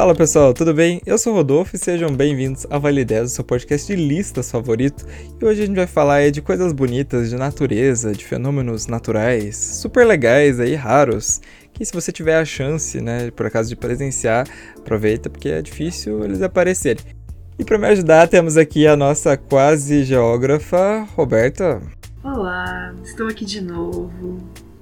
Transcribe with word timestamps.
Fala 0.00 0.14
pessoal, 0.14 0.54
tudo 0.54 0.72
bem? 0.72 1.02
Eu 1.04 1.18
sou 1.18 1.34
o 1.34 1.36
Rodolfo 1.36 1.76
e 1.76 1.78
sejam 1.78 2.10
bem-vindos 2.10 2.66
a 2.70 2.78
Vale 2.78 3.04
10, 3.04 3.32
o 3.32 3.34
seu 3.34 3.44
podcast 3.44 3.86
de 3.86 4.02
listas 4.02 4.50
favorito. 4.50 5.04
E 5.38 5.44
hoje 5.44 5.62
a 5.62 5.66
gente 5.66 5.76
vai 5.76 5.86
falar 5.86 6.30
de 6.30 6.40
coisas 6.40 6.72
bonitas, 6.72 7.28
de 7.28 7.36
natureza, 7.36 8.12
de 8.12 8.24
fenômenos 8.24 8.86
naturais, 8.86 9.54
super 9.58 10.06
legais 10.06 10.58
aí, 10.58 10.74
raros. 10.74 11.42
Que 11.74 11.84
se 11.84 11.92
você 11.92 12.10
tiver 12.10 12.38
a 12.38 12.46
chance, 12.46 12.98
né, 12.98 13.30
por 13.30 13.44
acaso 13.44 13.68
de 13.68 13.76
presenciar, 13.76 14.48
aproveita 14.74 15.28
porque 15.28 15.50
é 15.50 15.60
difícil 15.60 16.24
eles 16.24 16.40
aparecerem. 16.40 17.04
E 17.58 17.62
para 17.62 17.76
me 17.76 17.88
ajudar, 17.88 18.26
temos 18.26 18.56
aqui 18.56 18.86
a 18.86 18.96
nossa 18.96 19.36
quase 19.36 20.02
geógrafa, 20.02 21.06
Roberta. 21.14 21.78
Olá, 22.24 22.94
estou 23.04 23.28
aqui 23.28 23.44
de 23.44 23.60
novo 23.60 24.38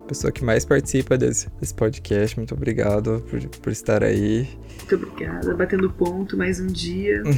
pessoa 0.08 0.32
que 0.32 0.42
mais 0.42 0.64
participa 0.64 1.18
desse, 1.18 1.48
desse 1.60 1.74
podcast. 1.74 2.36
Muito 2.36 2.54
obrigado 2.54 3.22
por, 3.28 3.40
por 3.60 3.70
estar 3.70 4.02
aí. 4.02 4.48
Muito 4.78 4.94
obrigada. 4.94 5.54
Batendo 5.54 5.90
ponto 5.90 6.36
mais 6.36 6.58
um 6.58 6.66
dia. 6.66 7.22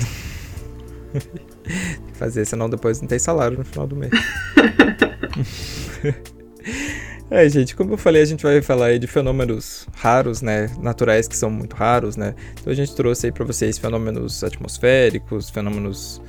Fazer, 2.15 2.45
senão 2.45 2.71
depois 2.71 3.01
não 3.01 3.09
tem 3.09 3.19
salário 3.19 3.59
no 3.59 3.65
final 3.65 3.87
do 3.87 3.97
mês. 3.97 4.13
É, 7.33 7.49
gente, 7.49 7.77
como 7.77 7.93
eu 7.93 7.97
falei, 7.97 8.23
a 8.23 8.25
gente 8.25 8.43
vai 8.43 8.61
falar 8.61 8.87
aí 8.87 8.99
de 8.99 9.07
fenômenos 9.07 9.87
raros, 9.95 10.43
né, 10.43 10.69
naturais 10.81 11.29
que 11.29 11.37
são 11.37 11.49
muito 11.49 11.77
raros, 11.77 12.17
né. 12.17 12.35
Então 12.61 12.73
a 12.73 12.75
gente 12.75 12.93
trouxe 12.93 13.27
aí 13.27 13.33
para 13.33 13.45
vocês 13.45 13.79
fenômenos 13.79 14.43
atmosféricos, 14.43 15.49
fenômenos 15.49 16.21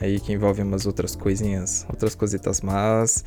aí 0.00 0.20
que 0.20 0.32
envolvem 0.32 0.64
umas 0.64 0.86
outras 0.86 1.14
coisinhas, 1.14 1.86
outras 1.88 2.14
cositas 2.14 2.60
más. 2.60 3.24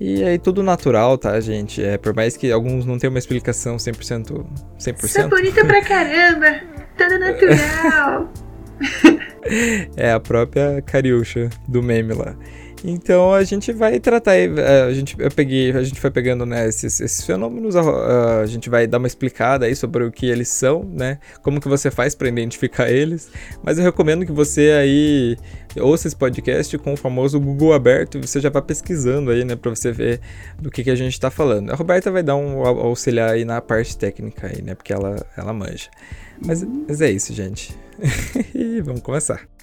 E 0.00 0.22
aí 0.22 0.38
tudo 0.38 0.62
natural, 0.62 1.18
tá, 1.18 1.38
gente? 1.40 1.82
É, 1.82 1.98
por 1.98 2.14
mais 2.14 2.36
que 2.36 2.50
alguns 2.52 2.84
não 2.84 2.98
tenham 2.98 3.12
uma 3.12 3.18
explicação 3.18 3.76
100%. 3.76 4.44
100%. 4.78 5.04
Isso 5.04 5.20
é 5.20 5.28
bonita 5.28 5.64
pra 5.64 5.82
caramba! 5.82 6.60
Tudo 6.96 7.18
natural! 7.18 8.32
é 9.96 10.12
a 10.12 10.20
própria 10.20 10.82
Cariúcha 10.82 11.50
do 11.66 11.82
meme 11.82 12.14
lá. 12.14 12.36
Então 12.84 13.34
a 13.34 13.42
gente 13.42 13.72
vai 13.72 13.98
tratar, 13.98 14.36
é, 14.36 14.82
a 14.82 14.92
gente, 14.92 15.16
eu 15.18 15.30
peguei, 15.32 15.72
a 15.72 15.82
gente 15.82 16.00
foi 16.00 16.12
pegando 16.12 16.46
né, 16.46 16.68
esses, 16.68 17.00
esses 17.00 17.26
fenômenos, 17.26 17.74
a, 17.74 18.42
a, 18.42 18.46
gente 18.46 18.70
vai 18.70 18.86
dar 18.86 18.98
uma 18.98 19.08
explicada 19.08 19.66
aí 19.66 19.74
sobre 19.74 20.04
o 20.04 20.12
que 20.12 20.26
eles 20.26 20.48
são, 20.48 20.84
né? 20.84 21.18
Como 21.42 21.60
que 21.60 21.66
você 21.66 21.90
faz 21.90 22.14
para 22.14 22.28
identificar 22.28 22.88
eles. 22.88 23.32
Mas 23.64 23.78
eu 23.78 23.84
recomendo 23.84 24.24
que 24.24 24.30
você 24.30 24.70
aí 24.70 25.36
ouça 25.76 26.06
esse 26.06 26.16
podcast 26.16 26.76
com 26.78 26.92
o 26.92 26.96
famoso 26.96 27.40
Google 27.40 27.72
aberto 27.72 28.18
e 28.18 28.20
você 28.20 28.40
já 28.40 28.50
vá 28.50 28.62
pesquisando 28.62 29.30
aí, 29.30 29.44
né, 29.44 29.56
para 29.56 29.70
você 29.70 29.92
ver 29.92 30.20
do 30.58 30.70
que, 30.70 30.84
que 30.84 30.90
a 30.90 30.94
gente 30.94 31.12
está 31.12 31.30
falando. 31.30 31.70
A 31.70 31.74
Roberta 31.74 32.10
vai 32.10 32.22
dar 32.22 32.36
um 32.36 32.64
auxiliar 32.64 33.30
aí 33.30 33.44
na 33.44 33.60
parte 33.60 33.96
técnica 33.96 34.46
aí, 34.46 34.62
né? 34.62 34.74
Porque 34.74 34.92
ela, 34.92 35.24
ela 35.36 35.52
manja. 35.52 35.90
Mas, 36.44 36.64
mas 36.86 37.00
é 37.00 37.10
isso, 37.10 37.32
gente. 37.32 37.76
e 38.54 38.80
vamos 38.80 39.02
começar. 39.02 39.57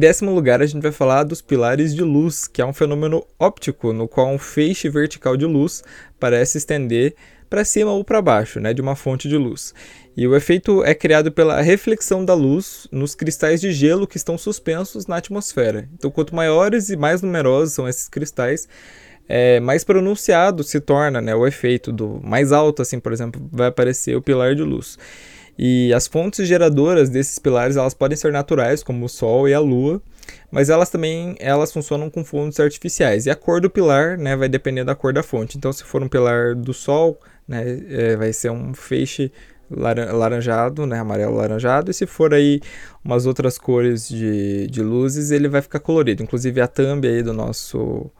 Décimo 0.00 0.34
lugar, 0.34 0.62
a 0.62 0.66
gente 0.66 0.82
vai 0.82 0.90
falar 0.90 1.24
dos 1.24 1.42
pilares 1.42 1.94
de 1.94 2.02
luz, 2.02 2.48
que 2.48 2.62
é 2.62 2.66
um 2.66 2.72
fenômeno 2.72 3.24
óptico 3.38 3.92
no 3.92 4.08
qual 4.08 4.28
um 4.28 4.38
feixe 4.38 4.88
vertical 4.88 5.36
de 5.36 5.44
luz 5.44 5.84
parece 6.18 6.58
estender 6.58 7.14
para 7.50 7.64
cima 7.64 7.90
ou 7.90 8.02
para 8.02 8.22
baixo, 8.22 8.60
né, 8.60 8.72
de 8.72 8.80
uma 8.80 8.96
fonte 8.96 9.28
de 9.28 9.36
luz. 9.36 9.74
E 10.16 10.26
o 10.26 10.34
efeito 10.34 10.82
é 10.84 10.94
criado 10.94 11.30
pela 11.30 11.60
reflexão 11.60 12.24
da 12.24 12.32
luz 12.32 12.88
nos 12.90 13.14
cristais 13.14 13.60
de 13.60 13.72
gelo 13.72 14.06
que 14.06 14.16
estão 14.16 14.38
suspensos 14.38 15.06
na 15.06 15.16
atmosfera. 15.16 15.88
Então, 15.94 16.10
quanto 16.10 16.34
maiores 16.34 16.88
e 16.88 16.96
mais 16.96 17.20
numerosos 17.20 17.74
são 17.74 17.88
esses 17.88 18.08
cristais, 18.08 18.68
é, 19.28 19.60
mais 19.60 19.84
pronunciado 19.84 20.64
se 20.64 20.80
torna 20.80 21.20
né, 21.20 21.34
o 21.34 21.46
efeito 21.46 21.92
do 21.92 22.20
mais 22.24 22.52
alto, 22.52 22.82
assim, 22.82 22.98
por 22.98 23.12
exemplo, 23.12 23.46
vai 23.52 23.68
aparecer 23.68 24.16
o 24.16 24.22
pilar 24.22 24.54
de 24.54 24.62
luz. 24.62 24.98
E 25.62 25.92
as 25.92 26.06
fontes 26.06 26.48
geradoras 26.48 27.10
desses 27.10 27.38
pilares 27.38 27.76
elas 27.76 27.92
podem 27.92 28.16
ser 28.16 28.32
naturais, 28.32 28.82
como 28.82 29.04
o 29.04 29.08
Sol 29.10 29.46
e 29.46 29.52
a 29.52 29.60
Lua, 29.60 30.00
mas 30.50 30.70
elas 30.70 30.88
também 30.88 31.36
elas 31.38 31.70
funcionam 31.70 32.08
com 32.08 32.24
fontes 32.24 32.58
artificiais. 32.58 33.26
E 33.26 33.30
a 33.30 33.36
cor 33.36 33.60
do 33.60 33.68
pilar 33.68 34.16
né, 34.16 34.34
vai 34.34 34.48
depender 34.48 34.84
da 34.84 34.94
cor 34.94 35.12
da 35.12 35.22
fonte. 35.22 35.58
Então, 35.58 35.70
se 35.70 35.84
for 35.84 36.02
um 36.02 36.08
pilar 36.08 36.54
do 36.54 36.72
Sol, 36.72 37.20
né, 37.46 37.78
é, 37.90 38.16
vai 38.16 38.32
ser 38.32 38.50
um 38.50 38.72
feixe 38.72 39.30
laranjado, 39.70 40.86
né, 40.86 40.98
amarelo 40.98 41.36
laranjado, 41.36 41.90
e 41.90 41.94
se 41.94 42.06
for 42.06 42.32
aí 42.32 42.62
umas 43.04 43.26
outras 43.26 43.58
cores 43.58 44.08
de, 44.08 44.66
de 44.66 44.82
luzes, 44.82 45.30
ele 45.30 45.46
vai 45.46 45.60
ficar 45.60 45.80
colorido. 45.80 46.22
Inclusive 46.22 46.58
a 46.62 46.66
thumb 46.66 47.06
aí 47.06 47.22
do 47.22 47.34
nosso 47.34 48.10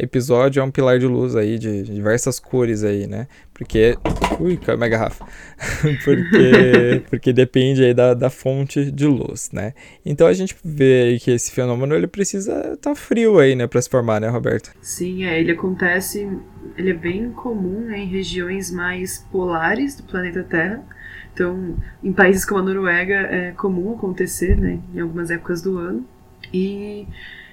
episódio 0.00 0.60
é 0.60 0.64
um 0.64 0.70
pilar 0.70 0.98
de 0.98 1.06
luz 1.06 1.36
aí, 1.36 1.58
de, 1.58 1.82
diversas 1.82 2.40
cores 2.40 2.82
aí, 2.82 3.06
né? 3.06 3.26
Porque. 3.52 3.96
Ui, 4.40 4.56
caiu 4.56 4.78
minha 4.78 4.88
garrafa. 4.88 5.24
porque, 6.04 7.02
porque 7.10 7.32
depende 7.32 7.84
aí 7.84 7.92
da, 7.92 8.14
da 8.14 8.30
fonte 8.30 8.90
de 8.90 9.06
luz, 9.06 9.50
né? 9.52 9.74
Então 10.04 10.26
a 10.26 10.32
gente 10.32 10.56
vê 10.64 11.02
aí 11.02 11.20
que 11.20 11.30
esse 11.30 11.52
fenômeno 11.52 11.94
ele 11.94 12.06
precisa 12.06 12.72
estar 12.72 12.90
tá 12.90 12.94
frio 12.94 13.38
aí, 13.38 13.54
né, 13.54 13.66
para 13.66 13.82
se 13.82 13.90
formar, 13.90 14.20
né, 14.20 14.28
Roberto? 14.28 14.72
Sim, 14.80 15.24
é, 15.24 15.38
ele 15.38 15.52
acontece. 15.52 16.26
Ele 16.76 16.90
é 16.90 16.94
bem 16.94 17.30
comum 17.30 17.80
né, 17.80 17.98
em 17.98 18.06
regiões 18.06 18.70
mais 18.70 19.26
polares 19.30 19.96
do 19.96 20.04
planeta 20.04 20.42
Terra. 20.42 20.82
Então, 21.34 21.76
em 22.02 22.12
países 22.12 22.44
como 22.44 22.60
a 22.60 22.62
Noruega 22.62 23.14
é 23.14 23.52
comum 23.52 23.94
acontecer, 23.94 24.56
né, 24.56 24.80
em 24.94 25.00
algumas 25.00 25.30
épocas 25.30 25.60
do 25.60 25.76
ano. 25.78 26.06
E 26.52 27.06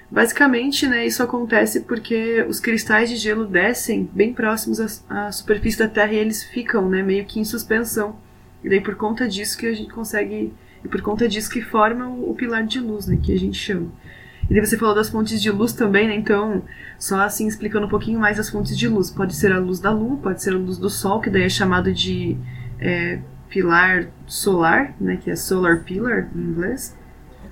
Basicamente, 0.10 0.88
né, 0.88 1.06
isso 1.06 1.22
acontece 1.22 1.82
porque 1.82 2.46
os 2.48 2.62
cristais 2.62 3.10
de 3.10 3.18
gelo 3.18 3.46
descem 3.46 4.10
bem 4.14 4.34
próximos 4.34 4.80
à, 5.10 5.28
à, 5.28 5.32
superfície 5.32 5.78
da 5.78 5.88
Terra 5.88 6.14
e 6.14 6.18
eles 6.18 6.44
ficam, 6.44 6.88
né, 6.90 7.04
meio 7.04 7.26
que 7.26 7.40
em 7.40 7.44
suspensão. 7.44 8.16
E 8.64 8.70
daí 8.70 8.80
por 8.80 8.96
conta 8.96 9.28
disso 9.28 9.58
que 9.58 9.66
a 9.66 9.74
gente 9.74 9.92
consegue 9.92 10.54
e 10.84 10.88
por 10.88 11.02
conta 11.02 11.28
disso 11.28 11.50
que 11.50 11.62
forma 11.62 12.08
o, 12.08 12.32
o 12.32 12.36
pilar 12.36 12.66
de 12.66 12.80
luz, 12.80 13.06
né, 13.06 13.20
que 13.22 13.34
a 13.34 13.38
gente 13.38 13.58
chama. 13.58 13.92
E 14.50 14.54
daí 14.54 14.66
você 14.66 14.78
falou 14.78 14.96
das 14.96 15.10
fontes 15.10 15.42
de 15.42 15.52
luz 15.52 15.74
também, 15.74 16.08
né? 16.08 16.16
Então, 16.16 16.64
só 16.98 17.20
assim 17.20 17.48
explicando 17.48 17.86
um 17.86 17.90
pouquinho 17.90 18.20
mais 18.20 18.40
as 18.40 18.50
fontes 18.50 18.78
de 18.78 18.88
luz. 18.88 19.12
Pode 19.12 19.36
ser 19.36 19.52
a 19.52 19.60
luz 19.60 19.80
da 19.80 19.92
lua, 19.92 20.18
pode 20.18 20.42
ser 20.42 20.54
a 20.54 20.58
luz 20.58 20.78
do 20.78 20.90
sol, 20.90 21.20
que 21.20 21.30
daí 21.30 21.44
é 21.44 21.50
chamado 21.50 21.92
de 21.92 22.38
é, 22.80 23.20
pilar 23.50 24.08
solar, 24.26 24.96
né? 25.02 25.18
Que 25.18 25.32
é 25.32 25.36
solar 25.36 25.84
pillar 25.84 26.30
em 26.34 26.40
inglês. 26.40 26.97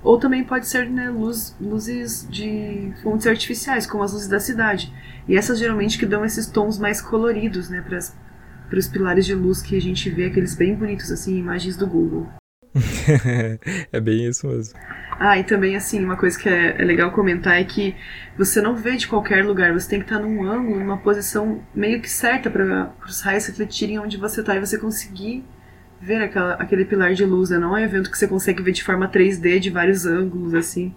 Ou 0.06 0.20
também 0.20 0.44
pode 0.44 0.68
ser 0.68 0.88
né, 0.88 1.10
luz, 1.10 1.56
luzes 1.60 2.28
de 2.30 2.94
fontes 3.02 3.26
artificiais, 3.26 3.88
como 3.88 4.04
as 4.04 4.14
luzes 4.14 4.28
da 4.28 4.40
cidade. 4.40 4.94
E 5.28 5.36
essas 5.36 5.58
geralmente 5.58 5.98
que 5.98 6.06
dão 6.06 6.24
esses 6.24 6.46
tons 6.46 6.78
mais 6.78 7.02
coloridos 7.02 7.70
né, 7.70 7.82
para 7.82 8.78
os 8.78 8.88
pilares 8.88 9.26
de 9.26 9.34
luz 9.34 9.64
que 9.64 9.76
a 9.76 9.82
gente 9.82 10.08
vê, 10.12 10.26
aqueles 10.26 10.54
bem 10.54 10.76
bonitos, 10.76 11.12
assim, 11.12 11.40
imagens 11.40 11.76
do 11.76 11.88
Google. 11.88 12.30
é 13.92 14.00
bem 14.00 14.28
isso 14.28 14.48
mesmo. 14.48 14.78
Ah, 15.18 15.40
e 15.40 15.44
também, 15.44 15.76
assim, 15.76 16.04
uma 16.04 16.18
coisa 16.18 16.38
que 16.38 16.48
é, 16.48 16.80
é, 16.80 16.86
legal 16.86 17.12
comentar 17.12 17.60
é 17.60 17.64
que 17.64 17.96
você 18.38 18.62
não 18.62 18.76
vê 18.76 18.98
de 18.98 19.08
qualquer 19.08 19.44
lugar, 19.44 19.74
você 19.74 19.90
tem 19.90 20.00
que 20.00 20.06
estar 20.06 20.20
num 20.20 20.48
ângulo, 20.48 20.80
numa 20.80 20.98
posição 20.98 21.64
meio 21.74 22.00
que 22.00 22.12
certa 22.12 22.52
para 22.52 22.94
os 23.08 23.22
raios 23.22 23.48
refletirem 23.48 23.98
onde 23.98 24.18
você 24.18 24.42
está 24.42 24.56
e 24.56 24.60
você 24.60 24.78
conseguir 24.78 25.44
ver 26.02 26.22
aquela, 26.22 26.54
aquele 26.54 26.86
pilar 26.86 27.14
de 27.14 27.26
luz, 27.26 27.50
né? 27.50 27.58
Não 27.58 27.76
é 27.78 27.82
um 27.82 27.84
evento 27.84 28.12
que 28.12 28.18
você 28.18 28.28
consegue 28.28 28.62
ver 28.62 28.72
de 28.72 28.84
forma 28.84 29.08
3D, 29.08 29.60
de 29.60 29.70
vários 29.70 30.06
ângulos, 30.06 30.54
assim, 30.54 30.94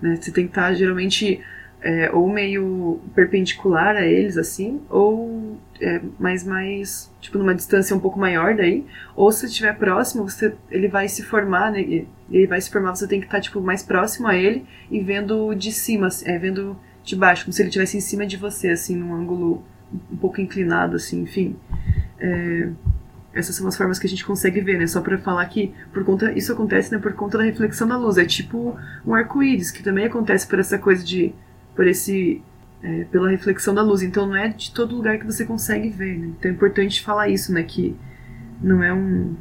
né? 0.00 0.16
Você 0.16 0.30
tem 0.30 0.44
que 0.44 0.50
estar, 0.50 0.74
geralmente, 0.74 1.40
é, 1.80 2.10
ou 2.12 2.28
meio 2.28 3.00
perpendicular 3.14 3.96
a 3.96 4.04
eles, 4.04 4.36
assim, 4.36 4.80
ou 4.88 5.58
é, 5.80 6.00
mais, 6.18 6.44
mais, 6.44 7.12
tipo, 7.20 7.38
numa 7.38 7.54
distância 7.54 7.94
um 7.94 8.00
pouco 8.00 8.18
maior 8.18 8.54
daí, 8.54 8.84
ou 9.14 9.30
se 9.30 9.46
estiver 9.46 9.76
próximo, 9.76 10.28
você, 10.28 10.54
ele 10.70 10.88
vai 10.88 11.08
se 11.08 11.22
formar, 11.22 11.70
né? 11.70 11.80
Ele 12.30 12.46
vai 12.46 12.60
se 12.60 12.70
formar, 12.70 12.94
você 12.94 13.06
tem 13.06 13.20
que 13.20 13.26
estar, 13.26 13.40
tipo, 13.40 13.60
mais 13.60 13.82
próximo 13.82 14.26
a 14.26 14.36
ele 14.36 14.66
e 14.90 15.00
vendo 15.00 15.54
de 15.54 15.72
cima, 15.72 16.08
é, 16.24 16.38
vendo 16.38 16.76
de 17.04 17.16
baixo, 17.16 17.44
como 17.44 17.52
se 17.52 17.62
ele 17.62 17.68
estivesse 17.68 17.96
em 17.96 18.00
cima 18.00 18.26
de 18.26 18.36
você, 18.36 18.70
assim, 18.70 18.96
num 18.96 19.14
ângulo 19.14 19.64
um 20.12 20.16
pouco 20.16 20.40
inclinado, 20.40 20.96
assim, 20.96 21.22
enfim. 21.22 21.56
É, 22.18 22.68
essas 23.32 23.54
são 23.54 23.66
as 23.66 23.76
formas 23.76 23.98
que 23.98 24.06
a 24.06 24.10
gente 24.10 24.24
consegue 24.24 24.60
ver, 24.60 24.78
né? 24.78 24.86
Só 24.86 25.00
para 25.00 25.18
falar 25.18 25.44
que 25.46 25.74
por 25.92 26.04
conta 26.04 26.32
isso 26.32 26.52
acontece, 26.52 26.92
né, 26.92 26.98
por 26.98 27.12
conta 27.12 27.38
da 27.38 27.44
reflexão 27.44 27.86
da 27.86 27.96
luz. 27.96 28.18
É 28.18 28.24
tipo 28.24 28.76
um 29.06 29.14
arco-íris 29.14 29.70
que 29.70 29.82
também 29.82 30.06
acontece 30.06 30.46
por 30.46 30.58
essa 30.58 30.78
coisa 30.78 31.04
de 31.04 31.34
por 31.74 31.86
esse 31.86 32.42
é, 32.82 33.04
pela 33.04 33.30
reflexão 33.30 33.74
da 33.74 33.82
luz. 33.82 34.02
Então 34.02 34.26
não 34.26 34.36
é 34.36 34.48
de 34.48 34.72
todo 34.72 34.96
lugar 34.96 35.18
que 35.18 35.26
você 35.26 35.44
consegue 35.44 35.88
ver, 35.90 36.18
né? 36.18 36.28
Então 36.38 36.50
é 36.50 36.54
importante 36.54 37.02
falar 37.02 37.28
isso, 37.28 37.52
né, 37.52 37.62
que 37.62 37.96
não 38.60 38.82
é 38.82 38.92
um 38.92 39.36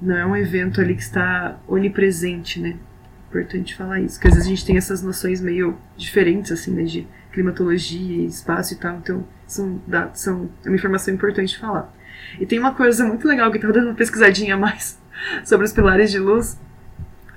não 0.00 0.16
é 0.16 0.26
um 0.26 0.36
evento 0.36 0.80
ali 0.80 0.94
que 0.94 1.02
está 1.02 1.58
onipresente, 1.66 2.60
né? 2.60 2.76
importante 3.36 3.74
falar 3.74 4.00
isso. 4.00 4.14
Porque 4.14 4.28
às 4.28 4.34
vezes 4.34 4.46
a 4.46 4.50
gente 4.50 4.64
tem 4.64 4.76
essas 4.76 5.02
noções 5.02 5.40
meio 5.40 5.76
diferentes, 5.96 6.50
assim, 6.50 6.72
né? 6.72 6.84
De 6.84 7.06
climatologia, 7.32 8.24
espaço 8.26 8.74
e 8.74 8.76
tal. 8.76 8.96
Então, 8.96 9.24
são, 9.46 9.80
são 10.14 10.48
é 10.64 10.68
uma 10.68 10.76
informação 10.76 11.12
importante 11.12 11.58
falar. 11.58 11.92
E 12.40 12.46
tem 12.46 12.58
uma 12.58 12.74
coisa 12.74 13.04
muito 13.04 13.26
legal 13.26 13.50
que 13.50 13.64
eu 13.64 13.72
dando 13.72 13.88
uma 13.88 13.94
pesquisadinha 13.94 14.56
mais 14.56 14.98
sobre 15.44 15.66
os 15.66 15.72
pilares 15.72 16.10
de 16.10 16.18
luz. 16.18 16.58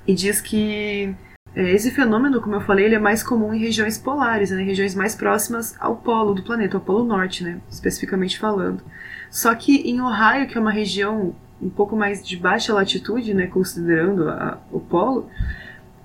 E 0.06 0.14
diz 0.14 0.40
que 0.40 1.14
é, 1.54 1.72
esse 1.72 1.90
fenômeno, 1.90 2.40
como 2.40 2.54
eu 2.54 2.60
falei, 2.60 2.84
ele 2.84 2.94
é 2.94 2.98
mais 2.98 3.22
comum 3.22 3.52
em 3.52 3.58
regiões 3.58 3.98
polares, 3.98 4.50
né, 4.50 4.62
em 4.62 4.66
regiões 4.66 4.94
mais 4.94 5.14
próximas 5.14 5.74
ao 5.80 5.96
polo 5.96 6.34
do 6.34 6.42
planeta, 6.42 6.76
ao 6.76 6.80
polo 6.80 7.04
norte, 7.04 7.42
né, 7.42 7.60
especificamente 7.68 8.38
falando. 8.38 8.82
Só 9.30 9.54
que 9.54 9.76
em 9.88 10.00
Ohio, 10.00 10.46
que 10.46 10.56
é 10.56 10.60
uma 10.60 10.70
região 10.70 11.34
um 11.60 11.68
pouco 11.68 11.96
mais 11.96 12.26
de 12.26 12.36
baixa 12.36 12.72
latitude, 12.72 13.34
né, 13.34 13.46
considerando 13.46 14.28
a, 14.28 14.58
o 14.70 14.80
polo, 14.80 15.28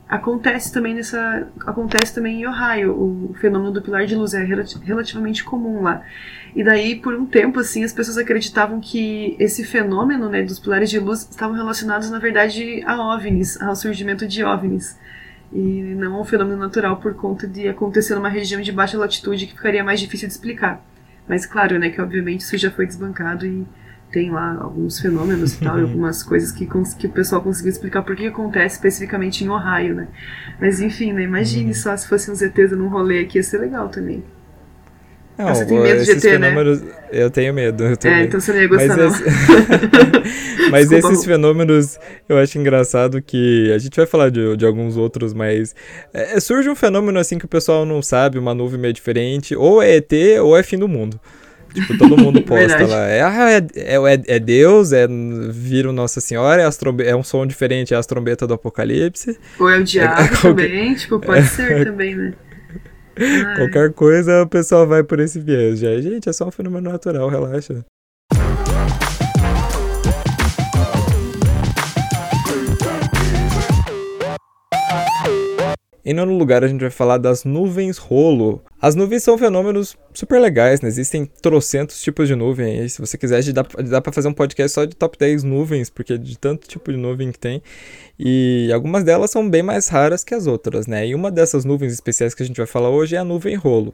acontece 0.08 0.72
também 0.72 0.94
nessa 0.94 1.48
acontece 1.66 2.14
também 2.14 2.42
em 2.42 2.48
Ohio. 2.48 2.94
O 2.94 3.34
fenômeno 3.40 3.72
do 3.72 3.82
pilar 3.82 4.06
de 4.06 4.16
luz 4.16 4.34
é 4.34 4.44
relativamente 4.44 5.44
comum 5.44 5.82
lá. 5.82 6.04
E 6.56 6.64
daí 6.64 6.96
por 6.96 7.14
um 7.16 7.26
tempo 7.26 7.60
assim 7.60 7.84
as 7.84 7.92
pessoas 7.92 8.18
acreditavam 8.18 8.80
que 8.80 9.36
esse 9.40 9.64
fenômeno 9.64 10.30
né 10.30 10.44
dos 10.44 10.60
pilares 10.60 10.90
de 10.90 11.00
luz 11.00 11.28
estavam 11.30 11.56
relacionados 11.56 12.10
na 12.10 12.20
verdade 12.20 12.84
a 12.86 13.16
ovnis 13.16 13.60
ao 13.62 13.76
surgimento 13.76 14.28
de 14.28 14.44
ovnis. 14.44 14.98
E 15.52 15.60
não 15.60 16.16
ao 16.16 16.26
fenômeno 16.26 16.58
natural 16.58 16.98
por 16.98 17.14
conta 17.16 17.48
de 17.48 17.68
acontecer 17.68 18.16
numa 18.16 18.30
região 18.30 18.62
de 18.62 18.72
baixa 18.72 18.98
latitude 18.98 19.48
que 19.48 19.54
ficaria 19.54 19.84
mais 19.84 20.00
difícil 20.00 20.28
de 20.28 20.34
explicar. 20.34 20.84
Mas 21.28 21.46
claro 21.46 21.80
né 21.80 21.90
que 21.90 22.02
obviamente 22.02 22.42
isso 22.42 22.58
já 22.58 22.70
foi 22.70 22.86
desbancado 22.86 23.46
e 23.46 23.66
tem 24.12 24.32
lá 24.32 24.58
alguns 24.62 25.00
fenômenos 25.00 25.56
e 25.56 25.60
tal, 25.60 25.78
e 25.78 25.82
uhum. 25.82 25.88
algumas 25.90 26.24
coisas 26.24 26.52
que, 26.52 26.68
que 26.98 27.08
o 27.08 27.10
pessoal 27.10 27.42
conseguiu 27.42 27.72
explicar 27.72 28.02
por 28.02 28.16
que 28.16 28.28
acontece 28.28 28.76
especificamente 28.76 29.44
em 29.44 29.50
Ohio, 29.50 29.96
né? 29.96 30.08
Mas 30.60 30.80
enfim, 30.80 31.12
né? 31.12 31.24
Imagine 31.24 31.68
uhum. 31.68 31.74
só 31.74 31.96
se 31.98 32.08
fosse 32.08 32.32
um 32.32 32.36
ZTs 32.36 32.72
num 32.72 32.88
rolê 32.88 33.20
aqui, 33.20 33.38
ia 33.38 33.44
ser 33.44 33.58
legal 33.58 33.90
também. 33.90 34.24
Não, 35.38 35.54
você 35.54 35.66
tem 35.66 35.80
medo 35.82 36.04
de 36.04 36.12
ET, 36.12 36.40
né? 36.40 36.56
Eu 37.12 37.30
tenho 37.30 37.54
medo. 37.54 37.84
Eu 37.84 37.98
é, 38.06 38.24
então 38.24 38.40
você 38.40 38.54
não 38.54 38.62
ia 38.62 38.68
gostar, 38.68 38.96
Mas. 38.96 39.22
Esse... 39.22 40.72
mas 40.72 40.92
esses 40.92 41.26
fenômenos 41.26 42.00
eu 42.30 42.38
acho 42.38 42.58
engraçado 42.58 43.22
que. 43.22 43.70
A 43.74 43.78
gente 43.78 43.98
vai 43.98 44.06
falar 44.06 44.30
de, 44.30 44.56
de 44.56 44.66
alguns 44.66 44.96
outros, 44.96 45.34
mas. 45.34 45.76
É, 46.14 46.40
surge 46.40 46.70
um 46.70 46.76
fenômeno 46.76 47.20
assim 47.20 47.38
que 47.38 47.46
o 47.46 47.50
pessoal 47.50 47.86
não 47.86 48.02
sabe, 48.02 48.40
uma 48.40 48.54
nuvem 48.54 48.80
meio 48.80 48.94
diferente. 48.94 49.54
Ou 49.56 49.82
é 49.82 49.98
ET 49.98 50.14
ou 50.42 50.58
é 50.58 50.64
fim 50.64 50.78
do 50.78 50.88
mundo. 50.88 51.20
Tipo, 51.76 51.98
todo 51.98 52.18
mundo 52.18 52.42
posta 52.44 52.88
lá. 52.88 53.08
É, 53.08 53.22
ah, 53.22 53.52
é, 53.52 53.58
é, 53.76 54.36
é, 54.36 54.40
Deus, 54.40 54.94
é 54.94 55.06
vira 55.52 55.92
Nossa 55.92 56.22
Senhora, 56.22 56.62
é, 56.62 56.70
trombe, 56.72 57.04
é 57.04 57.16
um 57.16 57.24
som 57.24 57.46
diferente, 57.46 57.94
é 57.94 57.98
as 57.98 58.08
trombetas 58.08 58.48
do 58.48 58.54
Apocalipse. 58.54 59.38
Ou 59.60 59.70
é 59.70 59.80
o 59.80 59.84
diabo 59.84 60.22
é, 60.22 60.28
também, 60.42 60.96
tipo, 60.96 61.20
pode 61.20 61.46
ser 61.48 61.86
também, 61.86 62.16
né? 62.16 62.34
Qualquer 63.56 63.94
coisa 63.94 64.42
o 64.42 64.48
pessoal 64.48 64.88
vai 64.88 65.04
por 65.04 65.20
esse 65.20 65.40
viés. 65.40 65.80
Já, 65.80 66.00
gente, 66.02 66.28
é 66.28 66.34
só 66.34 66.48
um 66.48 66.52
fenômeno 66.52 66.90
natural, 66.90 67.30
relaxa. 67.30 67.86
Em 76.08 76.14
nono 76.14 76.38
lugar, 76.38 76.64
a 76.64 76.68
gente 76.68 76.82
vai 76.82 76.92
falar 76.92 77.18
das 77.18 77.44
nuvens 77.44 77.98
rolo. 77.98 78.62
As 78.80 78.94
nuvens 78.94 79.24
são 79.24 79.40
fenômenos 79.40 79.98
super 80.14 80.40
legais, 80.40 80.80
né? 80.80 80.88
Existem 80.88 81.26
trocentos 81.42 82.00
tipos 82.00 82.28
de 82.28 82.36
nuvem 82.36 82.82
aí. 82.82 82.88
Se 82.88 83.02
você 83.02 83.18
quiser, 83.18 83.42
dá, 83.52 83.64
dá 83.64 84.00
para 84.00 84.14
fazer 84.14 84.28
um 84.28 84.34
podcast 84.34 84.76
só 84.76 84.86
de 84.86 84.96
top 84.96 85.18
10 85.18 85.42
nuvens, 85.42 85.90
porque 85.90 86.16
de 86.16 86.38
tanto 86.38 86.68
tipo 86.68 86.92
de 86.92 86.98
nuvem 87.00 87.32
que 87.32 87.40
tem. 87.40 87.60
E 88.20 88.70
algumas 88.72 89.04
delas 89.04 89.32
são 89.32 89.50
bem 89.50 89.64
mais 89.64 89.88
raras 89.88 90.24
que 90.24 90.36
as 90.36 90.46
outras, 90.46 90.86
né? 90.86 91.08
E 91.08 91.16
uma 91.16 91.32
dessas 91.32 91.66
nuvens 91.66 91.92
especiais 91.92 92.36
que 92.36 92.44
a 92.44 92.46
gente 92.46 92.58
vai 92.58 92.68
falar 92.68 92.92
hoje 92.92 93.16
é 93.16 93.18
a 93.18 93.24
nuvem 93.24 93.56
rolo. 93.56 93.92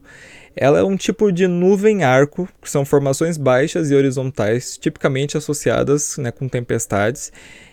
Ela 0.54 0.80
é 0.80 0.84
um 0.84 0.98
tipo 0.98 1.31
de 1.31 1.48
nuvem 1.48 2.04
arco, 2.04 2.46
que 2.62 2.69
são 2.69 2.84
formações 2.84 3.38
baixas 3.38 3.90
e 3.90 3.96
horizontais, 3.96 4.78
tipicamente 4.78 5.38
associadas 5.38 6.18
né, 6.18 6.30
com 6.30 6.50
tempestades 6.50 7.31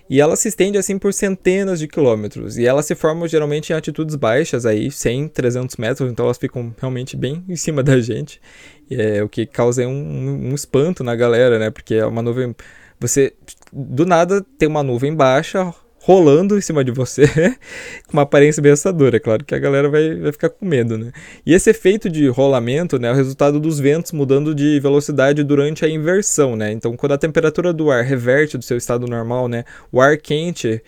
e 0.09 0.21
ela 0.21 0.37
se 0.37 0.49
estende 0.49 0.79
assim 0.79 0.99
por 0.99 1.13
centenas 1.13 1.79
de 1.79 1.87
quilômetros. 1.87 2.57
E 2.57 2.67
elas 2.67 2.87
se 2.87 2.95
formam 2.95 3.29
geralmente 3.29 3.71
em 3.71 3.75
altitudes 3.75 4.15
baixas, 4.17 4.65
aí 4.65 4.91
100, 4.91 5.29
300 5.29 5.77
metros, 5.77 6.11
então 6.11 6.25
elas 6.25 6.39
ficam 6.39 6.75
realmente 6.79 7.17
bem 7.17 7.45
em 7.49 7.57
cima 7.57 7.83
da 7.83 8.01
gente. 8.01 8.41
É, 8.91 9.23
o 9.23 9.29
que 9.29 9.45
causa 9.47 9.87
um, 9.87 10.51
um 10.51 10.55
espanto 10.55 11.05
na 11.05 11.15
galera, 11.15 11.59
né? 11.59 11.71
Porque 11.71 11.95
é 11.95 12.07
uma 12.07 12.23
nuvem. 12.23 12.55
Você 13.01 13.35
do 13.73 14.07
nada 14.07 14.45
tem 14.59 14.69
uma 14.69 14.83
nuvem 14.83 15.15
baixa 15.15 15.73
rolando 16.01 16.57
em 16.57 16.61
cima 16.61 16.85
de 16.85 16.91
você, 16.91 17.27
com 18.07 18.13
uma 18.15 18.23
aparência 18.23 18.63
bem. 18.63 18.73
É 18.73 19.19
claro 19.19 19.45
que 19.45 19.55
a 19.55 19.59
galera 19.59 19.89
vai, 19.89 20.15
vai 20.17 20.33
ficar 20.33 20.51
com 20.51 20.65
medo, 20.65 20.97
né? 20.97 21.13
E 21.45 21.55
esse 21.55 21.71
efeito 21.71 22.09
de 22.09 22.29
rolamento 22.29 22.99
né, 22.99 23.09
é 23.09 23.13
o 23.13 23.15
resultado 23.15 23.59
dos 23.59 23.79
ventos 23.79 24.13
mudando 24.13 24.55
de 24.55 24.79
velocidade 24.81 25.43
durante 25.43 25.85
a 25.85 25.89
inversão, 25.89 26.57
né? 26.57 26.73
Então, 26.73 26.97
quando 26.97 27.13
a 27.13 27.19
temperatura 27.19 27.73
do 27.73 27.91
ar 27.91 28.05
reverte 28.05 28.57
do 28.57 28.65
seu 28.65 28.77
estado 28.77 29.07
normal, 29.07 29.49
né, 29.49 29.65
o 29.93 30.01
ar 30.01 30.17
quente 30.17 30.83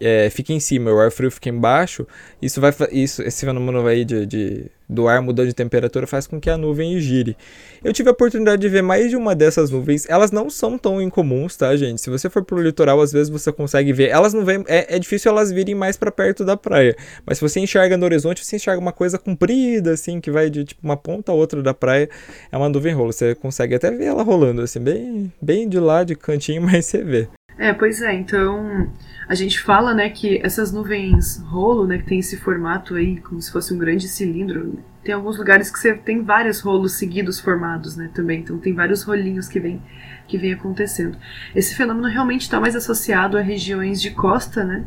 é, 0.00 0.28
fica 0.30 0.52
em 0.52 0.60
cima, 0.60 0.92
o 0.92 0.98
ar 0.98 1.10
frio 1.10 1.30
fica 1.30 1.48
embaixo, 1.48 2.06
isso 2.42 2.60
vai 2.60 2.72
isso, 2.90 3.22
esse 3.22 3.46
fenômeno 3.46 3.86
aí 3.86 4.04
de, 4.04 4.26
de, 4.26 4.66
do 4.88 5.06
ar 5.06 5.22
mudando 5.22 5.46
de 5.46 5.54
temperatura 5.54 6.06
faz 6.06 6.26
com 6.26 6.40
que 6.40 6.50
a 6.50 6.58
nuvem 6.58 6.98
gire. 6.98 7.36
Eu 7.82 7.92
tive 7.92 8.08
a 8.08 8.12
oportunidade 8.12 8.60
de 8.60 8.68
ver 8.68 8.82
mais 8.82 9.10
de 9.10 9.16
uma 9.16 9.34
dessas 9.34 9.70
nuvens. 9.70 10.08
Elas 10.08 10.30
não 10.30 10.50
são 10.50 10.76
tão 10.76 11.00
incomuns, 11.00 11.56
tá, 11.56 11.76
gente? 11.76 12.00
Se 12.00 12.10
você 12.10 12.28
for 12.28 12.42
pro 12.42 12.60
litoral, 12.60 13.00
às 13.00 13.12
vezes 13.12 13.28
você 13.28 13.52
consegue 13.52 13.92
ver. 13.92 14.08
Elas 14.08 14.32
não 14.32 14.44
vêm. 14.44 14.64
É, 14.66 14.96
é 14.96 14.98
difícil 14.98 15.30
elas 15.30 15.52
virem 15.52 15.74
mais 15.74 15.96
para 15.96 16.10
perto 16.10 16.44
da 16.44 16.56
praia. 16.56 16.96
Mas 17.26 17.38
se 17.38 17.42
você 17.42 17.60
enxerga 17.60 17.96
no 17.96 18.04
horizonte, 18.04 18.44
você 18.44 18.56
enxerga 18.56 18.80
uma 18.80 18.92
coisa 18.92 19.18
comprida, 19.18 19.92
assim, 19.92 20.20
que 20.20 20.30
vai 20.30 20.48
de 20.50 20.64
tipo 20.64 20.80
uma 20.82 20.96
ponta 20.96 21.30
a 21.30 21.34
outra 21.34 21.62
da 21.62 21.74
praia. 21.74 22.08
É 22.50 22.56
uma 22.56 22.68
nuvem 22.68 22.94
rolo. 22.94 23.12
Você 23.12 23.34
consegue 23.34 23.74
até 23.74 23.90
ver 23.90 24.06
ela 24.06 24.22
rolando, 24.22 24.62
assim, 24.62 24.80
bem, 24.80 25.32
bem 25.40 25.68
de 25.68 25.78
lá, 25.78 26.04
de 26.04 26.14
cantinho, 26.16 26.62
mas 26.64 26.86
você 26.86 27.02
vê. 27.04 27.28
É, 27.56 27.72
pois 27.72 28.02
é, 28.02 28.12
então 28.12 28.88
a 29.28 29.34
gente 29.34 29.60
fala, 29.60 29.94
né, 29.94 30.10
que 30.10 30.40
essas 30.42 30.72
nuvens 30.72 31.38
rolo, 31.46 31.86
né, 31.86 31.98
que 31.98 32.04
tem 32.04 32.18
esse 32.18 32.36
formato 32.36 32.96
aí 32.96 33.20
como 33.20 33.40
se 33.40 33.52
fosse 33.52 33.72
um 33.72 33.78
grande 33.78 34.08
cilindro, 34.08 34.76
tem 35.04 35.14
alguns 35.14 35.38
lugares 35.38 35.70
que 35.70 35.78
você 35.78 35.94
tem 35.94 36.22
vários 36.22 36.60
rolos 36.60 36.94
seguidos 36.94 37.38
formados, 37.38 37.96
né, 37.96 38.10
também, 38.12 38.40
então 38.40 38.58
tem 38.58 38.74
vários 38.74 39.04
rolinhos 39.04 39.46
que 39.48 39.60
vem 39.60 39.80
que 40.26 40.38
vem 40.38 40.54
acontecendo. 40.54 41.18
Esse 41.54 41.76
fenômeno 41.76 42.08
realmente 42.08 42.42
está 42.42 42.58
mais 42.58 42.74
associado 42.74 43.36
a 43.36 43.42
regiões 43.42 44.00
de 44.00 44.10
costa, 44.10 44.64
né, 44.64 44.84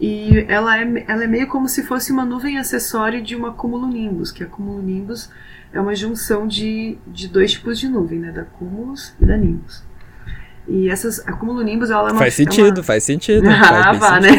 e 0.00 0.44
ela 0.48 0.78
é, 0.78 1.04
ela 1.08 1.24
é 1.24 1.26
meio 1.26 1.48
como 1.48 1.68
se 1.68 1.82
fosse 1.82 2.12
uma 2.12 2.24
nuvem 2.24 2.56
acessória 2.56 3.20
de 3.20 3.34
uma 3.34 3.52
cumulonimbus, 3.52 4.30
que 4.30 4.44
a 4.44 4.46
cumulonimbus 4.46 5.28
é 5.72 5.80
uma 5.80 5.94
junção 5.94 6.46
de, 6.46 6.98
de 7.06 7.26
dois 7.26 7.52
tipos 7.52 7.80
de 7.80 7.88
nuvem, 7.88 8.20
né, 8.20 8.30
da 8.30 8.44
cumulus 8.44 9.12
e 9.20 9.26
da 9.26 9.36
nimbus. 9.36 9.82
E 10.68 10.88
essas, 10.88 11.20
a 11.26 11.32
cumulonimbus, 11.32 11.90
ela 11.90 12.08
é 12.08 12.12
uma... 12.12 12.18
Faz 12.18 12.34
sentido, 12.34 12.78
é 12.78 12.80
uma... 12.80 12.82
faz 12.82 13.04
sentido. 13.04 13.48
Ah, 13.48 13.92
vá, 13.92 14.20
né? 14.20 14.30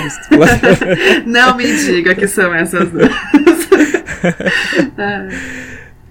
Não 1.26 1.56
me 1.56 1.64
diga 1.78 2.14
que 2.16 2.28
são 2.28 2.54
essas 2.54 2.90
duas. 2.90 3.10
Ah. 4.98 5.28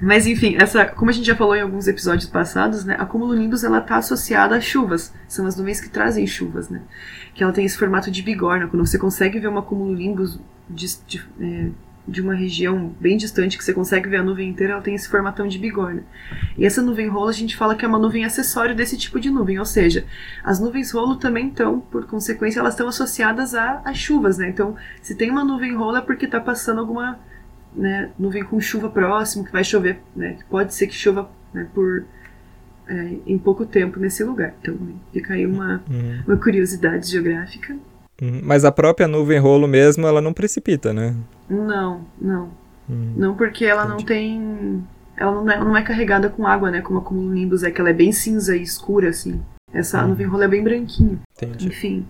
Mas 0.00 0.26
enfim, 0.26 0.56
essa, 0.61 0.85
como 0.85 1.11
a 1.11 1.12
gente 1.12 1.26
já 1.26 1.35
falou 1.35 1.56
em 1.56 1.62
alguns 1.62 1.88
episódios 1.88 2.28
passados, 2.28 2.85
né, 2.85 2.96
a 2.99 3.06
cumulonimbus 3.06 3.64
ela 3.64 3.78
está 3.78 3.96
associada 3.96 4.54
a 4.56 4.61
chuvas. 4.61 5.12
São 5.26 5.46
as 5.46 5.56
nuvens 5.56 5.80
que 5.80 5.88
trazem 5.88 6.26
chuvas, 6.26 6.68
né? 6.68 6.82
Que 7.35 7.42
ela 7.42 7.52
tem 7.52 7.64
esse 7.64 7.78
formato 7.78 8.11
de 8.11 8.23
bigorna. 8.23 8.68
Quando 8.68 8.87
você 8.87 8.99
consegue 8.99 9.38
ver 9.38 9.49
uma 9.49 9.62
cumulonimbus 9.62 10.38
de, 10.68 10.87
de, 11.06 11.25
é, 11.40 11.70
de 12.07 12.21
uma 12.23 12.35
região 12.35 12.95
bem 13.01 13.17
distante 13.17 13.59
que 13.59 13.65
você 13.65 13.73
consegue 13.73 14.09
ver 14.09 14.19
a 14.19 14.23
nuvem 14.23 14.49
inteira, 14.49 14.75
ela 14.75 14.83
tem 14.83 14.95
esse 14.95 15.09
formatão 15.09 15.49
de 15.49 15.59
bigorna. 15.59 16.05
E 16.57 16.65
essa 16.65 16.81
nuvem 16.81 17.09
rolo 17.09 17.29
a 17.29 17.33
gente 17.33 17.57
fala 17.57 17.75
que 17.75 17.85
é 17.85 17.89
uma 17.89 17.99
nuvem 17.99 18.25
acessório 18.25 18.75
desse 18.75 18.97
tipo 18.97 19.19
de 19.19 19.31
nuvem, 19.31 19.59
ou 19.59 19.65
seja, 19.65 20.05
as 20.45 20.61
nuvens 20.61 20.93
rolo 20.93 21.17
também 21.17 21.49
estão, 21.49 21.81
por 21.81 22.07
consequência, 22.07 22.61
elas 22.61 22.75
estão 22.75 22.89
associadas 22.89 23.55
a, 23.55 23.83
a 23.85 23.93
chuvas, 23.93 24.39
né? 24.39 24.49
Então, 24.49 24.77
se 25.03 25.15
tem 25.15 25.31
uma 25.31 25.45
nuvem 25.45 25.75
rolo 25.75 25.97
é 25.97 26.01
porque 26.01 26.27
está 26.27 26.41
passando 26.41 26.81
alguma 26.81 27.19
né, 27.75 28.11
nuvem 28.19 28.45
com 28.45 28.61
chuva 28.61 28.89
próximo, 28.89 29.45
que 29.45 29.53
vai 29.53 29.65
chover, 29.65 29.99
né? 30.15 30.39
Pode 30.49 30.75
ser 30.75 30.87
que 30.87 30.95
chova 30.95 31.29
né, 31.53 31.67
por 31.75 32.05
é, 32.89 33.17
em 33.27 33.37
pouco 33.37 33.67
tempo 33.67 33.99
nesse 33.99 34.23
lugar. 34.23 34.55
Então, 34.61 34.77
fica 35.13 35.35
aí 35.35 35.45
uma, 35.45 35.83
uhum. 35.91 36.23
uma 36.27 36.37
curiosidade 36.37 37.11
geográfica. 37.11 37.77
Uhum. 38.23 38.41
Mas 38.43 38.65
a 38.65 38.73
própria 38.73 39.09
nuvem 39.09 39.39
rolo 39.39 39.67
mesmo, 39.67 40.07
ela 40.07 40.21
não 40.21 40.33
precipita, 40.33 40.93
né? 40.93 41.15
Não, 41.49 42.05
não. 42.21 42.50
Hum, 42.88 43.15
não 43.17 43.35
porque 43.35 43.65
ela 43.65 43.85
entendi. 43.85 43.99
não 43.99 44.07
tem. 44.07 44.85
Ela 45.17 45.33
não, 45.33 45.50
é, 45.50 45.59
não 45.59 45.76
é 45.76 45.83
carregada 45.83 46.29
com 46.29 46.47
água, 46.47 46.71
né? 46.71 46.81
Como 46.81 46.99
a 46.99 47.03
cumulonimbus 47.03 47.62
é, 47.62 47.71
que 47.71 47.81
ela 47.81 47.91
é 47.91 47.95
bem 47.95 48.12
cinza 48.12 48.57
e 48.57 48.62
escura, 48.62 49.09
assim. 49.09 49.41
Essa 49.73 50.05
hum. 50.05 50.09
nuvem 50.09 50.26
rola 50.26 50.45
é 50.45 50.49
bem 50.49 50.62
branquinha. 50.62 51.19
Entendi. 51.37 51.69
Enfim. 51.69 52.07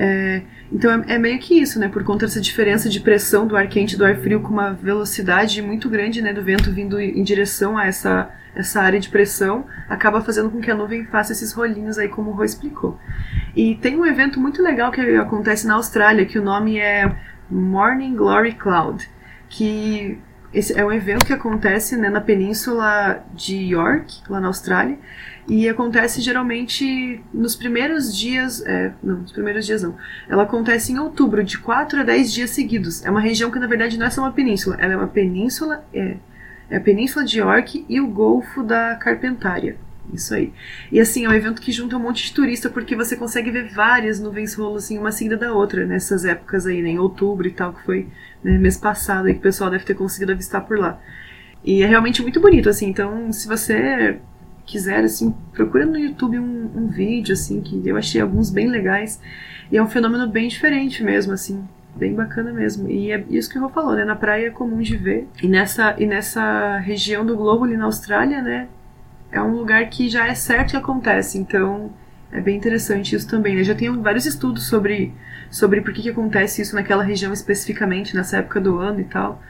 É, 0.00 0.42
então 0.70 0.92
é, 0.92 1.14
é, 1.14 1.18
meio 1.18 1.40
que 1.40 1.60
isso, 1.60 1.80
né? 1.80 1.88
Por 1.88 2.04
conta 2.04 2.24
dessa 2.24 2.40
diferença 2.40 2.88
de 2.88 3.00
pressão 3.00 3.48
do 3.48 3.56
ar 3.56 3.68
quente 3.68 3.94
e 3.94 3.98
do 3.98 4.04
ar 4.04 4.16
frio 4.16 4.40
com 4.40 4.52
uma 4.52 4.72
velocidade 4.72 5.60
muito 5.60 5.90
grande, 5.90 6.22
né? 6.22 6.32
Do 6.32 6.42
vento 6.42 6.70
vindo 6.70 7.00
em 7.00 7.22
direção 7.24 7.76
a 7.76 7.84
essa, 7.86 8.30
essa 8.54 8.80
área 8.80 9.00
de 9.00 9.08
pressão, 9.08 9.66
acaba 9.88 10.20
fazendo 10.20 10.50
com 10.50 10.60
que 10.60 10.70
a 10.70 10.74
nuvem 10.74 11.04
faça 11.06 11.32
esses 11.32 11.52
rolinhos 11.52 11.98
aí, 11.98 12.08
como 12.08 12.30
o 12.30 12.32
Rô 12.32 12.44
explicou. 12.44 12.96
E 13.56 13.74
tem 13.74 13.96
um 13.96 14.06
evento 14.06 14.38
muito 14.38 14.62
legal 14.62 14.92
que 14.92 15.00
acontece 15.16 15.66
na 15.66 15.74
Austrália, 15.74 16.24
que 16.24 16.38
o 16.38 16.44
nome 16.44 16.78
é 16.78 17.12
Morning 17.50 18.14
Glory 18.14 18.52
Cloud, 18.52 19.08
que 19.48 20.18
esse 20.52 20.78
é 20.78 20.84
um 20.84 20.90
evento 20.90 21.26
que 21.26 21.32
acontece 21.32 21.96
né, 21.96 22.08
na 22.08 22.20
península 22.20 23.22
de 23.34 23.56
York, 23.56 24.22
lá 24.28 24.40
na 24.40 24.48
Austrália, 24.48 24.98
e 25.46 25.68
acontece 25.68 26.20
geralmente 26.20 27.22
nos 27.32 27.54
primeiros 27.54 28.16
dias. 28.16 28.64
É, 28.66 28.92
não, 29.02 29.18
nos 29.18 29.32
primeiros 29.32 29.66
dias 29.66 29.82
não. 29.82 29.96
Ela 30.28 30.44
acontece 30.44 30.92
em 30.92 30.98
outubro, 30.98 31.44
de 31.44 31.58
4 31.58 32.00
a 32.00 32.02
10 32.02 32.32
dias 32.32 32.50
seguidos. 32.50 33.04
É 33.04 33.10
uma 33.10 33.20
região 33.20 33.50
que 33.50 33.58
na 33.58 33.66
verdade 33.66 33.98
não 33.98 34.06
é 34.06 34.10
só 34.10 34.22
uma 34.22 34.32
península, 34.32 34.76
ela 34.78 34.92
é 34.92 34.96
uma 34.96 35.08
península. 35.08 35.84
É, 35.92 36.16
é 36.70 36.76
a 36.76 36.80
Península 36.80 37.24
de 37.24 37.38
York 37.38 37.86
e 37.88 37.98
o 37.98 38.06
Golfo 38.06 38.62
da 38.62 38.94
Carpentária. 38.96 39.76
Isso 40.12 40.34
aí. 40.34 40.52
E 40.90 41.00
assim, 41.00 41.26
é 41.26 41.28
um 41.28 41.32
evento 41.32 41.60
que 41.60 41.70
junta 41.70 41.96
um 41.96 42.00
monte 42.00 42.24
de 42.24 42.32
turista 42.32 42.70
porque 42.70 42.96
você 42.96 43.16
consegue 43.16 43.50
ver 43.50 43.68
várias 43.68 44.18
nuvens 44.18 44.54
rolo, 44.54 44.76
assim, 44.76 44.98
uma 44.98 45.12
seguida 45.12 45.36
da 45.36 45.52
outra, 45.52 45.84
nessas 45.84 46.24
épocas 46.24 46.66
aí, 46.66 46.82
né? 46.82 46.90
Em 46.90 46.98
outubro 46.98 47.46
e 47.46 47.50
tal, 47.50 47.74
que 47.74 47.84
foi 47.84 48.08
né, 48.42 48.56
mês 48.58 48.76
passado 48.76 49.26
aí 49.26 49.34
que 49.34 49.40
o 49.40 49.42
pessoal 49.42 49.70
deve 49.70 49.84
ter 49.84 49.94
conseguido 49.94 50.32
avistar 50.32 50.64
por 50.66 50.78
lá. 50.78 51.00
E 51.62 51.82
é 51.82 51.86
realmente 51.86 52.22
muito 52.22 52.40
bonito, 52.40 52.68
assim. 52.68 52.88
Então, 52.88 53.32
se 53.32 53.46
você 53.46 54.18
quiser, 54.64 55.04
assim, 55.04 55.34
procura 55.52 55.84
no 55.84 55.98
YouTube 55.98 56.38
um, 56.38 56.70
um 56.74 56.88
vídeo, 56.88 57.32
assim, 57.32 57.60
que 57.60 57.86
eu 57.86 57.96
achei 57.96 58.20
alguns 58.20 58.50
bem 58.50 58.68
legais. 58.68 59.20
E 59.70 59.76
é 59.76 59.82
um 59.82 59.88
fenômeno 59.88 60.26
bem 60.26 60.48
diferente 60.48 61.02
mesmo, 61.02 61.32
assim 61.32 61.62
bem 61.98 62.14
bacana 62.14 62.52
mesmo. 62.52 62.88
E 62.88 63.10
é 63.10 63.24
isso 63.28 63.50
que 63.50 63.58
o 63.58 63.62
Rô 63.62 63.68
falou, 63.68 63.94
né? 63.94 64.04
Na 64.04 64.14
praia 64.14 64.46
é 64.46 64.50
comum 64.50 64.80
de 64.80 64.96
ver. 64.96 65.28
E 65.42 65.48
nessa, 65.48 65.96
e 65.98 66.06
nessa 66.06 66.78
região 66.78 67.26
do 67.26 67.36
globo 67.36 67.64
ali 67.64 67.76
na 67.76 67.84
Austrália, 67.84 68.40
né? 68.40 68.68
É 69.30 69.40
um 69.40 69.54
lugar 69.54 69.88
que 69.88 70.08
já 70.08 70.26
é 70.26 70.34
certo 70.34 70.70
que 70.70 70.76
acontece, 70.76 71.38
então 71.38 71.90
é 72.32 72.40
bem 72.40 72.56
interessante 72.56 73.14
isso 73.14 73.28
também. 73.28 73.56
Né? 73.56 73.64
Já 73.64 73.74
tem 73.74 73.90
vários 74.00 74.26
estudos 74.26 74.66
sobre, 74.66 75.12
sobre 75.50 75.80
por 75.80 75.92
que, 75.92 76.02
que 76.02 76.10
acontece 76.10 76.62
isso 76.62 76.74
naquela 76.74 77.02
região 77.02 77.32
especificamente, 77.32 78.14
nessa 78.14 78.38
época 78.38 78.60
do 78.60 78.78
ano 78.78 79.00
e 79.00 79.04
tal. 79.04 79.42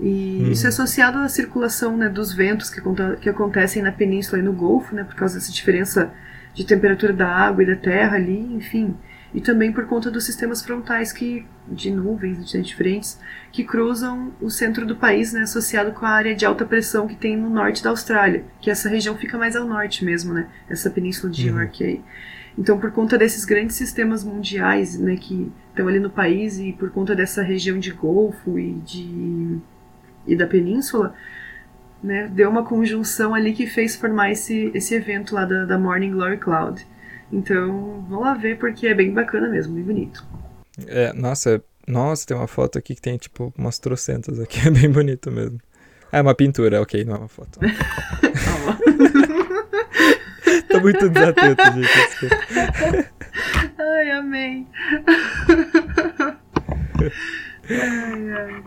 E 0.00 0.40
uhum. 0.42 0.50
isso 0.50 0.66
é 0.66 0.68
associado 0.68 1.18
à 1.18 1.28
circulação 1.28 1.96
né, 1.96 2.08
dos 2.08 2.32
ventos 2.32 2.70
que, 2.70 2.80
que 3.20 3.28
acontecem 3.28 3.82
na 3.82 3.92
península 3.92 4.40
e 4.40 4.44
no 4.44 4.52
Golfo, 4.52 4.94
né, 4.94 5.04
por 5.04 5.14
causa 5.14 5.34
dessa 5.34 5.52
diferença 5.52 6.12
de 6.54 6.64
temperatura 6.64 7.12
da 7.12 7.28
água 7.28 7.62
e 7.62 7.66
da 7.66 7.76
terra 7.76 8.16
ali, 8.16 8.54
enfim 8.54 8.94
e 9.34 9.40
também 9.40 9.72
por 9.72 9.86
conta 9.86 10.10
dos 10.10 10.24
sistemas 10.24 10.62
frontais 10.62 11.12
que 11.12 11.46
de 11.66 11.90
nuvens 11.90 12.50
diferentes 12.50 13.18
que 13.50 13.64
cruzam 13.64 14.32
o 14.40 14.50
centro 14.50 14.84
do 14.84 14.96
país, 14.96 15.32
né, 15.32 15.42
associado 15.42 15.92
com 15.92 16.04
a 16.04 16.10
área 16.10 16.34
de 16.34 16.44
alta 16.44 16.64
pressão 16.64 17.06
que 17.06 17.16
tem 17.16 17.36
no 17.36 17.48
norte 17.48 17.82
da 17.82 17.90
Austrália, 17.90 18.44
que 18.60 18.70
essa 18.70 18.88
região 18.88 19.16
fica 19.16 19.38
mais 19.38 19.56
ao 19.56 19.66
norte 19.66 20.04
mesmo, 20.04 20.34
né, 20.34 20.48
essa 20.68 20.90
península 20.90 21.32
de 21.32 21.48
uhum. 21.48 21.58
York 21.58 21.84
aí. 21.84 22.00
Então, 22.58 22.78
por 22.78 22.92
conta 22.92 23.16
desses 23.16 23.46
grandes 23.46 23.76
sistemas 23.76 24.22
mundiais, 24.22 24.98
né, 24.98 25.16
que 25.16 25.50
estão 25.70 25.88
ali 25.88 25.98
no 25.98 26.10
país 26.10 26.58
e 26.58 26.72
por 26.72 26.90
conta 26.90 27.14
dessa 27.14 27.42
região 27.42 27.78
de 27.78 27.90
Golfo 27.90 28.58
e 28.58 28.74
de 28.74 29.58
e 30.24 30.36
da 30.36 30.46
península, 30.46 31.14
né, 32.02 32.28
deu 32.32 32.48
uma 32.48 32.64
conjunção 32.64 33.34
ali 33.34 33.52
que 33.52 33.66
fez 33.66 33.96
formar 33.96 34.30
esse, 34.30 34.70
esse 34.74 34.94
evento 34.94 35.34
lá 35.34 35.44
da, 35.44 35.64
da 35.64 35.78
Morning 35.78 36.12
Glory 36.12 36.36
Cloud. 36.36 36.86
Então, 37.32 38.04
vão 38.08 38.20
lá 38.20 38.34
ver 38.34 38.58
porque 38.58 38.86
é 38.86 38.94
bem 38.94 39.12
bacana 39.12 39.48
mesmo, 39.48 39.74
bem 39.74 39.84
bonito. 39.84 40.24
É, 40.86 41.12
nossa, 41.14 41.62
nossa, 41.86 42.26
tem 42.26 42.36
uma 42.36 42.46
foto 42.46 42.78
aqui 42.78 42.94
que 42.94 43.00
tem 43.00 43.16
tipo 43.16 43.52
umas 43.56 43.78
trocentas 43.78 44.38
aqui, 44.38 44.60
é 44.68 44.70
bem 44.70 44.90
bonito 44.90 45.30
mesmo. 45.30 45.58
Ah, 46.12 46.18
é 46.18 46.22
uma 46.22 46.34
pintura, 46.34 46.82
ok, 46.82 47.04
não 47.04 47.14
é 47.14 47.18
uma 47.18 47.28
foto. 47.28 47.58
Tô 50.68 50.80
muito 50.80 51.08
desatento, 51.08 51.62
gente. 51.72 51.88
Ai, 53.78 54.10
amei. 54.10 54.66
ai, 57.70 58.30
ai. 58.32 58.62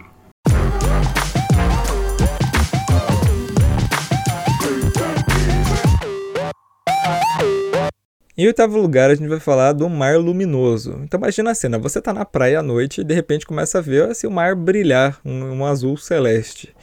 Em 8.37 8.47
oitavo 8.47 8.77
lugar, 8.77 9.09
a 9.09 9.15
gente 9.15 9.29
vai 9.29 9.39
falar 9.39 9.71
do 9.71 9.87
mar 9.87 10.17
luminoso. 10.17 10.99
Então 11.03 11.17
imagina 11.17 11.51
a 11.51 11.55
cena, 11.55 11.79
você 11.79 11.99
está 11.99 12.11
na 12.11 12.25
praia 12.25 12.59
à 12.59 12.61
noite 12.61 12.99
e 12.99 13.03
de 13.03 13.13
repente 13.13 13.45
começa 13.45 13.77
a 13.77 13.81
ver 13.81 14.09
assim, 14.09 14.27
o 14.27 14.31
mar 14.31 14.53
brilhar, 14.55 15.21
um, 15.23 15.53
um, 15.53 15.65
azul 15.65 15.95
celeste. 15.95 16.75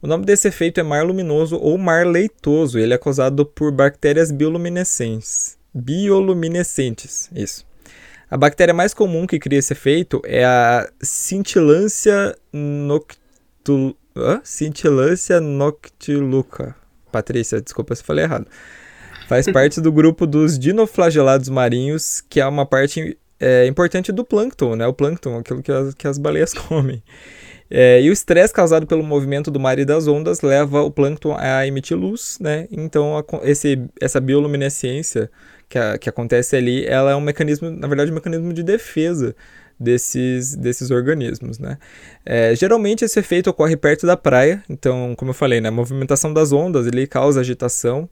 O 0.00 0.06
nome 0.06 0.24
desse 0.24 0.46
efeito 0.46 0.78
é 0.78 0.84
mar 0.84 1.04
luminoso 1.04 1.56
ou 1.56 1.76
mar 1.76 2.06
leitoso. 2.06 2.78
Ele 2.78 2.94
é 2.94 2.98
causado 2.98 3.44
por 3.44 3.72
bactérias 3.72 4.30
bioluminescentes. 4.30 5.58
Bioluminescentes, 5.74 7.28
isso. 7.34 7.66
A 8.30 8.36
bactéria 8.36 8.72
mais 8.72 8.94
comum 8.94 9.26
que 9.26 9.40
cria 9.40 9.58
esse 9.58 9.72
efeito 9.72 10.22
é 10.24 10.44
a 10.44 10.88
Scintillância 11.02 12.36
noctul... 12.52 13.96
Scintillância 14.44 15.40
noctiluca. 15.40 16.76
Patrícia, 17.10 17.60
desculpa 17.60 17.96
se 17.96 18.04
falei 18.04 18.24
errado. 18.24 18.46
Faz 19.30 19.46
parte 19.52 19.80
do 19.80 19.92
grupo 19.92 20.26
dos 20.26 20.58
dinoflagelados 20.58 21.48
marinhos, 21.48 22.20
que 22.28 22.40
é 22.40 22.46
uma 22.46 22.66
parte 22.66 23.16
é, 23.38 23.64
importante 23.64 24.10
do 24.10 24.24
plâncton, 24.24 24.74
né? 24.74 24.88
O 24.88 24.92
plâncton, 24.92 25.38
aquilo 25.38 25.62
que 25.62 25.70
as, 25.70 25.94
que 25.94 26.08
as 26.08 26.18
baleias 26.18 26.52
comem. 26.66 27.00
É, 27.70 28.02
e 28.02 28.10
o 28.10 28.12
estresse 28.12 28.52
causado 28.52 28.88
pelo 28.88 29.04
movimento 29.04 29.48
do 29.48 29.60
mar 29.60 29.78
e 29.78 29.84
das 29.84 30.08
ondas 30.08 30.40
leva 30.40 30.82
o 30.82 30.90
plâncton 30.90 31.36
a 31.38 31.64
emitir 31.64 31.96
luz, 31.96 32.38
né? 32.40 32.66
Então, 32.72 33.16
a, 33.16 33.24
esse, 33.48 33.80
essa 34.00 34.20
bioluminescência 34.20 35.30
que, 35.68 35.78
a, 35.78 35.96
que 35.96 36.08
acontece 36.08 36.56
ali, 36.56 36.84
ela 36.84 37.12
é 37.12 37.14
um 37.14 37.20
mecanismo, 37.20 37.70
na 37.70 37.86
verdade, 37.86 38.10
um 38.10 38.14
mecanismo 38.14 38.52
de 38.52 38.64
defesa 38.64 39.36
desses, 39.78 40.56
desses 40.56 40.90
organismos, 40.90 41.60
né? 41.60 41.78
É, 42.26 42.52
geralmente 42.56 43.04
esse 43.04 43.20
efeito 43.20 43.48
ocorre 43.48 43.76
perto 43.76 44.08
da 44.08 44.16
praia, 44.16 44.62
então, 44.68 45.14
como 45.16 45.30
eu 45.30 45.34
falei, 45.34 45.60
né, 45.60 45.68
a 45.68 45.72
movimentação 45.72 46.34
das 46.34 46.52
ondas 46.52 46.88
ele 46.88 47.06
causa 47.06 47.40
agitação 47.40 48.08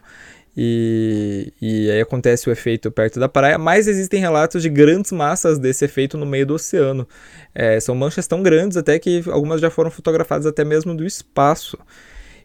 e, 0.61 1.53
e 1.63 1.89
aí 1.89 2.01
acontece 2.01 2.49
o 2.49 2.53
efeito 2.53 2.91
perto 2.91 3.21
da 3.21 3.29
praia, 3.29 3.57
mas 3.57 3.87
existem 3.87 4.19
relatos 4.19 4.61
de 4.61 4.69
grandes 4.69 5.13
massas 5.13 5.57
desse 5.57 5.85
efeito 5.85 6.19
no 6.19 6.27
meio 6.27 6.45
do 6.45 6.55
oceano. 6.55 7.07
É, 7.55 7.79
são 7.79 7.95
manchas 7.95 8.27
tão 8.27 8.43
grandes 8.43 8.77
até 8.77 8.99
que 8.99 9.23
algumas 9.31 9.61
já 9.61 9.71
foram 9.71 9.89
fotografadas 9.89 10.47
até 10.47 10.65
mesmo 10.65 10.97
do 10.97 11.07
espaço. 11.07 11.79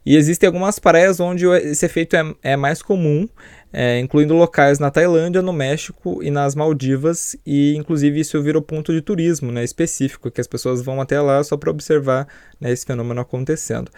E 0.05 0.15
existem 0.15 0.48
algumas 0.48 0.79
praias 0.79 1.19
onde 1.19 1.45
esse 1.45 1.86
efeito 1.86 2.15
é, 2.15 2.36
é 2.41 2.55
mais 2.57 2.81
comum, 2.81 3.27
é, 3.72 4.00
incluindo 4.00 4.36
locais 4.36 4.77
na 4.79 4.91
Tailândia, 4.91 5.41
no 5.41 5.53
México 5.53 6.22
e 6.22 6.29
nas 6.29 6.55
Maldivas, 6.55 7.36
e 7.45 7.75
inclusive 7.75 8.19
isso 8.19 8.41
virou 8.41 8.62
ponto 8.62 8.93
de 8.93 9.01
turismo 9.01 9.51
né, 9.51 9.63
específico, 9.63 10.29
que 10.29 10.41
as 10.41 10.48
pessoas 10.48 10.81
vão 10.81 11.01
até 11.01 11.19
lá 11.19 11.43
só 11.43 11.57
para 11.57 11.72
observar 11.72 12.27
né, 12.60 12.72
esse 12.72 12.86
fenômeno 12.86 13.22
acontecendo. 13.22 13.89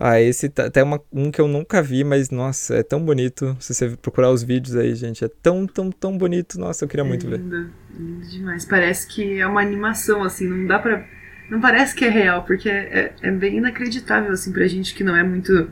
Ah, 0.00 0.20
esse 0.20 0.48
tá, 0.48 0.66
até 0.66 0.80
uma, 0.80 1.00
um 1.12 1.28
que 1.28 1.40
eu 1.40 1.48
nunca 1.48 1.82
vi, 1.82 2.04
mas 2.04 2.30
nossa, 2.30 2.76
é 2.76 2.84
tão 2.84 3.04
bonito. 3.04 3.56
Se 3.58 3.74
você 3.74 3.90
procurar 3.96 4.30
os 4.30 4.44
vídeos 4.44 4.76
aí, 4.76 4.94
gente, 4.94 5.24
é 5.24 5.28
tão, 5.42 5.66
tão, 5.66 5.90
tão 5.90 6.16
bonito. 6.16 6.58
Nossa, 6.58 6.84
eu 6.84 6.88
queria 6.88 7.04
é 7.04 7.08
muito 7.08 7.26
lindo, 7.26 7.50
ver. 7.50 7.70
Lindo 7.98 8.28
demais. 8.28 8.64
Parece 8.64 9.08
que 9.08 9.40
é 9.40 9.46
uma 9.46 9.60
animação, 9.60 10.22
assim, 10.22 10.46
não 10.46 10.68
dá 10.68 10.78
pra. 10.78 11.04
Não 11.50 11.60
parece 11.60 11.94
que 11.94 12.04
é 12.04 12.08
real, 12.08 12.44
porque 12.44 12.68
é, 12.68 13.12
é 13.22 13.30
bem 13.30 13.56
inacreditável, 13.56 14.32
assim, 14.32 14.52
pra 14.52 14.66
gente 14.66 14.94
que 14.94 15.02
não 15.02 15.16
é 15.16 15.22
muito, 15.22 15.70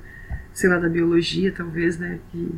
sei 0.52 0.70
lá, 0.70 0.78
da 0.78 0.88
biologia, 0.88 1.52
talvez, 1.52 1.98
né? 1.98 2.18
Que 2.30 2.50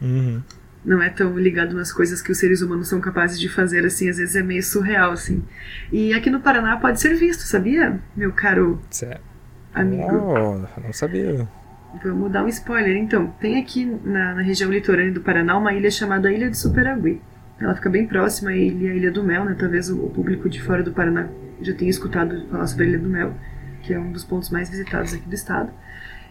uhum. 0.00 0.42
não 0.84 1.02
é 1.02 1.10
tão 1.10 1.38
ligado 1.38 1.74
nas 1.74 1.92
coisas 1.92 2.22
que 2.22 2.32
os 2.32 2.38
seres 2.38 2.62
humanos 2.62 2.88
são 2.88 3.00
capazes 3.00 3.38
de 3.38 3.48
fazer, 3.48 3.84
assim, 3.84 4.08
às 4.08 4.16
vezes 4.16 4.36
é 4.36 4.42
meio 4.42 4.62
surreal, 4.62 5.12
assim. 5.12 5.42
E 5.92 6.14
aqui 6.14 6.30
no 6.30 6.40
Paraná 6.40 6.76
pode 6.76 7.00
ser 7.00 7.14
visto, 7.14 7.40
sabia, 7.40 8.00
meu 8.16 8.32
caro? 8.32 8.80
Certo 8.90 9.32
amigo. 9.74 10.04
Oh, 10.04 10.80
não 10.80 10.92
sabia. 10.92 11.48
Vamos 12.02 12.32
dar 12.32 12.44
um 12.44 12.48
spoiler. 12.48 12.96
Então, 12.96 13.28
tem 13.40 13.58
aqui 13.58 13.84
na, 13.84 14.34
na, 14.34 14.42
região 14.42 14.70
litorânea 14.70 15.12
do 15.12 15.20
Paraná 15.20 15.56
uma 15.56 15.72
ilha 15.72 15.90
chamada 15.90 16.32
Ilha 16.32 16.50
de 16.50 16.58
Superagui. 16.58 17.20
Ela 17.60 17.74
fica 17.74 17.88
bem 17.88 18.06
próxima 18.06 18.50
à 18.50 18.56
ilha, 18.56 18.90
à 18.90 18.94
ilha 18.94 19.10
do 19.10 19.22
Mel, 19.22 19.44
né? 19.44 19.56
Talvez 19.58 19.88
o, 19.88 20.04
o, 20.04 20.10
público 20.10 20.48
de 20.48 20.60
fora 20.60 20.82
do 20.82 20.92
Paraná 20.92 21.28
já 21.60 21.72
tenha 21.74 21.90
escutado 21.90 22.46
falar 22.48 22.66
sobre 22.66 22.84
a 22.84 22.88
Ilha 22.88 22.98
do 22.98 23.08
Mel, 23.08 23.34
que 23.82 23.94
é 23.94 23.98
um 23.98 24.10
dos 24.10 24.24
pontos 24.24 24.50
mais 24.50 24.68
visitados 24.68 25.14
aqui 25.14 25.28
do 25.28 25.34
estado. 25.34 25.70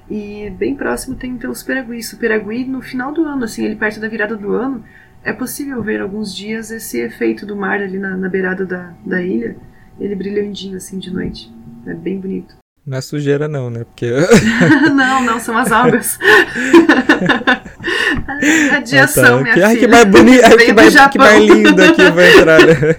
E 0.09 0.49
bem 0.57 0.75
próximo 0.75 1.15
tem 1.15 1.31
então 1.31 1.51
o 1.51 1.55
Superagui. 1.55 2.03
Superagui, 2.03 2.65
no 2.65 2.81
final 2.81 3.13
do 3.13 3.23
ano, 3.23 3.45
assim, 3.45 3.63
ele 3.63 3.75
perto 3.75 3.99
da 3.99 4.09
virada 4.09 4.35
do 4.35 4.53
ano, 4.53 4.83
é 5.23 5.31
possível 5.31 5.81
ver 5.81 6.01
alguns 6.01 6.35
dias 6.35 6.71
esse 6.71 6.99
efeito 6.99 7.45
do 7.45 7.55
mar 7.55 7.79
ali 7.79 7.97
na, 7.97 8.17
na 8.17 8.27
beirada 8.27 8.65
da, 8.65 8.93
da 9.05 9.21
ilha. 9.21 9.55
Ele 9.99 10.15
brilhandinho 10.15 10.75
assim 10.77 10.99
de 10.99 11.11
noite. 11.11 11.53
É 11.85 11.93
bem 11.93 12.19
bonito. 12.19 12.55
Não 12.85 12.97
é 12.97 13.01
sujeira 13.01 13.47
não, 13.47 13.69
né? 13.69 13.83
Porque... 13.83 14.11
não, 14.95 15.23
não, 15.23 15.39
são 15.39 15.55
as 15.55 15.71
algas. 15.71 16.17
Radiação, 18.71 19.39
ah, 19.39 19.43
tá. 19.43 19.43
minha 19.43 19.53
que, 19.53 19.53
filha. 19.53 19.67
Ai, 19.67 19.75
que 19.77 19.87
mais 19.87 20.05
bonito, 20.05 20.43
ai, 20.43 20.57
que, 20.57 20.73
mais, 20.73 20.95
que 21.11 21.17
mais 21.17 21.45
lindo 21.45 21.83
aqui 21.83 22.11
vai 22.11 22.37
entrar, 22.37 22.59
né? 22.65 22.95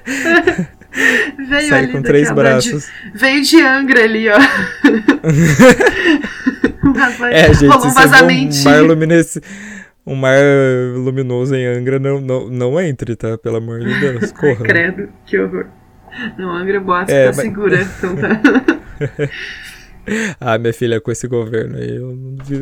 Veio 1.48 1.68
Sai 1.68 1.86
com 1.86 2.02
três 2.02 2.30
braços. 2.30 2.84
De, 2.84 2.92
veio 3.18 3.42
de 3.42 3.62
Angra 3.62 4.04
ali, 4.04 4.28
ó. 4.28 4.36
é, 7.30 7.54
gente, 7.54 7.74
um 7.74 7.90
vazamentinho. 7.90 8.92
Um 10.04 10.14
mar, 10.14 10.14
um 10.14 10.14
mar 10.14 10.36
luminoso 10.94 11.54
em 11.54 11.66
Angra 11.66 11.98
não, 11.98 12.20
não, 12.20 12.50
não 12.50 12.78
entre, 12.80 13.16
tá? 13.16 13.38
Pelo 13.38 13.56
amor 13.56 13.80
de 13.80 14.00
Deus, 14.00 14.30
corra. 14.32 14.58
Ai, 14.60 14.66
credo, 14.66 15.08
que 15.24 15.38
horror. 15.38 15.64
Não, 16.36 16.54
Angra 16.54 16.78
Boatos 16.78 17.14
é, 17.14 17.30
tá 17.30 17.36
mas... 17.36 17.36
segura, 17.36 17.80
então 17.80 18.14
tá. 18.14 18.38
ah, 20.40 20.58
minha 20.58 20.72
filha, 20.72 21.00
com 21.00 21.10
esse 21.10 21.26
governo 21.28 21.76
aí, 21.76 21.98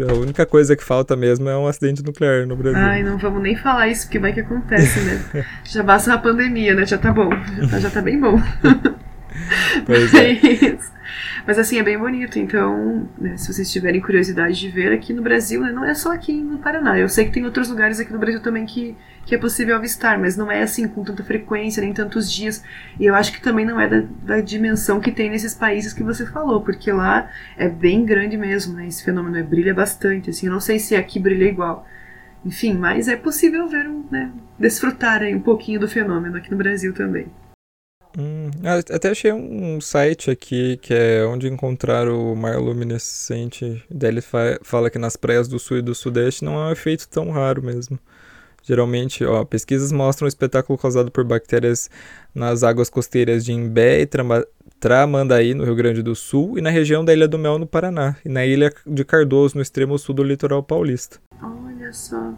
a 0.09 0.15
única 0.15 0.47
coisa 0.47 0.77
que 0.77 0.85
falta 0.85 1.17
mesmo 1.17 1.49
é 1.49 1.57
um 1.57 1.67
acidente 1.67 2.03
nuclear 2.03 2.47
no 2.47 2.57
Brasil. 2.57 2.81
Ai, 2.81 3.03
não 3.03 3.19
vamos 3.19 3.43
nem 3.43 3.57
falar 3.57 3.89
isso, 3.89 4.07
porque 4.07 4.19
vai 4.19 4.33
que 4.33 4.41
acontece, 4.41 5.01
né? 5.01 5.45
já 5.65 5.83
basta 5.83 6.15
a 6.15 6.19
pandemia, 6.19 6.75
né? 6.75 6.87
Já 6.87 6.99
tá 6.99 7.13
bom. 7.13 7.31
Já 7.59 7.69
tá, 7.69 7.79
já 7.79 7.91
tá 7.91 8.03
bem 8.03 8.21
bom. 8.21 8.41
Pois 9.87 10.15
é. 10.15 10.33
é 10.33 10.79
Mas 11.47 11.59
assim, 11.59 11.79
é 11.79 11.83
bem 11.83 11.99
bonito. 11.99 12.39
Então, 12.39 13.09
né, 13.19 13.37
se 13.37 13.53
vocês 13.53 13.71
tiverem 13.71 14.01
curiosidade 14.01 14.59
de 14.59 14.69
ver 14.69 14.93
aqui 14.93 15.13
no 15.13 15.23
Brasil, 15.23 15.61
né, 15.61 15.73
não 15.73 15.85
é 15.85 15.95
só 15.95 16.13
aqui 16.13 16.33
no 16.33 16.59
Paraná. 16.59 16.99
Eu 16.99 17.09
sei 17.09 17.25
que 17.25 17.33
tem 17.33 17.45
outros 17.45 17.69
lugares 17.69 17.99
aqui 17.99 18.13
no 18.13 18.19
Brasil 18.19 18.41
também 18.41 18.67
que, 18.67 18.97
que 19.25 19.35
é 19.35 19.39
possível 19.39 19.77
avistar, 19.77 20.19
mas 20.19 20.37
não 20.37 20.51
é 20.51 20.63
assim 20.63 20.87
com 20.87 21.03
tanta 21.03 21.25
frequência, 21.25 21.83
nem 21.83 21.93
tantos 21.93 22.31
dias. 22.31 22.63
E 22.99 23.07
eu 23.07 23.15
acho 23.15 23.33
que 23.33 23.41
também 23.41 23.65
não 23.65 23.81
é 23.81 23.89
da, 23.89 24.03
da 24.23 24.41
dimensão 24.41 25.01
que 25.01 25.11
tem 25.11 25.31
nesses 25.31 25.55
países 25.55 25.93
que 25.93 26.03
você 26.03 26.27
falou, 26.27 26.61
porque 26.61 26.93
lá 26.93 27.31
é 27.57 27.69
bem 27.69 28.05
grande 28.05 28.37
mesmo, 28.37 28.75
né? 28.75 28.87
Esse 28.87 29.05
fenômeno 29.05 29.37
é, 29.37 29.43
brilha 29.43 29.75
bastante. 29.75 30.31
Assim, 30.31 30.47
eu 30.47 30.53
não 30.53 30.61
sei 30.61 30.79
se 30.79 30.95
aqui 30.95 31.19
brilha 31.19 31.45
igual. 31.45 31.87
Enfim, 32.45 32.75
mas 32.75 33.07
é 33.07 33.17
possível 33.17 33.69
ver, 33.69 33.87
né, 34.11 34.31
desfrutar 34.59 35.23
aí 35.23 35.35
um 35.35 35.41
pouquinho 35.41 35.79
do 35.79 35.87
fenômeno 35.87 36.39
aqui 36.39 36.51
no 36.51 36.57
Brasil 36.57 36.95
também. 36.95 37.27
Hum, 38.19 38.51
até 38.65 39.11
achei 39.11 39.33
um 39.33 39.81
site 39.81 40.31
aqui 40.31 40.77
que 40.79 40.93
é 40.93 41.25
onde 41.25 41.49
encontrar 41.49 42.09
o 42.09 42.35
mar 42.35 42.59
luminescente. 42.59 43.85
Daí 43.91 44.11
ele 44.11 44.21
fa 44.21 44.59
fala 44.63 44.91
que 44.91 44.99
nas 44.99 45.17
praias 45.17 45.47
do 45.47 45.59
sul 45.59 45.79
e 45.79 45.83
do 45.83 45.95
sudeste 45.95 46.45
não 46.45 46.55
é 46.55 46.69
um 46.69 46.73
efeito 46.73 47.09
tão 47.09 47.31
raro 47.31 47.63
mesmo. 47.63 47.99
Geralmente, 48.63 49.25
ó, 49.25 49.45
pesquisas 49.45 49.91
mostram 49.91 50.27
o 50.27 50.29
espetáculo 50.29 50.79
causado 50.79 51.11
por 51.11 51.25
bactérias 51.25 51.89
nas 52.35 52.63
águas 52.63 52.91
costeiras 52.91 53.45
de 53.45 53.53
Imbé 53.53 54.03
e 54.03 54.09
Tramandaí, 54.79 55.55
no 55.55 55.65
Rio 55.65 55.75
Grande 55.75 56.03
do 56.03 56.15
Sul, 56.15 56.59
e 56.59 56.61
na 56.61 56.69
região 56.69 57.05
da 57.05 57.13
Ilha 57.13 57.27
do 57.27 57.39
Mel, 57.39 57.59
no 57.59 57.67
Paraná, 57.67 58.17
e 58.25 58.29
na 58.29 58.45
Ilha 58.45 58.73
de 58.87 59.05
Cardoso, 59.05 59.57
no 59.57 59.63
extremo 59.63 59.99
sul 59.99 60.15
do 60.15 60.23
litoral 60.23 60.63
paulista. 60.63 61.19
Olha 61.43 61.93
só. 61.93 62.35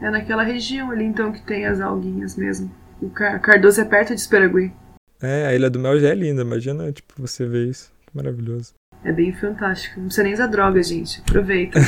É 0.00 0.10
naquela 0.10 0.42
região 0.42 0.90
ali, 0.90 1.04
então, 1.04 1.32
que 1.32 1.42
tem 1.42 1.66
as 1.66 1.80
alguinhas 1.80 2.36
mesmo. 2.36 2.70
O 3.00 3.10
Cardoso 3.10 3.80
é 3.80 3.84
perto 3.84 4.14
de 4.14 4.20
Esperagui. 4.20 4.72
É, 5.22 5.46
a 5.46 5.54
Ilha 5.54 5.70
do 5.70 5.78
Mel 5.78 5.98
já 5.98 6.08
é 6.08 6.14
linda, 6.14 6.42
imagina, 6.42 6.90
tipo, 6.92 7.14
você 7.16 7.46
ver 7.46 7.68
isso. 7.68 7.92
Maravilhoso. 8.14 8.74
É 9.04 9.12
bem 9.12 9.32
fantástico. 9.32 9.98
Não 9.98 10.06
precisa 10.06 10.24
nem 10.24 10.34
usar 10.34 10.46
droga, 10.46 10.82
gente. 10.82 11.20
Aproveita. 11.20 11.78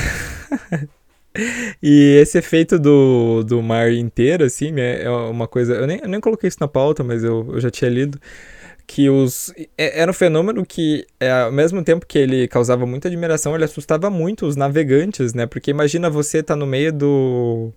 e 1.83 2.19
esse 2.21 2.39
efeito 2.39 2.79
do, 2.79 3.43
do 3.43 3.63
mar 3.63 3.91
inteiro, 3.93 4.45
assim, 4.45 4.71
né, 4.71 5.03
é 5.03 5.11
uma 5.11 5.49
coisa. 5.49 5.75
Eu 5.75 5.87
nem, 5.87 6.01
eu 6.01 6.09
nem 6.09 6.21
coloquei 6.21 6.49
isso 6.49 6.59
na 6.61 6.69
pauta, 6.69 7.03
mas 7.03 7.25
eu, 7.25 7.49
eu 7.53 7.61
já 7.61 7.71
tinha 7.71 7.91
lido. 7.91 8.19
Que 8.87 9.09
os. 9.09 9.53
É, 9.79 10.01
era 10.01 10.11
um 10.11 10.15
fenômeno 10.15 10.67
que, 10.67 11.07
é, 11.19 11.31
ao 11.31 11.53
mesmo 11.53 11.83
tempo 11.83 12.07
que 12.07 12.19
ele 12.19 12.49
causava 12.49 12.85
muita 12.87 13.09
admiração, 13.09 13.55
ele 13.55 13.65
assustava 13.65 14.11
muito 14.11 14.47
os 14.47 14.57
navegantes, 14.57 15.33
né? 15.33 15.47
Porque 15.47 15.71
imagina 15.71 16.11
você 16.11 16.43
tá 16.43 16.57
no 16.57 16.67
meio 16.67 16.93
do 16.93 17.73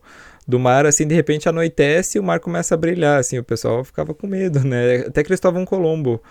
do 0.48 0.60
mar, 0.60 0.86
assim, 0.86 1.08
de 1.08 1.16
repente 1.16 1.48
anoitece 1.48 2.18
e 2.18 2.22
o 2.22 2.24
mar 2.24 2.40
começa 2.40 2.76
a 2.76 2.78
brilhar, 2.78 3.20
assim, 3.20 3.38
o 3.38 3.44
pessoal 3.44 3.84
ficava 3.84 4.14
com 4.14 4.28
medo, 4.28 4.60
né? 4.64 5.06
Até 5.08 5.24
Cristóvão 5.24 5.66
Colombo 5.66 6.22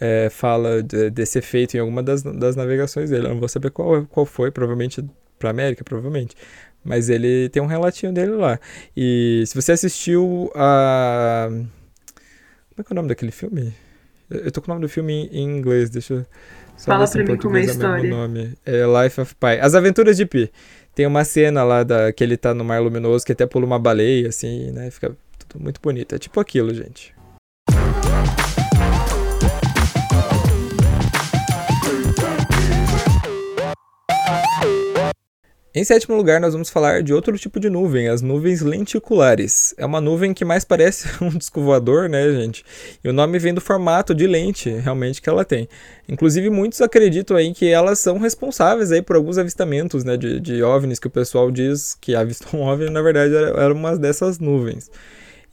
é, 0.00 0.28
fala 0.30 0.82
de, 0.82 1.10
desse 1.10 1.38
efeito 1.38 1.76
em 1.76 1.80
alguma 1.80 2.02
das, 2.02 2.22
das 2.22 2.56
navegações 2.56 3.10
dele. 3.10 3.26
Eu 3.26 3.30
não 3.30 3.40
vou 3.40 3.48
saber 3.48 3.70
qual, 3.70 4.04
qual 4.06 4.26
foi, 4.26 4.50
provavelmente 4.50 5.04
para 5.38 5.50
América, 5.50 5.84
provavelmente. 5.84 6.34
Mas 6.84 7.08
ele 7.08 7.48
tem 7.48 7.62
um 7.62 7.66
relatinho 7.66 8.12
dele 8.12 8.32
lá. 8.32 8.58
E 8.96 9.42
se 9.46 9.54
você 9.54 9.72
assistiu 9.72 10.50
a. 10.54 11.48
Como 11.48 12.80
é 12.80 12.82
que 12.82 12.92
é 12.92 12.92
o 12.92 12.96
nome 12.96 13.08
daquele 13.08 13.32
filme? 13.32 13.72
Eu 14.28 14.50
tô 14.50 14.60
com 14.60 14.70
o 14.70 14.74
nome 14.74 14.82
do 14.82 14.88
filme 14.88 15.28
em 15.32 15.44
inglês, 15.44 15.88
deixa 15.88 16.14
eu. 16.14 16.26
Fala 16.76 17.08
pra 17.08 17.24
mim 17.24 17.36
como 17.36 17.56
é 17.56 17.60
a 17.60 17.64
história. 17.64 18.10
Nome. 18.10 18.54
É 18.66 18.82
Life 19.02 19.20
of 19.20 19.34
Pi. 19.36 19.60
As 19.60 19.74
Aventuras 19.74 20.16
de 20.16 20.26
Pi. 20.26 20.50
Tem 20.94 21.06
uma 21.06 21.24
cena 21.24 21.64
lá 21.64 21.82
da, 21.82 22.12
que 22.12 22.22
ele 22.22 22.36
tá 22.36 22.54
no 22.54 22.64
mar 22.64 22.80
luminoso 22.80 23.26
que 23.26 23.32
até 23.32 23.46
pula 23.46 23.66
uma 23.66 23.78
baleia, 23.78 24.28
assim, 24.28 24.70
né? 24.70 24.90
Fica 24.90 25.16
tudo 25.48 25.62
muito 25.62 25.80
bonito. 25.80 26.14
É 26.14 26.18
tipo 26.18 26.38
aquilo, 26.38 26.72
gente. 26.72 27.12
Em 35.76 35.82
sétimo 35.82 36.14
lugar, 36.14 36.40
nós 36.40 36.52
vamos 36.52 36.70
falar 36.70 37.02
de 37.02 37.12
outro 37.12 37.36
tipo 37.36 37.58
de 37.58 37.68
nuvem, 37.68 38.06
as 38.06 38.22
nuvens 38.22 38.60
lenticulares. 38.60 39.74
É 39.76 39.84
uma 39.84 40.00
nuvem 40.00 40.32
que 40.32 40.44
mais 40.44 40.64
parece 40.64 41.08
um 41.20 41.30
disco 41.30 41.60
voador, 41.60 42.08
né, 42.08 42.30
gente? 42.30 42.64
E 43.02 43.08
o 43.08 43.12
nome 43.12 43.40
vem 43.40 43.52
do 43.52 43.60
formato 43.60 44.14
de 44.14 44.24
lente, 44.24 44.70
realmente, 44.70 45.20
que 45.20 45.28
ela 45.28 45.44
tem. 45.44 45.68
Inclusive, 46.08 46.48
muitos 46.48 46.80
acreditam 46.80 47.36
aí 47.36 47.52
que 47.52 47.68
elas 47.68 47.98
são 47.98 48.18
responsáveis 48.18 48.92
aí 48.92 49.02
por 49.02 49.16
alguns 49.16 49.36
avistamentos, 49.36 50.04
né, 50.04 50.16
de, 50.16 50.38
de 50.38 50.62
OVNIs, 50.62 51.00
que 51.00 51.08
o 51.08 51.10
pessoal 51.10 51.50
diz 51.50 51.98
que 52.00 52.14
avistou 52.14 52.60
um 52.60 52.62
OVNI, 52.70 52.90
na 52.90 53.02
verdade, 53.02 53.34
era, 53.34 53.48
era 53.60 53.74
uma 53.74 53.98
dessas 53.98 54.38
nuvens. 54.38 54.88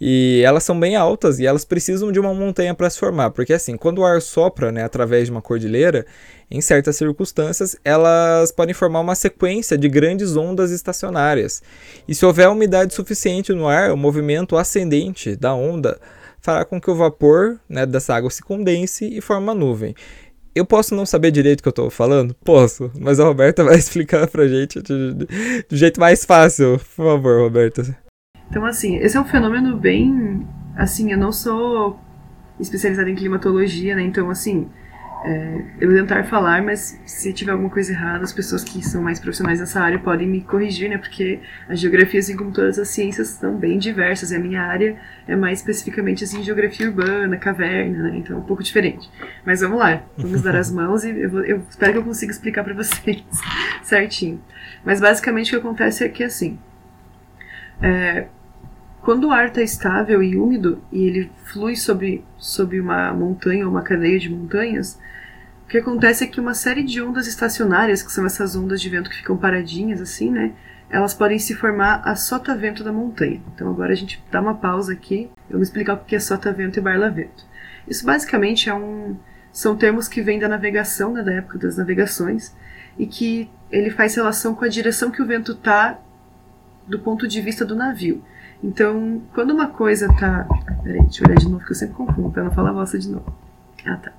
E 0.04 0.42
elas 0.44 0.64
são 0.64 0.80
bem 0.80 0.96
altas 0.96 1.38
e 1.38 1.46
elas 1.46 1.64
precisam 1.64 2.12
de 2.12 2.20
uma 2.20 2.34
montanha 2.34 2.74
para 2.74 2.90
se 2.90 2.98
formar, 2.98 3.30
porque 3.30 3.54
assim, 3.54 3.78
quando 3.78 4.00
o 4.00 4.04
ar 4.04 4.20
sopra, 4.20 4.72
né, 4.72 4.84
através 4.84 5.26
de 5.26 5.32
uma 5.32 5.44
cordilheira, 5.44 6.08
em 6.50 6.60
certas 6.60 6.96
circunstâncias, 6.96 7.76
elas 7.86 8.52
podem 8.52 8.74
formar 8.74 9.02
uma 9.02 9.14
sequência 9.14 9.78
de 9.78 9.88
grandes 9.88 10.36
ondas 10.36 10.72
estacionárias. 10.72 11.62
E 12.08 12.16
se 12.16 12.26
houver 12.26 12.50
umidade 12.50 12.96
suficiente 12.96 13.54
no 13.54 13.68
ar, 13.68 13.92
o 13.92 13.98
movimento 13.98 14.58
ascendente 14.58 15.36
da 15.36 15.54
onda 15.54 16.00
fará 16.42 16.66
com 16.66 16.82
que 16.82 16.90
o 16.90 16.96
vapor 16.96 17.60
né, 17.70 17.86
dessa 17.86 18.16
água 18.16 18.32
se 18.32 18.42
condense 18.42 19.06
e 19.06 19.22
forme 19.22 19.44
uma 19.44 19.54
nuvem. 19.54 19.94
Eu 20.56 20.66
posso 20.66 20.96
não 20.96 21.06
saber 21.06 21.30
direito 21.30 21.60
o 21.60 21.64
que 21.64 21.70
eu 21.70 21.72
estou 21.72 21.90
falando? 21.92 22.36
Posso, 22.44 22.92
mas 23.00 23.20
a 23.20 23.24
Roberta 23.24 23.64
vai 23.64 23.78
explicar 23.78 24.28
pra 24.28 24.48
gente 24.48 24.82
do 24.82 25.78
jeito 25.78 26.00
mais 26.00 26.26
fácil. 26.26 26.80
Por 26.80 27.06
favor, 27.06 27.40
Roberta. 27.40 28.01
Então, 28.52 28.66
assim, 28.66 28.98
esse 28.98 29.16
é 29.16 29.20
um 29.20 29.24
fenômeno 29.24 29.78
bem. 29.78 30.46
Assim, 30.76 31.10
eu 31.14 31.18
não 31.18 31.32
sou 31.32 31.98
especializada 32.60 33.10
em 33.10 33.16
climatologia, 33.16 33.96
né? 33.96 34.02
Então, 34.02 34.30
assim, 34.30 34.68
é, 35.24 35.62
eu 35.80 35.90
vou 35.90 35.98
tentar 35.98 36.26
falar, 36.26 36.62
mas 36.62 37.00
se 37.06 37.32
tiver 37.32 37.54
alguma 37.54 37.70
coisa 37.70 37.94
errada, 37.94 38.26
as 38.26 38.34
pessoas 38.34 38.62
que 38.62 38.86
são 38.86 39.02
mais 39.02 39.22
profissionais 39.22 39.62
nessa 39.62 39.80
área 39.80 39.98
podem 39.98 40.28
me 40.28 40.42
corrigir, 40.42 40.90
né? 40.90 40.98
Porque 40.98 41.40
a 41.70 41.76
geografia, 41.76 42.20
assim 42.20 42.36
como 42.36 42.52
todas 42.52 42.78
as 42.78 42.90
ciências, 42.90 43.30
são 43.30 43.56
bem 43.56 43.80
diversas. 43.80 44.32
E 44.32 44.36
a 44.36 44.40
minha 44.40 44.62
área 44.62 44.98
é 45.30 45.34
mais 45.34 45.60
especificamente, 45.60 46.26
assim, 46.26 46.44
geografia 46.44 46.90
urbana, 46.90 47.38
caverna, 47.38 48.04
né? 48.10 48.18
Então, 48.18 48.36
é 48.36 48.40
um 48.42 48.44
pouco 48.44 48.62
diferente. 48.62 49.10
Mas 49.46 49.62
vamos 49.62 49.80
lá, 49.80 50.04
vamos 50.18 50.42
dar 50.42 50.58
as 50.58 50.70
mãos 50.76 51.06
e 51.06 51.10
eu, 51.12 51.30
vou, 51.30 51.46
eu 51.46 51.64
espero 51.70 51.94
que 51.94 52.00
eu 52.00 52.04
consiga 52.04 52.34
explicar 52.34 52.66
para 52.66 52.74
vocês 52.74 53.24
certinho. 53.82 54.42
Mas, 54.84 55.00
basicamente, 55.00 55.56
o 55.56 55.62
que 55.62 55.66
acontece 55.66 56.04
é 56.04 56.10
que, 56.10 56.22
assim... 56.22 56.60
É, 57.82 58.28
quando 59.02 59.26
o 59.28 59.32
ar 59.32 59.48
está 59.48 59.62
estável 59.62 60.22
e 60.22 60.38
úmido 60.38 60.82
e 60.92 61.04
ele 61.04 61.32
flui 61.46 61.76
sobre, 61.76 62.24
sobre 62.38 62.80
uma 62.80 63.12
montanha 63.14 63.66
ou 63.66 63.72
uma 63.72 63.82
cadeia 63.82 64.20
de 64.20 64.30
montanhas, 64.30 65.00
o 65.66 65.68
que 65.68 65.78
acontece 65.78 66.24
é 66.24 66.28
que 66.28 66.40
uma 66.40 66.54
série 66.54 66.84
de 66.84 67.02
ondas 67.02 67.28
estacionárias, 67.28 68.04
que 68.04 68.12
são 68.12 68.26
essas 68.26 68.56
ondas 68.56 68.80
de 68.80 68.90
vento 68.90 69.10
que 69.10 69.18
ficam 69.18 69.38
paradinhas 69.38 70.02
assim, 70.02 70.30
né? 70.30 70.52
Elas 70.90 71.14
podem 71.14 71.40
se 71.40 71.56
formar 71.56 72.02
a 72.04 72.16
sotavento 72.16 72.84
da 72.84 72.92
montanha. 72.92 73.42
Então 73.56 73.70
agora 73.70 73.94
a 73.94 73.96
gente 73.96 74.24
dá 74.30 74.42
uma 74.42 74.56
pausa 74.56 74.92
aqui. 74.92 75.30
Eu 75.50 75.54
vou 75.54 75.64
explicar 75.64 75.94
o 75.94 75.98
que 76.00 76.16
é 76.16 76.20
sotavento 76.20 76.78
e 76.78 76.82
barlavento. 76.82 77.46
Isso 77.88 78.06
basicamente 78.06 78.70
é 78.70 78.74
um, 78.74 79.16
são 79.52 79.76
termos 79.76 80.08
que 80.08 80.22
vêm 80.22 80.38
da 80.38 80.48
navegação, 80.48 81.14
né, 81.14 81.24
da 81.24 81.34
época 81.34 81.58
das 81.58 81.78
navegações, 81.78 82.54
e 83.00 83.08
que 83.08 83.50
ele 83.72 83.90
faz 83.90 84.16
relação 84.16 84.54
com 84.54 84.66
a 84.66 84.70
direção 84.70 85.10
que 85.10 85.22
o 85.22 85.26
vento 85.26 85.54
está 85.54 86.00
do 86.86 87.00
ponto 87.00 87.28
de 87.28 87.42
vista 87.42 87.66
do 87.66 87.76
navio. 87.76 88.22
Então, 88.64 89.22
quando 89.34 89.52
uma 89.52 89.68
coisa 89.68 90.08
tá. 90.14 90.48
Peraí, 90.84 91.02
deixa 91.02 91.24
eu 91.24 91.28
olhar 91.28 91.40
de 91.40 91.50
novo, 91.50 91.66
que 91.66 91.72
eu 91.72 91.76
sempre 91.76 91.96
confundo, 91.96 92.32
pra 92.32 92.44
não 92.44 92.52
falar 92.52 92.74
bosta 92.74 92.98
de 92.98 93.10
novo. 93.10 93.34
Ah, 93.86 93.98
tá. 93.98 94.12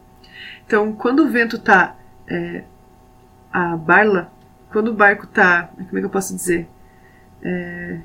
Então, 0.66 0.92
quando 0.92 1.24
o 1.24 1.30
vento 1.30 1.58
tá. 1.58 1.96
É, 2.26 2.64
a 3.52 3.76
barla. 3.76 4.32
Quando 4.70 4.88
o 4.88 4.94
barco 4.94 5.26
tá. 5.26 5.70
Como 5.76 5.96
é 5.96 6.00
que 6.00 6.06
eu 6.06 6.10
posso 6.10 6.34
dizer? 6.34 6.68
É, 7.42 7.98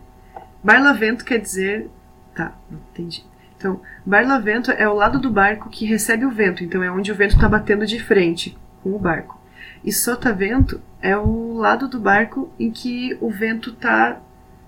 barla-vento 0.63 1.25
quer 1.25 1.39
dizer. 1.39 1.89
Tá, 2.35 2.53
entendi. 2.71 3.25
Então, 3.57 3.81
barla-vento 4.05 4.69
é 4.71 4.87
o 4.87 4.93
lado 4.93 5.19
do 5.19 5.31
barco 5.31 5.69
que 5.69 5.85
recebe 5.85 6.25
o 6.25 6.29
vento, 6.29 6.63
então 6.63 6.83
é 6.83 6.91
onde 6.91 7.11
o 7.11 7.15
vento 7.15 7.35
está 7.35 7.49
batendo 7.49 7.87
de 7.87 7.99
frente 7.99 8.55
com 8.83 8.93
o 8.93 8.99
barco. 8.99 9.39
E 9.83 9.91
sotavento 9.91 10.79
é 11.01 11.17
o 11.17 11.53
lado 11.53 11.87
do 11.87 11.99
barco 11.99 12.51
em 12.59 12.69
que 12.69 13.17
o 13.19 13.31
vento 13.31 13.73
tá, 13.73 14.19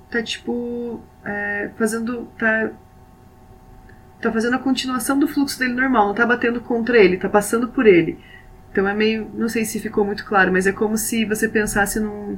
tá 0.10 0.23
tipo 0.23 1.01
é, 1.25 1.69
fazendo. 1.77 2.27
Tá, 2.38 2.71
tá 4.21 4.32
fazendo 4.32 4.55
a 4.55 4.60
continuação 4.60 5.17
do 5.17 5.27
fluxo 5.27 5.58
dele 5.60 5.73
normal, 5.73 6.08
não 6.08 6.13
tá 6.13 6.25
batendo 6.25 6.60
contra 6.60 6.97
ele, 6.97 7.17
tá 7.17 7.29
passando 7.29 7.69
por 7.69 7.86
ele. 7.86 8.19
Então 8.71 8.88
é 8.88 8.93
meio. 8.93 9.29
Não 9.34 9.47
sei 9.47 9.65
se 9.65 9.79
ficou 9.79 10.05
muito 10.05 10.25
claro, 10.25 10.51
mas 10.51 10.67
é 10.67 10.71
como 10.71 10.97
se 10.97 11.25
você 11.25 11.47
pensasse 11.47 11.99
num. 11.99 12.38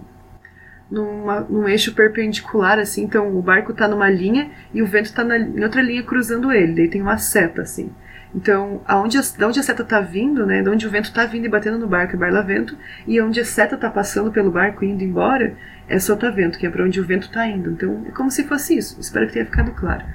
Numa, 0.90 1.40
num 1.40 1.70
eixo 1.70 1.94
perpendicular, 1.96 2.78
assim, 2.78 3.04
então 3.04 3.34
o 3.38 3.42
barco 3.42 3.72
está 3.72 3.88
numa 3.88 4.10
linha 4.10 4.52
e 4.74 4.82
o 4.82 4.86
vento 4.86 5.06
está 5.06 5.24
em 5.24 5.64
outra 5.64 5.82
linha 5.82 6.04
cruzando 6.04 6.52
ele, 6.52 6.76
daí 6.76 6.90
tem 6.90 7.02
uma 7.02 7.18
seta, 7.18 7.62
assim. 7.62 7.90
Então, 8.34 8.82
aonde 8.86 9.18
a, 9.18 9.22
de 9.22 9.44
onde 9.44 9.60
a 9.60 9.64
seta 9.64 9.84
está 9.84 10.00
vindo, 10.00 10.46
né, 10.46 10.62
de 10.62 10.70
onde 10.70 10.88
o 10.88 10.90
vento 10.90 11.06
está 11.06 11.26
vindo 11.26 11.46
e 11.46 11.50
batendo 11.50 11.78
no 11.78 11.88
barco 11.88 12.16
é 12.16 12.20
barlavento, 12.20 12.78
e 13.06 13.20
onde 13.22 13.40
a 13.40 13.46
seta 13.46 13.76
está 13.76 13.90
passando 13.90 14.32
pelo 14.32 14.52
barco 14.52 14.84
e 14.84 14.90
indo 14.90 15.04
embora 15.04 15.56
é 15.92 16.00
sotavento, 16.00 16.58
que 16.58 16.66
é 16.66 16.70
para 16.70 16.86
onde 16.86 17.02
o 17.02 17.06
vento 17.06 17.28
está 17.28 17.46
indo. 17.46 17.72
Então, 17.72 18.06
é 18.08 18.12
como 18.12 18.32
se 18.32 18.46
fosse 18.46 18.78
isso. 18.78 19.00
Espero 19.00 19.28
que 19.28 19.34
tenha 19.34 19.46
ficado 19.46 19.72
claro. 19.74 20.06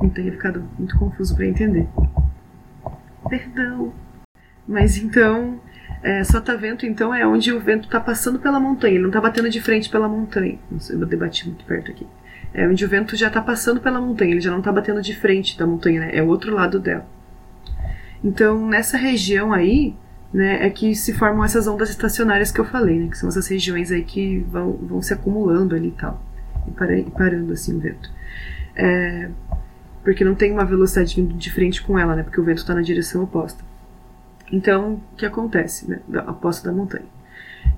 Não 0.00 0.08
tenha 0.08 0.32
ficado 0.32 0.66
muito 0.78 0.98
confuso 0.98 1.36
para 1.36 1.46
entender. 1.46 1.86
Perdão. 3.28 3.92
Mas 4.66 4.96
então, 4.96 5.60
é, 6.02 6.24
sotavento 6.24 6.86
então 6.86 7.14
é 7.14 7.26
onde 7.26 7.52
o 7.52 7.60
vento 7.60 7.84
está 7.84 8.00
passando 8.00 8.38
pela 8.38 8.58
montanha, 8.58 8.94
ele 8.94 9.02
não 9.02 9.10
está 9.10 9.20
batendo 9.20 9.50
de 9.50 9.60
frente 9.60 9.90
pela 9.90 10.08
montanha. 10.08 10.58
Nossa, 10.70 10.94
eu 10.94 11.04
debati 11.04 11.46
muito 11.46 11.64
perto 11.64 11.90
aqui. 11.90 12.06
É 12.54 12.66
onde 12.66 12.82
o 12.82 12.88
vento 12.88 13.14
já 13.14 13.28
está 13.28 13.42
passando 13.42 13.80
pela 13.80 14.00
montanha, 14.00 14.30
ele 14.30 14.40
já 14.40 14.50
não 14.50 14.60
está 14.60 14.72
batendo 14.72 15.02
de 15.02 15.14
frente 15.14 15.58
da 15.58 15.66
montanha, 15.66 16.00
né? 16.00 16.10
É 16.14 16.22
o 16.22 16.28
outro 16.28 16.54
lado 16.54 16.80
dela. 16.80 17.06
Então, 18.24 18.66
nessa 18.66 18.96
região 18.96 19.52
aí, 19.52 19.94
né, 20.32 20.64
é 20.64 20.70
que 20.70 20.94
se 20.94 21.12
formam 21.12 21.44
essas 21.44 21.66
ondas 21.66 21.90
estacionárias 21.90 22.52
que 22.52 22.60
eu 22.60 22.64
falei, 22.64 22.98
né, 22.98 23.08
que 23.10 23.18
são 23.18 23.28
essas 23.28 23.48
regiões 23.48 23.90
aí 23.90 24.04
que 24.04 24.38
vão, 24.50 24.72
vão 24.72 25.02
se 25.02 25.12
acumulando 25.12 25.74
ali 25.74 25.88
e 25.88 25.92
tal, 25.92 26.22
e, 26.66 26.70
para, 26.70 27.02
parando 27.16 27.52
assim 27.52 27.76
o 27.76 27.80
vento. 27.80 28.10
É, 28.76 29.28
porque 30.02 30.24
não 30.24 30.34
tem 30.34 30.52
uma 30.52 30.64
velocidade 30.64 31.16
vindo 31.16 31.34
de 31.34 31.52
frente 31.52 31.82
com 31.82 31.98
ela, 31.98 32.14
né, 32.14 32.22
porque 32.22 32.40
o 32.40 32.44
vento 32.44 32.58
está 32.58 32.74
na 32.74 32.82
direção 32.82 33.22
oposta. 33.22 33.62
Então, 34.52 35.00
o 35.12 35.16
que 35.16 35.26
acontece, 35.26 35.88
né, 35.88 36.00
da, 36.08 36.22
oposta 36.30 36.68
da 36.68 36.74
montanha? 36.74 37.06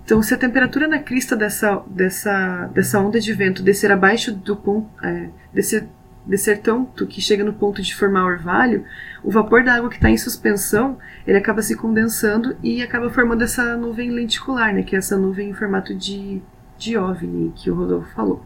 Então, 0.05 0.23
se 0.23 0.35
a 0.35 0.39
temperatura 0.39 0.89
na 0.89 0.99
crista 0.99 1.37
dessa, 1.37 1.83
dessa, 1.87 2.67
dessa 2.75 3.01
onda 3.01 3.21
de 3.21 3.33
vento 3.33 3.63
descer 3.63 3.91
abaixo 3.91 4.33
do 4.33 4.57
ponto, 4.57 4.89
é, 5.05 5.29
descer 5.53 5.89
descer 6.27 6.59
tanto 6.59 7.07
que 7.07 7.21
chega 7.21 7.45
no 7.45 7.53
ponto 7.53 7.83
de 7.83 7.95
formar 7.95 8.25
orvalho, 8.25 8.85
o 9.23 9.31
vapor 9.31 9.65
da 9.65 9.75
água 9.75 9.91
que 9.91 9.97
está 9.97 10.11
em 10.11 10.17
suspensão, 10.17 10.99
ele 11.27 11.37
acaba 11.37 11.63
se 11.63 11.77
condensando 11.77 12.57
e 12.63 12.83
acaba 12.83 13.11
formando 13.11 13.43
essa 13.43 13.77
nuvem 13.77 14.11
lenticular, 14.11 14.73
né, 14.73 14.83
que 14.83 14.95
é 14.95 14.99
essa 14.99 15.19
nuvem 15.19 15.51
em 15.51 15.55
formato 15.55 15.95
de, 15.95 16.41
de 16.79 16.97
OVNI 16.97 17.53
que 17.55 17.71
o 17.71 17.75
Rodolfo 17.75 18.13
falou. 18.15 18.45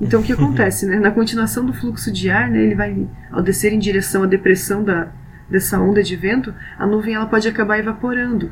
Então 0.00 0.20
o 0.20 0.22
que 0.22 0.32
acontece, 0.34 0.86
né, 0.86 0.98
na 0.98 1.10
continuação 1.10 1.64
do 1.64 1.74
fluxo 1.74 2.10
de 2.10 2.30
ar, 2.30 2.50
né, 2.50 2.62
ele 2.62 2.74
vai 2.74 3.06
ao 3.30 3.42
descer 3.42 3.72
em 3.72 3.78
direção 3.78 4.22
à 4.22 4.26
depressão 4.26 4.82
da, 4.82 5.12
dessa 5.48 5.78
onda 5.78 6.02
de 6.02 6.16
vento, 6.16 6.54
a 6.78 6.86
nuvem 6.86 7.14
ela 7.14 7.26
pode 7.26 7.46
acabar 7.46 7.78
evaporando. 7.78 8.50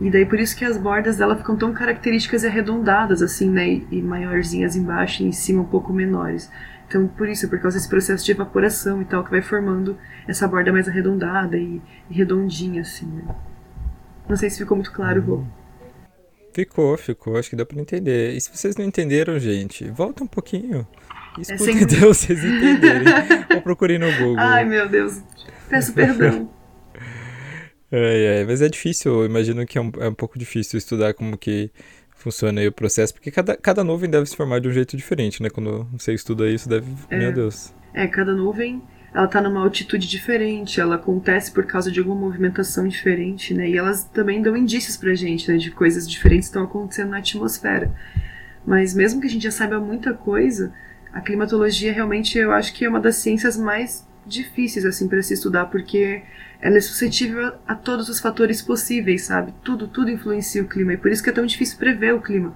E 0.00 0.08
daí 0.10 0.24
por 0.24 0.38
isso 0.38 0.56
que 0.56 0.64
as 0.64 0.78
bordas 0.78 1.16
dela 1.16 1.36
ficam 1.36 1.56
tão 1.56 1.72
características 1.72 2.44
e 2.44 2.46
arredondadas 2.46 3.20
assim, 3.20 3.50
né, 3.50 3.82
e 3.90 4.00
maiorzinhas 4.00 4.76
embaixo 4.76 5.24
e 5.24 5.26
em 5.26 5.32
cima 5.32 5.62
um 5.62 5.66
pouco 5.66 5.92
menores. 5.92 6.48
Então, 6.88 7.06
por 7.06 7.28
isso, 7.28 7.48
por 7.50 7.60
causa 7.60 7.76
desse 7.76 7.88
processo 7.88 8.24
de 8.24 8.32
evaporação 8.32 9.02
e 9.02 9.04
tal, 9.04 9.22
que 9.22 9.30
vai 9.30 9.42
formando 9.42 9.98
essa 10.26 10.48
borda 10.48 10.72
mais 10.72 10.88
arredondada 10.88 11.56
e, 11.58 11.82
e 12.10 12.14
redondinha, 12.14 12.80
assim, 12.80 13.06
né? 13.06 13.24
Não 14.26 14.36
sei 14.36 14.48
se 14.48 14.58
ficou 14.58 14.76
muito 14.76 14.90
claro, 14.90 15.20
Rô. 15.20 15.44
Ficou, 16.54 16.96
ficou. 16.96 17.36
Acho 17.36 17.50
que 17.50 17.56
deu 17.56 17.66
pra 17.66 17.78
entender. 17.78 18.34
E 18.34 18.40
se 18.40 18.50
vocês 18.50 18.74
não 18.76 18.84
entenderam, 18.84 19.38
gente, 19.38 19.88
volta 19.90 20.24
um 20.24 20.26
pouquinho. 20.26 20.86
Escutem 21.38 21.74
é 21.74 21.78
sempre... 21.78 21.96
vocês 22.00 22.42
entenderem. 22.42 23.06
Ou 23.54 23.60
procurem 23.60 23.98
no 23.98 24.10
Google. 24.12 24.38
Ai, 24.38 24.64
meu 24.64 24.88
Deus. 24.88 25.22
Peço 25.68 25.92
perdão. 25.92 26.50
É, 27.90 28.42
é, 28.42 28.44
mas 28.44 28.60
é 28.60 28.68
difícil, 28.68 29.20
eu 29.20 29.24
imagino 29.24 29.64
que 29.64 29.78
é 29.78 29.80
um, 29.80 29.90
é 29.98 30.08
um 30.10 30.14
pouco 30.14 30.38
difícil 30.38 30.76
estudar 30.76 31.14
como 31.14 31.38
que 31.38 31.70
funciona 32.18 32.60
aí 32.60 32.68
o 32.68 32.72
processo, 32.72 33.14
porque 33.14 33.30
cada, 33.30 33.56
cada 33.56 33.82
nuvem 33.82 34.10
deve 34.10 34.26
se 34.26 34.36
formar 34.36 34.60
de 34.60 34.68
um 34.68 34.72
jeito 34.72 34.96
diferente, 34.96 35.42
né? 35.42 35.48
Quando 35.48 35.88
você 35.92 36.12
estuda 36.12 36.48
isso, 36.50 36.68
deve. 36.68 36.92
É, 37.08 37.18
meu 37.18 37.32
Deus. 37.32 37.72
É, 37.94 38.06
cada 38.06 38.34
nuvem 38.34 38.82
ela 39.14 39.24
está 39.24 39.40
numa 39.40 39.60
altitude 39.60 40.06
diferente, 40.06 40.80
ela 40.80 40.96
acontece 40.96 41.50
por 41.50 41.64
causa 41.64 41.90
de 41.90 41.98
alguma 41.98 42.20
movimentação 42.20 42.86
diferente, 42.86 43.54
né? 43.54 43.68
E 43.68 43.76
elas 43.76 44.04
também 44.04 44.42
dão 44.42 44.56
indícios 44.56 44.96
pra 44.96 45.14
gente, 45.14 45.50
né? 45.50 45.56
De 45.56 45.70
coisas 45.70 46.08
diferentes 46.08 46.48
que 46.48 46.50
estão 46.50 46.64
acontecendo 46.64 47.10
na 47.10 47.18
atmosfera. 47.18 47.90
Mas 48.66 48.94
mesmo 48.94 49.20
que 49.20 49.26
a 49.26 49.30
gente 49.30 49.44
já 49.44 49.50
saiba 49.50 49.80
muita 49.80 50.12
coisa, 50.12 50.72
a 51.12 51.20
climatologia 51.20 51.92
realmente 51.92 52.36
eu 52.36 52.52
acho 52.52 52.74
que 52.74 52.84
é 52.84 52.88
uma 52.88 53.00
das 53.00 53.16
ciências 53.16 53.56
mais 53.56 54.06
difíceis 54.26 54.84
assim 54.84 55.08
para 55.08 55.22
se 55.22 55.32
estudar, 55.32 55.66
porque 55.66 56.22
ela 56.60 56.76
é 56.76 56.80
suscetível 56.80 57.52
a, 57.66 57.74
todos 57.74 58.08
os 58.08 58.18
fatores 58.18 58.60
possíveis, 58.60 59.22
sabe? 59.22 59.54
Tudo, 59.62 59.86
tudo 59.86 60.10
influencia 60.10 60.62
o 60.62 60.68
clima. 60.68 60.92
E 60.92 60.96
por 60.96 61.10
isso 61.10 61.22
que 61.22 61.30
é 61.30 61.32
tão 61.32 61.46
difícil 61.46 61.78
prever 61.78 62.14
o 62.14 62.20
clima. 62.20 62.54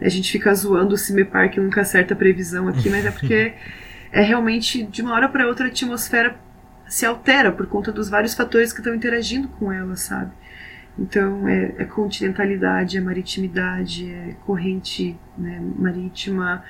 A 0.00 0.08
gente 0.08 0.32
fica 0.32 0.52
zoando 0.54 0.94
o 0.94 0.98
CIMEPAR 0.98 1.50
que 1.50 1.60
nunca 1.60 1.82
acerta 1.82 2.14
a 2.14 2.16
previsão 2.16 2.66
aqui, 2.68 2.88
mas 2.88 3.04
é 3.04 3.10
porque 3.10 3.54
é 4.10 4.22
realmente 4.22 4.82
de 4.82 5.02
uma 5.02 5.14
hora 5.14 5.28
para 5.28 5.46
outra 5.46 5.66
a 5.66 5.68
atmosfera 5.68 6.36
se 6.88 7.06
altera 7.06 7.52
por 7.52 7.66
conta 7.66 7.92
dos 7.92 8.08
vários 8.08 8.34
fatores 8.34 8.72
que 8.72 8.80
estão 8.80 8.94
interagindo 8.94 9.48
com 9.48 9.72
ela, 9.72 9.96
sabe? 9.96 10.32
Então 10.98 11.48
é, 11.48 11.74
é 11.78 11.84
continentalidade, 11.84 12.98
é 12.98 13.00
maritimidade, 13.00 14.10
é 14.10 14.36
corrente 14.44 15.16
né, 15.38 15.60
marítima, 15.78 16.62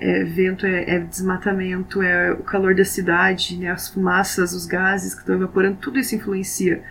é 0.00 0.24
vento, 0.24 0.64
é, 0.64 0.96
é, 0.96 0.98
desmatamento, 0.98 2.00
é 2.00 2.32
o 2.32 2.42
calor 2.42 2.74
da 2.74 2.84
cidade, 2.84 3.56
né, 3.58 3.70
as 3.70 3.88
fumaças, 3.88 4.54
os 4.54 4.64
gases 4.64 5.14
que 5.14 5.20
estão 5.20 5.34
evaporando, 5.34 5.76
tudo 5.76 5.98
isso 5.98 6.16
influencia 6.16 6.82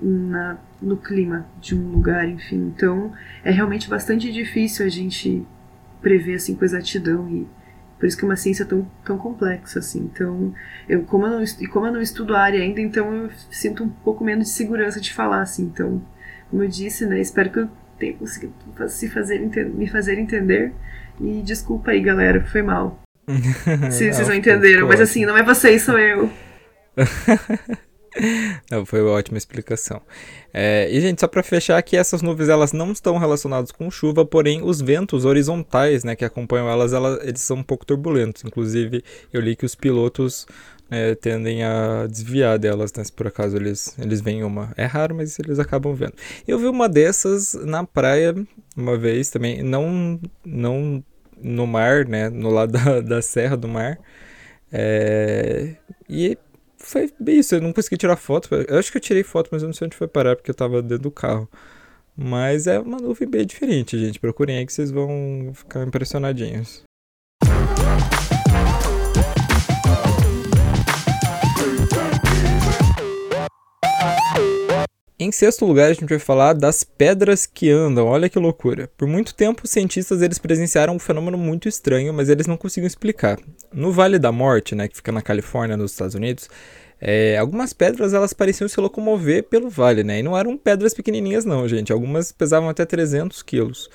na, 0.00 0.56
no 0.80 0.96
clima 0.96 1.44
de 1.60 1.74
um 1.74 1.90
lugar, 1.90 2.28
enfim. 2.28 2.72
Então 2.74 3.12
é 3.44 3.50
realmente 3.50 3.90
bastante 3.90 4.32
difícil 4.32 4.86
a 4.86 4.88
gente 4.88 5.44
prever 6.00 6.36
assim 6.36 6.54
com 6.54 6.64
exatidão 6.64 7.28
e 7.28 7.46
por 7.98 8.06
isso 8.06 8.16
que 8.16 8.24
é 8.24 8.28
uma 8.28 8.36
ciência 8.36 8.64
tão, 8.64 8.90
tão 9.04 9.18
complexa 9.18 9.80
assim. 9.80 10.08
Então, 10.10 10.54
eu 10.88 11.02
como 11.02 11.26
eu 11.26 11.32
não 11.32 11.42
e 11.42 11.66
como 11.66 11.86
eu 11.86 11.92
não 11.92 12.00
estudo 12.00 12.34
a 12.34 12.40
área 12.40 12.62
ainda, 12.62 12.80
então 12.80 13.12
eu 13.12 13.30
sinto 13.50 13.84
um 13.84 13.88
pouco 13.90 14.24
menos 14.24 14.46
de 14.46 14.54
segurança 14.54 15.00
de 15.00 15.12
falar 15.12 15.42
assim. 15.42 15.64
Então, 15.64 16.00
como 16.48 16.62
eu 16.62 16.68
disse, 16.68 17.04
né, 17.04 17.20
espero 17.20 17.50
que 17.50 17.58
eu 17.58 17.68
tenha 17.98 18.14
conseguido 18.14 18.54
me 19.74 19.86
fazer 19.88 20.18
entender 20.18 20.72
e 21.20 21.42
desculpa 21.42 21.90
aí, 21.90 22.00
galera, 22.00 22.44
foi 22.46 22.62
mal. 22.62 23.02
Se 23.90 24.12
vocês 24.12 24.28
não 24.28 24.34
entenderam, 24.34 24.88
mas 24.88 25.00
assim, 25.00 25.24
não 25.24 25.36
é 25.36 25.42
vocês, 25.42 25.82
sou 25.82 25.98
eu. 25.98 26.30
Não, 28.70 28.84
foi 28.84 29.00
uma 29.00 29.12
ótima 29.12 29.38
explicação. 29.38 30.02
É, 30.52 30.88
e, 30.90 31.00
gente, 31.00 31.20
só 31.20 31.28
para 31.28 31.42
fechar 31.42 31.78
aqui, 31.78 31.96
essas 31.96 32.22
nuvens 32.22 32.48
elas 32.48 32.72
não 32.72 32.90
estão 32.90 33.16
relacionadas 33.18 33.70
com 33.70 33.90
chuva, 33.90 34.24
porém 34.24 34.62
os 34.62 34.80
ventos 34.80 35.24
horizontais 35.24 36.02
né, 36.02 36.16
que 36.16 36.24
acompanham 36.24 36.68
elas, 36.68 36.92
elas, 36.92 37.24
eles 37.24 37.40
são 37.40 37.58
um 37.58 37.62
pouco 37.62 37.86
turbulentos. 37.86 38.42
Inclusive, 38.44 39.04
eu 39.32 39.40
li 39.40 39.54
que 39.54 39.64
os 39.64 39.76
pilotos 39.76 40.46
né, 40.90 41.14
tendem 41.14 41.62
a 41.62 42.06
desviar 42.08 42.58
delas, 42.58 42.92
né, 42.92 43.04
se 43.04 43.12
por 43.12 43.28
acaso 43.28 43.56
eles, 43.56 43.96
eles 43.98 44.20
veem 44.20 44.42
uma. 44.42 44.72
É 44.76 44.86
raro, 44.86 45.14
mas 45.14 45.38
eles 45.38 45.58
acabam 45.60 45.94
vendo. 45.94 46.14
Eu 46.46 46.58
vi 46.58 46.66
uma 46.66 46.88
dessas 46.88 47.54
na 47.54 47.84
praia 47.84 48.34
uma 48.76 48.96
vez 48.96 49.30
também, 49.30 49.62
não, 49.62 50.20
não 50.44 51.02
no 51.42 51.66
mar, 51.66 52.06
né? 52.06 52.28
No 52.28 52.50
lado 52.50 52.72
da, 52.78 53.00
da 53.00 53.22
Serra 53.22 53.56
do 53.56 53.68
Mar. 53.68 53.98
É, 54.72 55.76
e 56.08 56.38
foi 56.78 57.10
isso, 57.26 57.54
eu 57.54 57.60
não 57.60 57.72
consegui 57.72 57.96
tirar 57.96 58.16
foto. 58.16 58.48
Eu 58.54 58.78
acho 58.78 58.90
que 58.90 58.98
eu 58.98 59.02
tirei 59.02 59.22
foto, 59.22 59.48
mas 59.52 59.62
eu 59.62 59.68
não 59.68 59.74
sei 59.74 59.86
onde 59.86 59.96
foi 59.96 60.08
parar, 60.08 60.36
porque 60.36 60.50
eu 60.50 60.54
tava 60.54 60.82
dentro 60.82 61.04
do 61.04 61.10
carro. 61.10 61.48
Mas 62.16 62.66
é 62.66 62.78
uma 62.78 62.98
nuvem 62.98 63.28
bem 63.28 63.46
diferente, 63.46 63.98
gente. 63.98 64.20
Procurem 64.20 64.58
aí 64.58 64.66
que 64.66 64.72
vocês 64.72 64.90
vão 64.90 65.52
ficar 65.54 65.86
impressionadinhos. 65.86 66.82
Em 75.22 75.30
sexto 75.30 75.66
lugar, 75.66 75.90
a 75.90 75.92
gente 75.92 76.08
vai 76.08 76.18
falar 76.18 76.54
das 76.54 76.82
pedras 76.82 77.44
que 77.44 77.68
andam. 77.68 78.06
Olha 78.06 78.26
que 78.26 78.38
loucura. 78.38 78.90
Por 78.96 79.06
muito 79.06 79.34
tempo, 79.34 79.64
os 79.64 79.70
cientistas 79.70 80.22
eles 80.22 80.38
presenciaram 80.38 80.94
um 80.94 80.98
fenômeno 80.98 81.36
muito 81.36 81.68
estranho, 81.68 82.14
mas 82.14 82.30
eles 82.30 82.46
não 82.46 82.56
conseguiam 82.56 82.86
explicar. 82.86 83.38
No 83.70 83.92
Vale 83.92 84.18
da 84.18 84.32
Morte, 84.32 84.74
né, 84.74 84.88
que 84.88 84.96
fica 84.96 85.12
na 85.12 85.20
Califórnia, 85.20 85.76
nos 85.76 85.90
Estados 85.90 86.14
Unidos, 86.14 86.48
é, 86.98 87.36
algumas 87.36 87.74
pedras 87.74 88.14
elas 88.14 88.32
pareciam 88.32 88.66
se 88.66 88.80
locomover 88.80 89.42
pelo 89.42 89.68
vale, 89.68 90.02
né? 90.02 90.20
E 90.20 90.22
não 90.22 90.38
eram 90.38 90.56
pedras 90.56 90.94
pequenininhas 90.94 91.44
não, 91.44 91.68
gente. 91.68 91.92
Algumas 91.92 92.32
pesavam 92.32 92.70
até 92.70 92.86
300 92.86 93.42
quilos. 93.42 93.90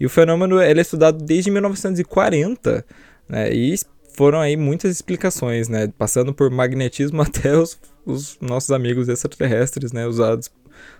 E 0.00 0.06
o 0.06 0.08
fenômeno 0.08 0.58
é 0.58 0.72
estudado 0.72 1.22
desde 1.22 1.50
1940, 1.50 2.86
né? 3.28 3.52
E 3.52 3.74
foram 4.14 4.40
aí 4.40 4.56
muitas 4.56 4.90
explicações, 4.90 5.68
né? 5.68 5.92
Passando 5.98 6.32
por 6.32 6.50
magnetismo 6.50 7.20
até 7.22 7.56
os, 7.56 7.78
os 8.06 8.38
nossos 8.40 8.70
amigos 8.70 9.08
extraterrestres, 9.08 9.92
né? 9.92 10.06
Usados 10.06 10.50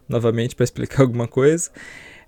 novamente 0.08 0.54
para 0.54 0.64
explicar 0.64 1.02
alguma 1.02 1.26
coisa. 1.26 1.70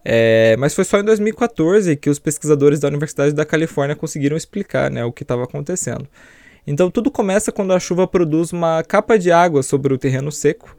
É, 0.05 0.57
mas 0.59 0.73
foi 0.73 0.85
só 0.85 1.01
em 1.01 1.05
2014 1.05 1.97
que 1.97 2.09
os 2.09 2.21
pesquisadores 2.21 2.79
da 2.79 2.87
Universidade 2.87 3.35
da 3.35 3.45
Califórnia 3.45 3.97
conseguiram 3.97 4.37
explicar 4.37 4.89
né, 4.89 5.05
o 5.05 5.13
que 5.13 5.25
estava 5.25 5.43
acontecendo. 5.43 6.07
Então 6.65 6.89
tudo 6.93 7.11
começa 7.11 7.51
quando 7.51 7.73
a 7.73 7.81
chuva 7.81 8.07
produz 8.07 8.53
uma 8.53 8.85
capa 8.85 9.19
de 9.19 9.33
água 9.33 9.65
sobre 9.65 9.93
o 9.93 9.99
terreno 9.99 10.31
seco, 10.31 10.77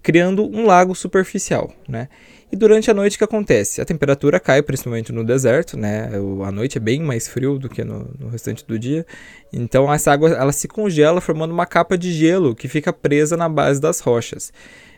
criando 0.00 0.44
um 0.44 0.64
lago 0.64 0.94
superficial. 0.94 1.72
Né? 1.88 2.08
E 2.50 2.56
durante 2.56 2.90
a 2.90 2.94
noite 2.94 3.16
o 3.16 3.18
que 3.18 3.24
acontece? 3.24 3.80
A 3.80 3.84
temperatura 3.84 4.40
cai, 4.40 4.62
principalmente 4.62 5.12
no 5.12 5.22
deserto, 5.22 5.76
né? 5.76 6.10
A 6.46 6.50
noite 6.50 6.78
é 6.78 6.80
bem 6.80 7.02
mais 7.02 7.28
frio 7.28 7.58
do 7.58 7.68
que 7.68 7.84
no, 7.84 8.10
no, 8.18 8.28
restante 8.28 8.64
do 8.66 8.78
dia. 8.78 9.06
Então 9.52 9.92
essa 9.92 10.10
água 10.10 10.30
ela 10.30 10.52
se 10.52 10.66
congela 10.66 11.20
formando 11.20 11.52
uma 11.52 11.66
capa 11.66 11.98
de 11.98 12.10
gelo 12.10 12.54
que 12.54 12.66
fica 12.66 12.90
presa 12.90 13.36
na 13.36 13.48
base 13.48 13.80
das 13.80 14.00
rochas. 14.00 14.50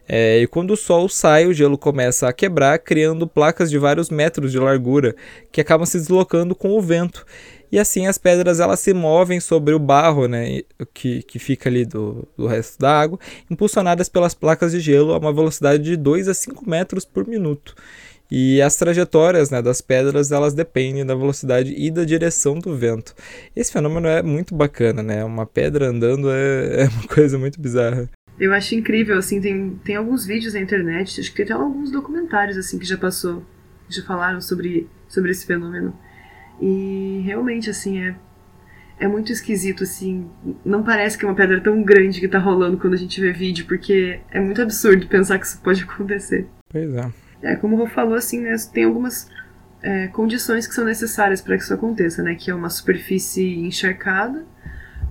É, 0.09 0.41
e 0.41 0.47
quando 0.47 0.73
o 0.73 0.77
sol 0.77 1.09
sai, 1.09 1.47
o 1.47 1.53
gelo 1.53 1.77
começa 1.77 2.29
a 2.29 2.33
quebrar, 2.33 2.79
criando 2.79 3.27
placas 3.27 3.71
de 3.71 3.79
vários 3.79 4.11
metros 4.11 4.51
de 4.51 4.59
largura 4.59 5.15
que 5.53 5.61
acabam 5.61 5.87
se 5.87 5.99
deslocando 5.99 6.55
com 6.55 6.71
o 6.71 6.81
vento. 6.81 7.25
E 7.73 7.79
assim 7.79 8.07
as 8.07 8.19
pedras 8.19 8.61
elas 8.61 8.81
se 8.81 8.93
movem 8.93 9.41
sobre 9.41 9.75
o 9.75 9.79
barro 9.79 10.27
né, 10.27 10.63
que, 10.93 11.23
que 11.23 11.39
fica 11.39 11.69
ali 11.69 11.85
do, 11.85 12.27
do 12.37 12.47
resto 12.47 12.79
da 12.79 13.01
água, 13.01 13.19
impulsionadas 13.51 14.09
pelas 14.09 14.35
placas 14.35 14.73
de 14.73 14.81
gelo 14.81 15.13
a 15.13 15.19
uma 15.19 15.33
velocidade 15.33 15.83
de 15.83 15.97
2 15.97 16.29
a 16.29 16.35
5 16.35 16.69
metros 16.69 17.05
por 17.05 17.27
minuto. 17.27 17.75
E 18.31 18.63
as 18.63 18.77
trajetórias 18.77 19.51
né, 19.51 19.61
das 19.61 19.81
pedras 19.81 20.31
elas 20.31 20.55
dependem 20.55 21.05
da 21.05 21.15
velocidade 21.15 21.75
e 21.77 21.91
da 21.91 22.05
direção 22.05 22.59
do 22.59 22.77
vento. 22.77 23.13
Esse 23.57 23.73
fenômeno 23.73 24.07
é 24.07 24.23
muito 24.23 24.55
bacana, 24.55 25.03
né? 25.03 25.25
Uma 25.25 25.45
pedra 25.45 25.89
andando 25.89 26.31
é, 26.31 26.85
é 26.87 26.89
uma 26.89 27.09
coisa 27.09 27.37
muito 27.37 27.61
bizarra. 27.61 28.09
Eu 28.39 28.55
acho 28.55 28.75
incrível, 28.75 29.19
assim, 29.19 29.41
tem, 29.41 29.79
tem 29.85 29.97
alguns 29.97 30.25
vídeos 30.25 30.55
na 30.55 30.61
internet, 30.61 31.21
acho 31.21 31.31
que 31.31 31.37
tem 31.37 31.45
até 31.45 31.53
alguns 31.53 31.91
documentários, 31.91 32.57
assim, 32.57 32.79
que 32.79 32.87
já 32.87 32.97
passou, 32.97 33.45
já 33.87 34.03
falaram 34.03 34.41
sobre, 34.41 34.89
sobre 35.09 35.33
esse 35.33 35.45
fenômeno. 35.45 35.93
E 36.61 37.23
realmente, 37.25 37.71
assim, 37.71 37.99
é, 37.99 38.15
é 38.99 39.09
muito 39.09 39.33
esquisito, 39.33 39.85
assim, 39.85 40.29
não 40.65 40.83
parece 40.83 41.17
que 41.17 41.25
é 41.25 41.29
uma 41.29 41.35
pedra 41.35 41.61
tão 41.61 41.83
grande 41.83 42.21
que 42.21 42.29
tá 42.29 42.39
rolando 42.39 42.77
quando 42.77 42.95
a 42.95 42.99
gente 42.99 43.21
vê 43.21 43.33
vídeo, 43.33 43.65
porque 43.67 44.21
é 44.31 44.39
muito 44.39 44.61
absurdo 44.61 45.07
pensar 45.07 45.39
que 45.39 45.47
isso 45.47 45.61
pode 45.63 45.83
acontecer. 45.85 46.47
Pois 46.69 46.95
é. 46.95 47.11
É, 47.43 47.57
como 47.57 47.75
o 47.77 47.79
Rô 47.79 47.87
falou, 47.87 48.15
assim, 48.15 48.41
né, 48.41 48.55
tem 48.73 48.85
algumas 48.85 49.29
é, 49.83 50.09
condições 50.09 50.67
que 50.67 50.75
são 50.75 50.85
necessárias 50.85 51.41
para 51.41 51.57
que 51.57 51.63
isso 51.63 51.73
aconteça, 51.73 52.23
né, 52.23 52.35
que 52.35 52.51
é 52.51 52.55
uma 52.55 52.69
superfície 52.69 53.59
encharcada, 53.61 54.45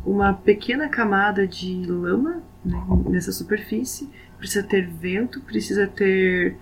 uma 0.06 0.34
pequena 0.34 0.88
camada 0.88 1.48
de 1.48 1.84
lama 1.88 2.44
né, 2.64 2.78
nessa 3.10 3.32
superfície, 3.32 4.10
precisa 4.38 4.64
ter 4.64 4.88
vento, 4.88 5.42
precisa 5.42 5.88
ter 5.88 6.56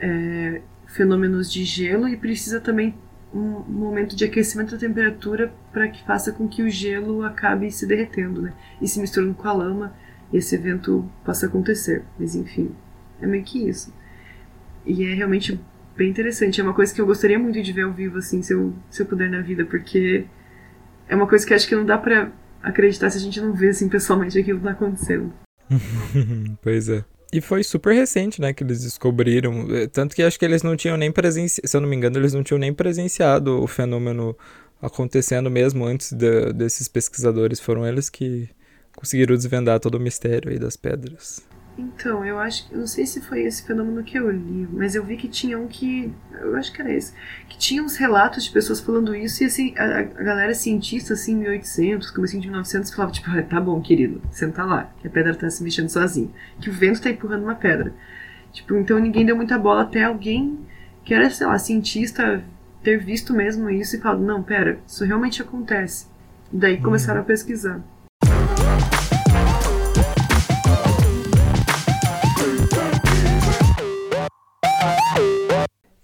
é, 0.00 0.62
fenômenos 0.86 1.52
de 1.52 1.64
gelo 1.64 2.08
e 2.08 2.16
precisa 2.16 2.60
também 2.60 2.94
um 3.32 3.60
momento 3.60 4.16
de 4.16 4.24
aquecimento 4.24 4.72
da 4.72 4.78
temperatura 4.78 5.52
para 5.72 5.88
que 5.88 6.04
faça 6.04 6.32
com 6.32 6.48
que 6.48 6.62
o 6.62 6.70
gelo 6.70 7.22
acabe 7.22 7.70
se 7.70 7.86
derretendo, 7.86 8.42
né? 8.42 8.52
E 8.80 8.88
se 8.88 9.00
misturando 9.00 9.34
com 9.34 9.48
a 9.48 9.52
lama, 9.52 9.94
esse 10.32 10.54
evento 10.54 11.08
possa 11.24 11.46
acontecer. 11.46 12.04
Mas 12.18 12.34
enfim, 12.34 12.74
é 13.20 13.26
meio 13.26 13.44
que 13.44 13.68
isso. 13.68 13.94
E 14.84 15.04
é 15.04 15.14
realmente 15.14 15.60
bem 15.96 16.10
interessante. 16.10 16.60
É 16.60 16.64
uma 16.64 16.74
coisa 16.74 16.94
que 16.94 17.00
eu 17.00 17.06
gostaria 17.06 17.38
muito 17.38 17.62
de 17.62 17.72
ver 17.72 17.82
ao 17.82 17.92
vivo, 17.92 18.18
assim, 18.18 18.42
se 18.42 18.52
eu, 18.52 18.74
se 18.90 19.02
eu 19.02 19.06
puder 19.06 19.30
na 19.30 19.40
vida, 19.40 19.64
porque 19.64 20.26
é 21.08 21.14
uma 21.14 21.26
coisa 21.26 21.46
que 21.46 21.54
acho 21.54 21.68
que 21.68 21.76
não 21.76 21.84
dá 21.84 21.98
pra 21.98 22.32
acreditar 22.62 23.10
se 23.10 23.18
a 23.18 23.20
gente 23.20 23.40
não 23.40 23.52
vê 23.52 23.68
assim 23.68 23.88
pessoalmente 23.88 24.38
aquilo 24.38 24.60
tá 24.60 24.70
acontecendo. 24.70 25.32
pois 26.62 26.88
é. 26.88 27.04
E 27.32 27.40
foi 27.40 27.62
super 27.62 27.94
recente, 27.94 28.40
né, 28.40 28.52
que 28.52 28.64
eles 28.64 28.82
descobriram. 28.82 29.66
Eh, 29.74 29.86
tanto 29.86 30.16
que 30.16 30.22
acho 30.22 30.38
que 30.38 30.44
eles 30.44 30.62
não 30.62 30.76
tinham 30.76 30.96
nem 30.96 31.12
presenciado, 31.12 31.68
se 31.68 31.76
eu 31.76 31.80
não 31.80 31.88
me 31.88 31.94
engano, 31.94 32.18
eles 32.18 32.34
não 32.34 32.42
tinham 32.42 32.58
nem 32.58 32.72
presenciado 32.72 33.62
o 33.62 33.66
fenômeno 33.68 34.36
acontecendo 34.82 35.50
mesmo 35.50 35.84
antes 35.84 36.12
de, 36.12 36.52
desses 36.52 36.88
pesquisadores. 36.88 37.60
Foram 37.60 37.86
eles 37.86 38.10
que 38.10 38.48
conseguiram 38.96 39.36
desvendar 39.36 39.78
todo 39.78 39.94
o 39.94 40.00
mistério 40.00 40.50
aí 40.50 40.58
das 40.58 40.76
pedras. 40.76 41.40
Então, 41.78 42.24
eu 42.24 42.38
acho 42.38 42.68
que. 42.68 42.74
Eu 42.74 42.80
não 42.80 42.86
sei 42.86 43.06
se 43.06 43.20
foi 43.20 43.42
esse 43.42 43.62
fenômeno 43.62 44.02
que 44.02 44.18
eu 44.18 44.30
li, 44.30 44.68
mas 44.72 44.94
eu 44.94 45.04
vi 45.04 45.16
que 45.16 45.28
tinha 45.28 45.58
um 45.58 45.66
que. 45.66 46.12
Eu 46.32 46.56
acho 46.56 46.72
que 46.72 46.80
era 46.80 46.92
esse. 46.92 47.12
Que 47.48 47.56
tinha 47.56 47.82
uns 47.82 47.96
relatos 47.96 48.44
de 48.44 48.50
pessoas 48.50 48.80
falando 48.80 49.14
isso, 49.14 49.42
e 49.42 49.46
assim, 49.46 49.74
a, 49.76 50.00
a 50.00 50.02
galera 50.02 50.54
cientista, 50.54 51.14
assim, 51.14 51.36
1800, 51.36 52.10
comecinho 52.10 52.42
de 52.42 52.48
1900, 52.48 52.92
falava, 52.92 53.12
tipo, 53.12 53.30
ah, 53.30 53.42
tá 53.42 53.60
bom, 53.60 53.80
querido, 53.80 54.20
senta 54.30 54.64
lá, 54.64 54.92
que 55.00 55.06
a 55.06 55.10
pedra 55.10 55.34
tá 55.34 55.48
se 55.48 55.62
mexendo 55.62 55.88
sozinha. 55.88 56.28
Que 56.60 56.68
o 56.68 56.72
vento 56.72 57.00
tá 57.00 57.10
empurrando 57.10 57.44
uma 57.44 57.54
pedra. 57.54 57.94
Tipo, 58.52 58.76
então 58.76 58.98
ninguém 58.98 59.24
deu 59.24 59.36
muita 59.36 59.58
bola 59.58 59.82
até 59.82 60.04
alguém 60.04 60.58
que 61.04 61.14
era, 61.14 61.30
sei 61.30 61.46
lá, 61.46 61.58
cientista 61.58 62.42
ter 62.82 62.98
visto 62.98 63.32
mesmo 63.34 63.70
isso 63.70 63.96
e 63.96 64.00
falado, 64.00 64.22
não, 64.22 64.42
pera, 64.42 64.78
isso 64.86 65.04
realmente 65.04 65.42
acontece. 65.42 66.06
E 66.52 66.56
daí 66.56 66.80
começaram 66.80 67.20
a 67.20 67.24
pesquisar. 67.24 67.80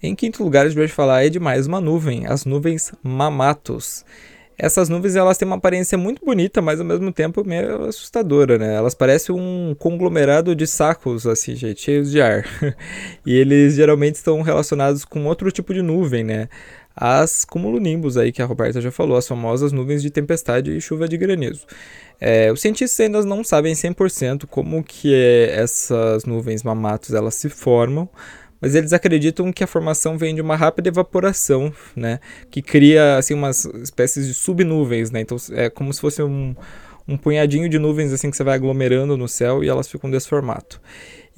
Em 0.02 0.14
quinto 0.14 0.44
lugar, 0.44 0.66
a 0.66 0.68
gente 0.68 0.76
vai 0.76 0.88
falar 0.88 1.24
é 1.24 1.30
de 1.30 1.40
mais 1.40 1.66
uma 1.66 1.80
nuvem, 1.80 2.26
as 2.26 2.44
nuvens 2.44 2.92
Mamatos. 3.02 4.04
Essas 4.58 4.90
nuvens 4.90 5.16
elas 5.16 5.38
têm 5.38 5.46
uma 5.46 5.56
aparência 5.56 5.96
muito 5.96 6.24
bonita, 6.24 6.60
mas 6.60 6.80
ao 6.80 6.86
mesmo 6.86 7.10
tempo 7.10 7.42
meio 7.46 7.84
assustadora, 7.84 8.58
né? 8.58 8.74
Elas 8.74 8.94
parecem 8.94 9.34
um 9.34 9.74
conglomerado 9.78 10.54
de 10.54 10.66
sacos, 10.66 11.26
assim, 11.26 11.54
gente, 11.56 11.80
cheios 11.80 12.10
de 12.10 12.20
ar. 12.20 12.44
e 13.24 13.34
eles 13.34 13.74
geralmente 13.74 14.16
estão 14.16 14.42
relacionados 14.42 15.02
com 15.04 15.24
outro 15.24 15.50
tipo 15.50 15.72
de 15.72 15.80
nuvem, 15.80 16.24
né? 16.24 16.48
As 16.94 17.44
cumulonimbus 17.44 18.18
aí 18.18 18.32
que 18.32 18.42
a 18.42 18.46
Roberta 18.46 18.80
já 18.80 18.90
falou, 18.90 19.16
as 19.16 19.26
famosas 19.28 19.72
nuvens 19.72 20.02
de 20.02 20.10
tempestade 20.10 20.76
e 20.76 20.80
chuva 20.80 21.08
de 21.08 21.16
granizo. 21.16 21.66
É, 22.18 22.50
os 22.52 22.60
cientistas 22.60 23.00
ainda 23.00 23.22
não 23.22 23.44
sabem 23.44 23.74
100% 23.74 24.46
como 24.46 24.82
que 24.82 25.14
é 25.14 25.56
essas 25.58 26.24
nuvens 26.24 26.62
mamatos 26.62 27.12
elas 27.12 27.34
se 27.34 27.50
formam, 27.50 28.08
mas 28.60 28.74
eles 28.74 28.92
acreditam 28.92 29.52
que 29.52 29.64
a 29.64 29.66
formação 29.66 30.16
vem 30.16 30.34
de 30.34 30.40
uma 30.40 30.56
rápida 30.56 30.88
evaporação, 30.88 31.72
né, 31.94 32.20
que 32.50 32.62
cria 32.62 33.16
assim 33.16 33.34
umas 33.34 33.64
espécies 33.82 34.26
de 34.26 34.34
subnuvens, 34.34 35.10
né? 35.10 35.20
Então 35.20 35.36
é 35.52 35.70
como 35.70 35.92
se 35.92 36.00
fosse 36.00 36.22
um, 36.22 36.54
um 37.06 37.16
punhadinho 37.16 37.68
de 37.68 37.78
nuvens 37.78 38.12
assim 38.12 38.30
que 38.30 38.36
você 38.36 38.44
vai 38.44 38.54
aglomerando 38.54 39.16
no 39.16 39.28
céu 39.28 39.62
e 39.62 39.68
elas 39.68 39.88
ficam 39.88 40.10
desse 40.10 40.28
formato. 40.28 40.80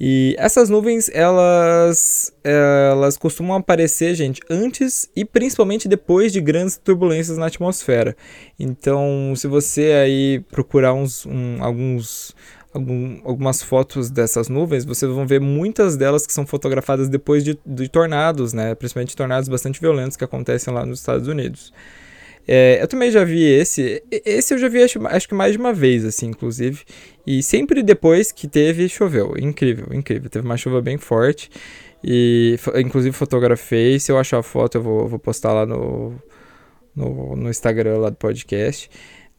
E 0.01 0.33
essas 0.39 0.69
nuvens, 0.69 1.09
elas, 1.13 2.31
elas 2.41 3.17
costumam 3.17 3.57
aparecer, 3.57 4.15
gente, 4.15 4.39
antes 4.49 5.09
e 5.13 5.25
principalmente 5.25 5.89
depois 5.89 6.31
de 6.31 6.39
grandes 6.39 6.77
turbulências 6.77 7.37
na 7.37 7.47
atmosfera. 7.47 8.15
Então, 8.57 9.33
se 9.35 9.45
você 9.45 9.91
aí 9.91 10.39
procurar 10.49 10.93
uns, 10.93 11.25
um, 11.25 11.61
alguns 11.61 12.33
algum, 12.73 13.19
algumas 13.23 13.61
fotos 13.63 14.09
dessas 14.09 14.47
nuvens, 14.49 14.85
vocês 14.85 15.11
vão 15.11 15.25
ver 15.25 15.39
muitas 15.39 15.97
delas 15.97 16.25
que 16.25 16.33
são 16.33 16.45
fotografadas 16.45 17.09
depois 17.09 17.43
de, 17.43 17.57
de 17.65 17.89
tornados, 17.89 18.53
né? 18.53 18.75
Principalmente 18.75 19.15
tornados 19.15 19.49
bastante 19.49 19.79
violentos 19.79 20.15
que 20.15 20.23
acontecem 20.23 20.73
lá 20.73 20.85
nos 20.85 20.99
Estados 20.99 21.27
Unidos. 21.27 21.73
É, 22.47 22.81
eu 22.81 22.87
também 22.87 23.11
já 23.11 23.23
vi 23.23 23.43
esse. 23.43 24.03
Esse 24.09 24.53
eu 24.53 24.57
já 24.57 24.67
vi 24.67 24.81
acho, 24.81 25.05
acho, 25.07 25.27
que 25.27 25.35
mais 25.35 25.51
de 25.53 25.59
uma 25.59 25.73
vez, 25.73 26.03
assim, 26.05 26.27
inclusive. 26.27 26.81
E 27.25 27.43
sempre 27.43 27.83
depois 27.83 28.31
que 28.31 28.47
teve, 28.47 28.89
choveu. 28.89 29.35
Incrível, 29.37 29.87
incrível. 29.93 30.29
Teve 30.29 30.45
uma 30.45 30.57
chuva 30.57 30.81
bem 30.81 30.97
forte. 30.97 31.49
E 32.03 32.57
inclusive 32.77 33.15
fotografei. 33.15 33.99
Se 33.99 34.11
eu 34.11 34.17
achar 34.17 34.39
a 34.39 34.43
foto, 34.43 34.77
eu 34.77 34.81
vou, 34.81 35.07
vou 35.07 35.19
postar 35.19 35.53
lá 35.53 35.65
no, 35.65 36.15
no, 36.95 37.35
no 37.35 37.49
Instagram 37.49 37.99
lá 37.99 38.09
do 38.09 38.15
podcast 38.15 38.89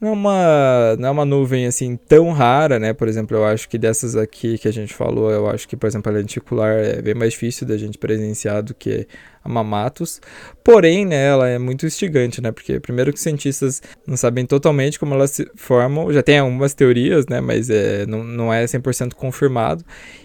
não 0.01 0.09
é 0.09 0.13
uma, 0.13 0.97
não 0.99 1.09
é 1.09 1.11
uma 1.11 1.25
nuvem 1.27 1.67
assim 1.67 1.95
tão 1.97 2.31
rara, 2.33 2.79
né? 2.79 2.95
Por 2.95 3.07
exemplo, 3.07 3.37
eu 3.37 3.45
acho 3.45 3.69
que 3.69 3.77
dessas 3.77 4.17
aqui 4.17 4.57
que 4.57 4.67
a 4.67 4.73
gente 4.73 4.95
falou, 4.95 5.31
eu 5.31 5.47
acho 5.49 5.69
que, 5.69 5.77
por 5.77 5.87
exemplo, 5.87 6.11
a 6.11 6.15
lenticular 6.15 6.73
é 6.73 7.03
bem 7.03 7.15
mais 7.15 7.33
difícil 7.33 7.67
da 7.67 7.77
gente 7.77 7.99
presenciar 7.99 8.63
do 8.63 8.73
que 8.73 9.07
a 9.45 9.49
mamatus. 9.49 10.21
Porém, 10.65 11.05
né, 11.05 11.27
ela 11.27 11.49
é 11.49 11.59
muito 11.59 11.85
instigante, 11.85 12.41
né? 12.41 12.51
Porque 12.51 12.81
primeiro 12.81 13.13
que 13.13 13.19
os 13.19 13.23
cientistas 13.23 13.83
não 14.07 14.17
sabem 14.17 14.47
totalmente 14.47 14.99
como 14.99 15.15
elas 15.15 15.33
se 15.33 15.51
formam, 15.55 16.11
já 16.11 16.23
tem 16.23 16.39
algumas 16.39 16.73
teorias, 16.73 17.27
né? 17.27 17.43
Mas 17.43 17.69
é, 17.69 18.07
não, 18.07 18.25
não 18.25 18.53
é 18.53 18.65
100% 18.65 19.13
confirmado. 19.13 19.85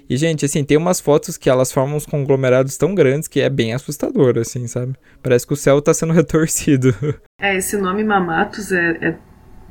E, 0.10 0.16
gente, 0.16 0.46
assim, 0.46 0.64
tem 0.64 0.78
umas 0.78 1.02
fotos 1.02 1.36
que 1.36 1.50
elas 1.50 1.72
formam 1.72 1.98
uns 1.98 2.06
conglomerados 2.06 2.78
tão 2.78 2.96
grandes 2.96 3.28
que 3.28 3.42
é 3.42 3.50
bem 3.50 3.74
assustador, 3.74 4.38
assim, 4.38 4.68
sabe? 4.68 4.94
Parece 5.22 5.46
que 5.46 5.54
o 5.54 5.58
céu 5.58 5.82
tá 5.82 5.94
sendo 5.94 6.14
retorcido. 6.14 6.94
É, 7.42 7.58
esse 7.58 7.76
nome 7.78 8.04
mamatus 8.04 8.72
é, 8.72 8.98
é 9.02 9.18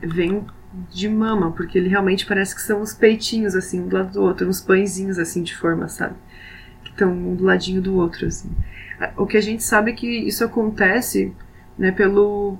vem 0.06 0.44
de 0.90 1.08
mama, 1.08 1.52
porque 1.52 1.78
ele 1.78 1.88
realmente 1.88 2.26
parece 2.26 2.54
que 2.54 2.60
são 2.60 2.82
uns 2.82 2.92
peitinhos, 2.92 3.54
assim, 3.54 3.80
um 3.80 3.88
do 3.88 3.96
lado 3.96 4.12
do 4.12 4.22
outro, 4.22 4.48
uns 4.48 4.60
pãezinhos, 4.60 5.18
assim, 5.18 5.42
de 5.42 5.54
forma, 5.56 5.86
sabe? 5.88 6.16
Que 6.82 6.90
estão 6.90 7.12
um 7.12 7.34
do 7.34 7.44
ladinho 7.44 7.80
do 7.80 7.94
outro, 7.96 8.26
assim. 8.26 8.50
O 9.16 9.26
que 9.26 9.36
a 9.36 9.40
gente 9.40 9.62
sabe 9.62 9.92
é 9.92 9.94
que 9.94 10.06
isso 10.06 10.44
acontece, 10.44 11.32
né, 11.78 11.92
pelo... 11.92 12.58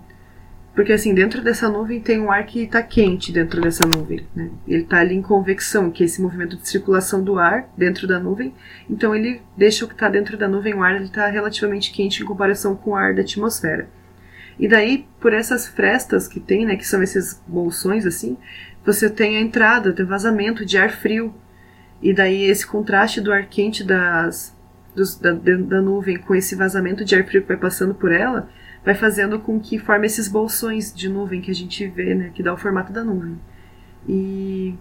Porque, 0.75 0.93
assim, 0.93 1.15
dentro 1.15 1.41
dessa 1.41 1.69
nuvem 1.69 2.01
tem 2.01 2.21
um 2.21 2.33
ar 2.33 2.45
que 2.47 2.63
está 2.63 2.83
quente 2.83 3.31
dentro 3.31 3.61
dessa 3.61 3.87
nuvem, 3.87 4.27
né? 4.35 4.51
Ele 4.67 4.83
está 4.83 4.99
ali 4.99 5.15
em 5.15 5.23
convecção, 5.23 5.89
que 5.89 6.03
é 6.03 6.07
esse 6.07 6.21
movimento 6.21 6.57
de 6.57 6.69
circulação 6.69 7.23
do 7.23 7.39
ar 7.39 7.69
dentro 7.79 8.09
da 8.09 8.19
nuvem. 8.19 8.53
Então, 8.91 9.15
ele 9.15 9.41
deixa 9.57 9.85
o 9.85 9.89
que 9.89 9.95
está 9.95 10.09
dentro 10.09 10.37
da 10.37 10.49
nuvem, 10.49 10.75
o 10.75 10.83
ar, 10.83 10.97
ele 10.97 11.05
está 11.05 11.29
relativamente 11.29 11.93
quente 11.93 12.23
em 12.23 12.27
comparação 12.27 12.75
com 12.75 12.91
o 12.91 12.97
ar 12.97 13.15
da 13.15 13.23
atmosfera. 13.23 13.89
E 14.59 14.69
daí, 14.69 15.07
por 15.21 15.33
essas 15.33 15.67
frestas 15.67 16.29
que 16.29 16.39
tem, 16.39 16.65
né, 16.65 16.77
que 16.77 16.87
são 16.87 17.03
esses 17.03 17.43
bolsões 17.47 18.07
assim, 18.07 18.37
você 18.85 19.11
tem 19.11 19.37
a 19.37 19.41
entrada, 19.41 19.93
tem 19.93 20.05
vazamento 20.05 20.65
de 20.65 20.79
ar 20.79 20.91
frio. 20.91 21.35
E 22.03 22.13
daí 22.13 22.45
esse 22.45 22.67
contraste 22.67 23.21
do 23.21 23.33
ar 23.33 23.47
quente 23.47 23.83
das, 23.83 24.57
dos, 24.95 25.17
da, 25.17 25.33
da 25.33 25.81
nuvem 25.81 26.19
com 26.19 26.35
esse 26.35 26.55
vazamento 26.55 27.05
de 27.05 27.15
ar 27.15 27.25
frio 27.25 27.43
que 27.43 27.49
vai 27.49 27.57
passando 27.57 27.95
por 27.95 28.13
ela, 28.13 28.49
vai 28.85 28.95
fazendo 28.95 29.39
com 29.41 29.59
que 29.59 29.79
forme 29.79 30.07
esses 30.07 30.29
bolsões 30.29 30.95
de 30.95 31.09
nuvem 31.09 31.41
que 31.41 31.51
a 31.51 31.55
gente 31.55 31.87
vê, 31.89 32.15
né, 32.15 32.31
que 32.35 32.43
dá 32.43 32.53
o 32.53 32.57
formato 32.57 32.93
da 32.93 33.03
nuvem. 33.03 33.39
E, 34.07 34.75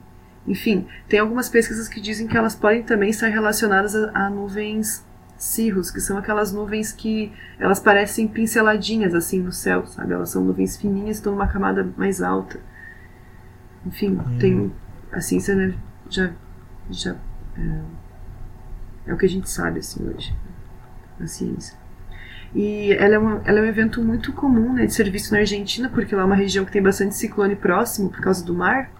enfim, 0.45 0.85
tem 1.07 1.19
algumas 1.19 1.47
pesquisas 1.47 1.87
que 1.87 2.01
dizem 2.01 2.27
que 2.27 2.37
elas 2.37 2.55
podem 2.55 2.83
também 2.83 3.09
estar 3.09 3.27
relacionadas 3.27 3.95
a, 3.95 4.25
a 4.25 4.29
nuvens 4.29 5.05
cirros, 5.43 5.91
que 5.91 5.99
são 5.99 6.17
aquelas 6.17 6.51
nuvens 6.51 6.91
que 6.91 7.31
elas 7.59 7.79
parecem 7.79 8.27
pinceladinhas 8.27 9.13
assim 9.13 9.39
no 9.41 9.51
céu, 9.51 9.85
sabe? 9.85 10.13
Elas 10.13 10.29
são 10.29 10.43
nuvens 10.43 10.77
fininhas, 10.77 11.17
estão 11.17 11.33
numa 11.33 11.47
camada 11.47 11.87
mais 11.97 12.21
alta. 12.21 12.59
Enfim, 13.85 14.11
hum. 14.11 14.37
tem 14.39 14.73
a 15.11 15.19
ciência 15.19 15.53
né, 15.55 15.73
já 16.09 16.31
já 16.89 17.15
é, 17.57 17.81
é, 19.07 19.13
o 19.13 19.17
que 19.17 19.25
a 19.25 19.29
gente 19.29 19.49
sabe 19.49 19.79
assim 19.79 20.07
hoje, 20.07 20.35
a 21.19 21.27
ciência. 21.27 21.77
E 22.55 22.93
ela 22.93 23.15
é, 23.15 23.17
uma, 23.17 23.41
ela 23.45 23.59
é 23.59 23.61
um 23.63 23.65
evento 23.65 24.01
muito 24.01 24.31
comum 24.31 24.73
né, 24.73 24.85
de 24.85 24.93
ser 24.93 25.09
visto 25.09 25.31
na 25.31 25.39
Argentina, 25.39 25.89
porque 25.89 26.15
lá 26.15 26.21
é 26.21 26.25
uma 26.25 26.35
região 26.35 26.63
que 26.63 26.71
tem 26.71 26.81
bastante 26.81 27.15
ciclone 27.15 27.55
próximo 27.55 28.09
por 28.09 28.21
causa 28.21 28.45
do 28.45 28.53
mar. 28.53 28.91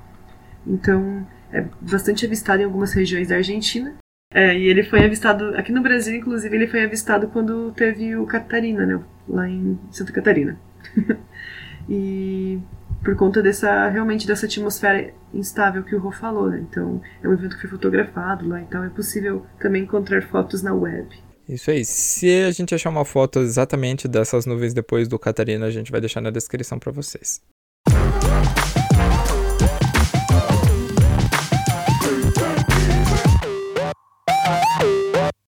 Então, 0.65 1.25
é 1.51 1.63
bastante 1.79 2.25
avistado 2.25 2.61
em 2.61 2.65
algumas 2.65 2.93
regiões 2.93 3.27
da 3.27 3.35
Argentina. 3.35 3.93
É, 4.33 4.57
e 4.57 4.67
ele 4.67 4.83
foi 4.83 5.05
avistado, 5.05 5.55
aqui 5.55 5.71
no 5.71 5.81
Brasil, 5.81 6.15
inclusive, 6.15 6.55
ele 6.55 6.67
foi 6.67 6.83
avistado 6.83 7.27
quando 7.27 7.71
teve 7.71 8.15
o 8.15 8.25
Catarina, 8.25 8.85
né? 8.85 8.99
Lá 9.27 9.47
em 9.47 9.77
Santa 9.91 10.11
Catarina. 10.11 10.59
e 11.87 12.59
por 13.03 13.15
conta 13.15 13.43
dessa, 13.43 13.89
realmente, 13.89 14.25
dessa 14.25 14.47
atmosfera 14.47 15.13
instável 15.33 15.83
que 15.83 15.95
o 15.95 15.99
Rô 15.99 16.11
falou, 16.11 16.49
né? 16.49 16.65
Então, 16.67 16.99
é 17.21 17.27
um 17.27 17.33
evento 17.33 17.55
que 17.55 17.61
foi 17.61 17.69
fotografado 17.69 18.47
lá, 18.47 18.59
então 18.59 18.83
é 18.83 18.89
possível 18.89 19.45
também 19.59 19.83
encontrar 19.83 20.23
fotos 20.23 20.63
na 20.63 20.73
web. 20.73 21.07
Isso 21.47 21.69
aí. 21.69 21.85
Se 21.85 22.43
a 22.43 22.51
gente 22.51 22.73
achar 22.73 22.89
uma 22.89 23.05
foto 23.05 23.39
exatamente 23.39 24.07
dessas 24.07 24.45
nuvens 24.45 24.73
depois 24.73 25.07
do 25.07 25.19
Catarina, 25.19 25.65
a 25.65 25.71
gente 25.71 25.91
vai 25.91 25.99
deixar 25.99 26.21
na 26.21 26.31
descrição 26.31 26.79
para 26.79 26.91
vocês. 26.91 27.41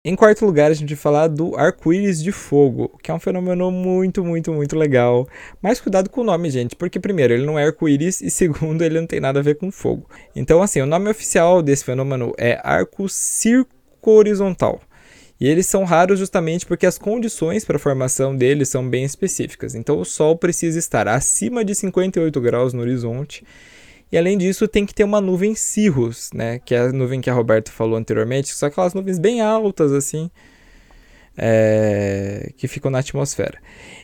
Em 0.04 0.16
quarto 0.16 0.44
lugar, 0.44 0.68
a 0.68 0.74
gente 0.74 0.96
vai 0.96 1.00
falar 1.00 1.28
do 1.28 1.56
arco-íris 1.56 2.20
de 2.20 2.32
fogo, 2.32 2.98
que 3.00 3.08
é 3.08 3.14
um 3.14 3.20
fenômeno 3.20 3.70
muito, 3.70 4.24
muito, 4.24 4.52
muito 4.52 4.76
legal. 4.76 5.28
Mas 5.62 5.80
cuidado 5.80 6.10
com 6.10 6.22
o 6.22 6.24
nome, 6.24 6.50
gente, 6.50 6.74
porque 6.74 6.98
primeiro, 6.98 7.32
ele 7.32 7.46
não 7.46 7.56
é 7.56 7.66
arco-íris 7.66 8.20
e 8.20 8.28
segundo, 8.28 8.82
ele 8.82 8.98
não 8.98 9.06
tem 9.06 9.20
nada 9.20 9.38
a 9.38 9.42
ver 9.44 9.54
com 9.54 9.70
fogo. 9.70 10.10
Então, 10.34 10.60
assim, 10.60 10.80
o 10.80 10.86
nome 10.86 11.08
oficial 11.08 11.62
desse 11.62 11.84
fenômeno 11.84 12.32
é 12.36 12.60
arco 12.64 13.08
circo 13.08 13.70
horizontal. 14.04 14.80
E 15.40 15.46
eles 15.46 15.66
são 15.66 15.84
raros 15.84 16.18
justamente 16.18 16.66
porque 16.66 16.84
as 16.84 16.98
condições 16.98 17.64
para 17.64 17.76
a 17.76 17.80
formação 17.80 18.34
deles 18.34 18.68
são 18.68 18.88
bem 18.88 19.04
específicas. 19.04 19.76
Então 19.76 20.00
o 20.00 20.04
Sol 20.04 20.36
precisa 20.36 20.80
estar 20.80 21.06
acima 21.06 21.64
de 21.64 21.76
58 21.76 22.40
graus 22.40 22.72
no 22.72 22.80
horizonte. 22.80 23.44
E 24.12 24.18
além 24.18 24.36
disso, 24.36 24.68
tem 24.68 24.84
que 24.84 24.94
ter 24.94 25.04
uma 25.04 25.22
nuvem 25.22 25.54
cirrus, 25.54 26.28
né? 26.34 26.58
Que 26.58 26.74
é 26.74 26.80
a 26.80 26.92
nuvem 26.92 27.20
que 27.20 27.30
a 27.30 27.32
Roberto 27.32 27.72
falou 27.72 27.96
anteriormente, 27.96 28.52
são 28.52 28.68
aquelas 28.68 28.92
nuvens 28.92 29.18
bem 29.18 29.40
altas, 29.40 29.90
assim, 29.90 30.30
é... 31.36 32.52
que 32.58 32.68
ficam 32.68 32.90
na 32.90 32.98
atmosfera. 32.98 33.58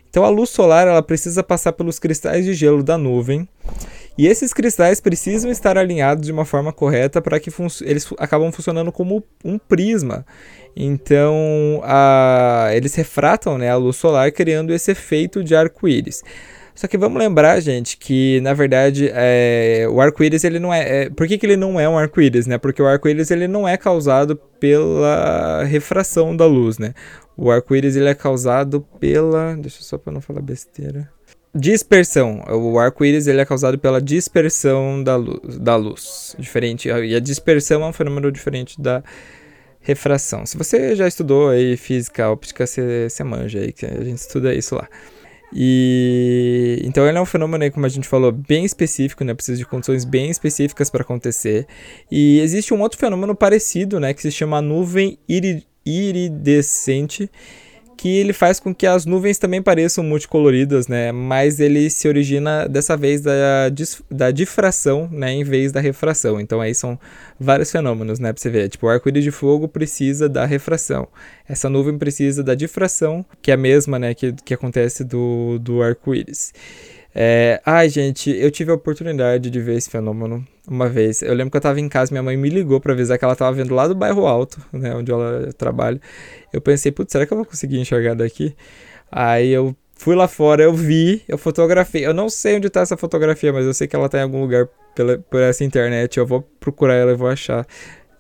Então 0.09 0.25
a 0.25 0.31
luz 0.31 0.49
solar 0.49 0.89
ela 0.89 1.03
precisa 1.03 1.43
passar 1.43 1.73
pelos 1.75 1.99
cristais 1.99 2.47
de 2.47 2.55
gelo 2.55 2.83
da 2.83 2.97
nuvem. 2.97 3.47
E 4.17 4.27
esses 4.27 4.53
cristais 4.53 5.01
precisam 5.01 5.51
estar 5.51 5.79
alinhados 5.79 6.27
de 6.27 6.33
uma 6.33 6.45
forma 6.45 6.73
correta 6.73 7.21
para 7.21 7.39
que 7.39 7.51
eles 7.83 8.09
acabam 8.19 8.51
funcionando 8.51 8.91
como 8.91 9.23
um 9.45 9.59
prisma. 9.59 10.27
Então, 10.75 11.81
a, 11.85 12.71
eles 12.73 12.95
refratam 12.95 13.59
né, 13.59 13.71
a 13.71 13.77
luz 13.77 13.97
solar, 13.97 14.33
criando 14.33 14.73
esse 14.73 14.91
efeito 14.91 15.45
de 15.45 15.55
arco-íris. 15.55 16.25
Só 16.79 16.87
que 16.87 16.97
vamos 16.97 17.19
lembrar, 17.19 17.59
gente, 17.59 17.97
que 17.97 18.41
na 18.41 18.55
verdade 18.55 19.11
é, 19.13 19.85
o 19.91 20.01
arco-íris 20.01 20.45
ele 20.45 20.61
não 20.61 20.73
é, 20.73 21.07
é, 21.07 21.11
Por 21.11 21.27
que, 21.27 21.37
que 21.37 21.45
ele 21.45 21.57
não 21.57 21.81
é 21.81 21.89
um 21.89 21.99
arco-íris, 21.99 22.47
né? 22.47 22.57
Porque 22.57 22.81
o 22.81 22.87
arco-íris 22.87 23.33
ele 23.33 23.49
não 23.49 23.67
é 23.67 23.77
causado 23.77 24.37
pela 24.61 25.65
refração 25.65 26.37
da 26.37 26.47
luz, 26.47 26.79
né? 26.79 26.95
O 27.37 27.51
arco-íris 27.51 27.97
ele 27.97 28.09
é 28.09 28.15
causado 28.15 28.87
pela. 29.01 29.57
Deixa 29.57 29.83
só 29.83 29.99
para 29.99 30.13
não 30.13 30.21
falar 30.21 30.41
besteira. 30.41 31.11
Dispersão. 31.53 32.45
O 32.49 32.79
arco-íris 32.79 33.27
ele 33.27 33.41
é 33.41 33.45
causado 33.45 33.77
pela 33.77 34.01
dispersão 34.01 35.03
da 35.03 35.17
luz, 35.17 35.59
da 35.59 35.75
luz. 35.75 36.37
Diferente. 36.39 36.89
E 36.89 37.17
a 37.17 37.19
dispersão 37.19 37.83
é 37.83 37.89
um 37.89 37.93
fenômeno 37.93 38.31
diferente 38.31 38.81
da 38.81 39.03
refração. 39.81 40.47
Se 40.47 40.57
você 40.57 40.95
já 40.95 41.09
estudou 41.09 41.49
aí 41.49 41.77
física 41.77 42.31
óptica, 42.31 42.65
você 42.65 43.25
manja 43.25 43.59
aí, 43.59 43.73
que 43.73 43.85
a 43.85 44.05
gente 44.05 44.19
estuda 44.19 44.55
isso 44.55 44.77
lá. 44.77 44.89
E 45.53 46.81
então 46.85 47.07
ele 47.09 47.17
é 47.17 47.21
um 47.21 47.27
fenômeno 47.27 47.65
aí, 47.65 47.71
como 47.71 47.87
a 47.87 47.89
gente 47.89 48.07
falou, 48.07 48.31
bem 48.33 48.65
específico, 48.65 49.25
né? 49.25 49.35
Precisa 49.35 49.59
de 49.59 49.67
condições 49.67 50.05
bem 50.05 50.31
específicas 50.31 50.91
para 50.91 51.03
acontecer. 51.03 51.67
E 52.11 52.41
existe 52.41 52.75
um 52.75 52.81
outro 52.81 52.99
fenômeno 52.99 53.35
parecido, 53.35 53.99
né? 53.99 54.13
Que 54.13 54.23
se 54.23 54.31
chama 54.31 54.61
nuvem 54.61 55.19
iridescente 55.87 57.31
que 57.99 58.17
ele 58.17 58.33
faz 58.33 58.61
com 58.61 58.73
que 58.73 58.87
as 58.87 59.05
nuvens 59.05 59.39
também 59.39 59.61
pareçam 59.61 60.05
multicoloridas, 60.05 60.87
né? 60.87 61.11
Mas 61.11 61.59
ele 61.59 61.91
se 61.91 62.07
origina 62.07 62.69
dessa 62.69 62.97
vez 62.97 63.21
da, 63.21 63.69
da 64.09 64.31
difração, 64.31 65.09
né? 65.11 65.33
Em 65.33 65.43
vez 65.43 65.73
da 65.73 65.81
refração. 65.81 66.41
Então 66.41 66.61
aí 66.61 66.73
são 66.77 66.97
vários 67.41 67.73
fenômenos, 67.73 68.21
né? 68.21 68.33
Pra 68.33 68.41
você 68.41 68.49
ver. 68.49 68.69
Tipo, 68.69 68.87
o 68.87 68.89
arco-íris 68.89 69.25
de 69.25 69.33
fogo 69.33 69.67
precisa 69.67 70.29
da 70.29 70.47
refração. 70.47 71.09
Essa 71.49 71.69
nuvem 71.69 71.99
precisa 71.99 72.41
da 72.41 72.55
difração, 72.55 73.27
que 73.43 73.51
é 73.51 73.55
a 73.55 73.57
mesma, 73.57 73.99
né? 73.99 74.15
Que, 74.15 74.33
que 74.45 74.55
acontece 74.55 75.03
do, 75.03 75.59
do 75.59 75.83
arco-íris. 75.83 76.53
É, 77.21 77.61
ai, 77.67 77.89
gente, 77.89 78.31
eu 78.31 78.49
tive 78.49 78.71
a 78.71 78.75
oportunidade 78.75 79.51
de 79.51 79.61
ver 79.61 79.75
esse 79.77 79.91
fenômeno 79.91 80.47
uma 80.69 80.89
vez. 80.89 81.21
Eu 81.21 81.35
lembro 81.35 81.51
que 81.51 81.57
eu 81.57 81.61
tava 81.61 81.81
em 81.81 81.89
casa, 81.89 82.13
minha 82.13 82.23
mãe 82.23 82.37
me 82.37 82.49
ligou 82.49 82.81
para 82.81 82.93
avisar 82.93 83.19
que 83.19 83.25
ela 83.25 83.35
tava 83.35 83.51
vendo 83.57 83.75
lá 83.75 83.89
do 83.89 83.95
bairro 83.97 84.25
Alto, 84.25 84.65
né, 84.73 84.95
onde 84.95 85.11
ela 85.11 85.53
trabalha. 85.55 86.01
Eu 86.53 86.61
pensei, 86.61 86.93
putz, 86.93 87.11
será 87.11 87.27
que 87.27 87.33
eu 87.33 87.37
vou 87.37 87.45
conseguir 87.45 87.81
enxergar 87.81 88.15
daqui? 88.15 88.55
Aí 89.11 89.51
eu 89.51 89.75
fui 89.97 90.15
lá 90.15 90.29
fora, 90.29 90.63
eu 90.63 90.73
vi, 90.73 91.25
eu 91.27 91.37
fotografei. 91.37 92.07
Eu 92.07 92.15
não 92.15 92.29
sei 92.29 92.57
onde 92.57 92.71
tá 92.71 92.83
essa 92.83 92.97
fotografia, 92.97 93.53
mas 93.53 93.67
eu 93.67 93.75
sei 93.75 93.89
que 93.89 93.97
ela 93.97 94.09
tá 94.09 94.19
em 94.21 94.23
algum 94.23 94.41
lugar 94.41 94.69
pela, 94.95 95.19
por 95.19 95.41
essa 95.41 95.65
internet. 95.65 96.19
Eu 96.19 96.27
vou 96.27 96.43
procurar 96.61 96.95
ela 96.95 97.11
e 97.11 97.17
vou 97.17 97.27
achar. 97.27 97.67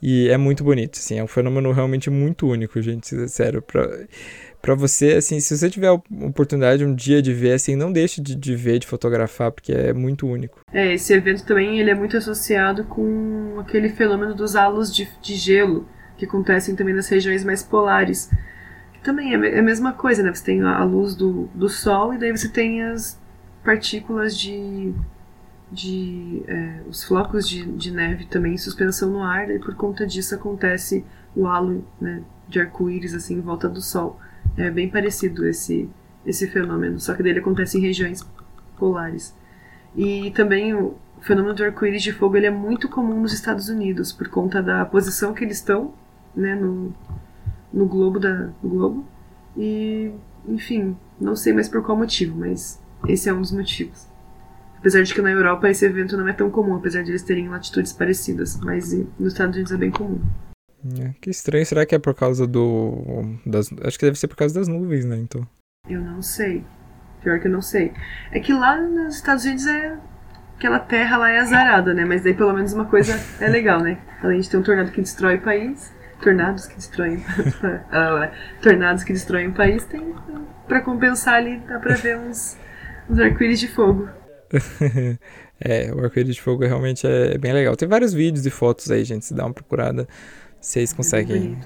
E 0.02 0.28
é 0.28 0.36
muito 0.36 0.64
bonito, 0.64 0.98
assim, 0.98 1.18
é 1.18 1.22
um 1.24 1.28
fenômeno 1.28 1.70
realmente 1.72 2.10
muito 2.10 2.48
único, 2.48 2.82
gente, 2.82 3.28
sério. 3.28 3.62
Pra 3.62 3.88
para 4.60 4.74
você, 4.74 5.12
assim, 5.12 5.40
se 5.40 5.56
você 5.56 5.70
tiver 5.70 5.88
a 5.88 5.92
oportunidade 5.92 6.84
um 6.84 6.94
dia 6.94 7.22
de 7.22 7.32
ver, 7.32 7.52
assim, 7.52 7.76
não 7.76 7.92
deixe 7.92 8.20
de, 8.20 8.34
de, 8.34 8.54
ver, 8.54 8.78
de 8.78 8.86
fotografar, 8.86 9.52
porque 9.52 9.72
é 9.72 9.92
muito 9.92 10.26
único. 10.26 10.60
É, 10.72 10.94
esse 10.94 11.12
evento 11.12 11.44
também 11.44 11.78
ele 11.78 11.90
é 11.90 11.94
muito 11.94 12.16
associado 12.16 12.84
com 12.84 13.56
aquele 13.58 13.88
fenômeno 13.88 14.34
dos 14.34 14.56
halos 14.56 14.94
de, 14.94 15.08
de 15.22 15.34
gelo, 15.34 15.88
que 16.16 16.24
acontecem 16.24 16.74
também 16.74 16.94
nas 16.94 17.08
regiões 17.08 17.44
mais 17.44 17.62
polares. 17.62 18.30
Também 19.02 19.34
é, 19.34 19.56
é 19.56 19.58
a 19.60 19.62
mesma 19.62 19.92
coisa, 19.92 20.22
né? 20.22 20.34
Você 20.34 20.44
tem 20.44 20.60
a 20.62 20.82
luz 20.82 21.14
do, 21.14 21.48
do 21.54 21.68
sol 21.68 22.12
e 22.12 22.18
daí 22.18 22.36
você 22.36 22.48
tem 22.48 22.82
as 22.82 23.18
partículas 23.64 24.36
de. 24.36 24.92
de 25.70 26.42
é, 26.48 26.80
os 26.88 27.04
flocos 27.04 27.48
de, 27.48 27.64
de 27.64 27.92
neve 27.92 28.26
também 28.26 28.54
em 28.54 28.58
suspensão 28.58 29.10
no 29.10 29.22
ar, 29.22 29.48
e 29.50 29.58
por 29.60 29.74
conta 29.76 30.04
disso 30.06 30.34
acontece 30.34 31.04
o 31.36 31.46
halo 31.46 31.86
né, 32.00 32.22
de 32.48 32.60
arco-íris 32.60 33.14
assim, 33.14 33.34
em 33.36 33.40
volta 33.40 33.68
do 33.68 33.80
sol. 33.80 34.18
É 34.56 34.70
bem 34.70 34.88
parecido 34.88 35.46
esse, 35.46 35.88
esse 36.26 36.48
fenômeno, 36.48 36.98
só 36.98 37.14
que 37.14 37.22
dele 37.22 37.38
acontece 37.38 37.78
em 37.78 37.80
regiões 37.80 38.26
polares. 38.76 39.34
E 39.96 40.30
também 40.32 40.74
o 40.74 40.94
fenômeno 41.20 41.54
do 41.54 41.64
arco-íris 41.64 42.02
de 42.02 42.12
fogo 42.12 42.36
ele 42.36 42.46
é 42.46 42.50
muito 42.50 42.88
comum 42.88 43.20
nos 43.20 43.32
Estados 43.32 43.68
Unidos, 43.68 44.12
por 44.12 44.28
conta 44.28 44.62
da 44.62 44.84
posição 44.84 45.34
que 45.34 45.44
eles 45.44 45.58
estão 45.58 45.92
né, 46.34 46.54
no, 46.54 46.92
no 47.72 47.86
globo 47.86 48.18
da, 48.18 48.50
no 48.62 48.68
globo. 48.68 49.06
E, 49.56 50.12
enfim, 50.46 50.96
não 51.20 51.34
sei 51.34 51.52
mais 51.52 51.68
por 51.68 51.82
qual 51.82 51.96
motivo, 51.96 52.38
mas 52.38 52.80
esse 53.06 53.28
é 53.28 53.32
um 53.32 53.40
dos 53.40 53.52
motivos. 53.52 54.06
Apesar 54.78 55.02
de 55.02 55.12
que 55.12 55.20
na 55.20 55.30
Europa 55.30 55.68
esse 55.68 55.84
evento 55.84 56.16
não 56.16 56.28
é 56.28 56.32
tão 56.32 56.48
comum, 56.50 56.76
apesar 56.76 57.02
de 57.02 57.10
eles 57.10 57.22
terem 57.22 57.48
latitudes 57.48 57.92
parecidas, 57.92 58.58
mas 58.60 58.92
nos 59.18 59.32
Estados 59.32 59.56
Unidos 59.56 59.72
é 59.72 59.76
bem 59.76 59.90
comum. 59.90 60.20
É, 61.00 61.12
que 61.20 61.30
estranho, 61.30 61.66
será 61.66 61.84
que 61.84 61.94
é 61.94 61.98
por 61.98 62.14
causa 62.14 62.46
do. 62.46 63.36
Das, 63.44 63.70
acho 63.84 63.98
que 63.98 64.04
deve 64.04 64.18
ser 64.18 64.28
por 64.28 64.36
causa 64.36 64.54
das 64.54 64.68
nuvens, 64.68 65.04
né? 65.04 65.16
Então. 65.16 65.46
Eu 65.88 66.00
não 66.00 66.22
sei. 66.22 66.64
Pior 67.22 67.40
que 67.40 67.48
eu 67.48 67.52
não 67.52 67.62
sei. 67.62 67.92
É 68.30 68.38
que 68.38 68.52
lá 68.52 68.80
nos 68.80 69.16
Estados 69.16 69.44
Unidos 69.44 69.66
é. 69.66 69.96
Aquela 70.56 70.80
terra 70.80 71.16
lá 71.16 71.30
é 71.30 71.38
azarada, 71.38 71.94
né? 71.94 72.04
Mas 72.04 72.22
daí 72.24 72.34
pelo 72.34 72.52
menos 72.52 72.72
uma 72.72 72.84
coisa 72.84 73.14
é 73.40 73.48
legal, 73.48 73.80
né? 73.80 73.98
Além 74.22 74.40
de 74.40 74.50
ter 74.50 74.56
um 74.56 74.62
tornado 74.62 74.90
que 74.90 75.00
destrói 75.00 75.36
o 75.36 75.40
país, 75.40 75.92
tornados 76.20 76.66
que 76.66 76.74
destroem. 76.74 77.22
Ah, 77.92 78.32
tornados 78.60 79.04
que 79.04 79.12
destroem 79.12 79.48
o 79.48 79.52
país, 79.52 79.84
tem. 79.84 80.14
Pra 80.66 80.80
compensar 80.80 81.34
ali, 81.34 81.58
dá 81.60 81.78
pra 81.78 81.94
ver 81.94 82.18
uns, 82.18 82.56
uns 83.08 83.18
arco-íris 83.18 83.60
de 83.60 83.68
fogo. 83.68 84.08
é, 85.60 85.92
o 85.94 86.04
arco-íris 86.04 86.34
de 86.34 86.42
fogo 86.42 86.64
realmente 86.64 87.06
é 87.06 87.38
bem 87.38 87.52
legal. 87.52 87.76
Tem 87.76 87.88
vários 87.88 88.12
vídeos 88.12 88.44
e 88.44 88.50
fotos 88.50 88.90
aí, 88.90 89.04
gente. 89.04 89.26
Se 89.26 89.34
dá 89.34 89.46
uma 89.46 89.54
procurada 89.54 90.08
Vocês 90.60 90.92
conseguem, 90.92 91.56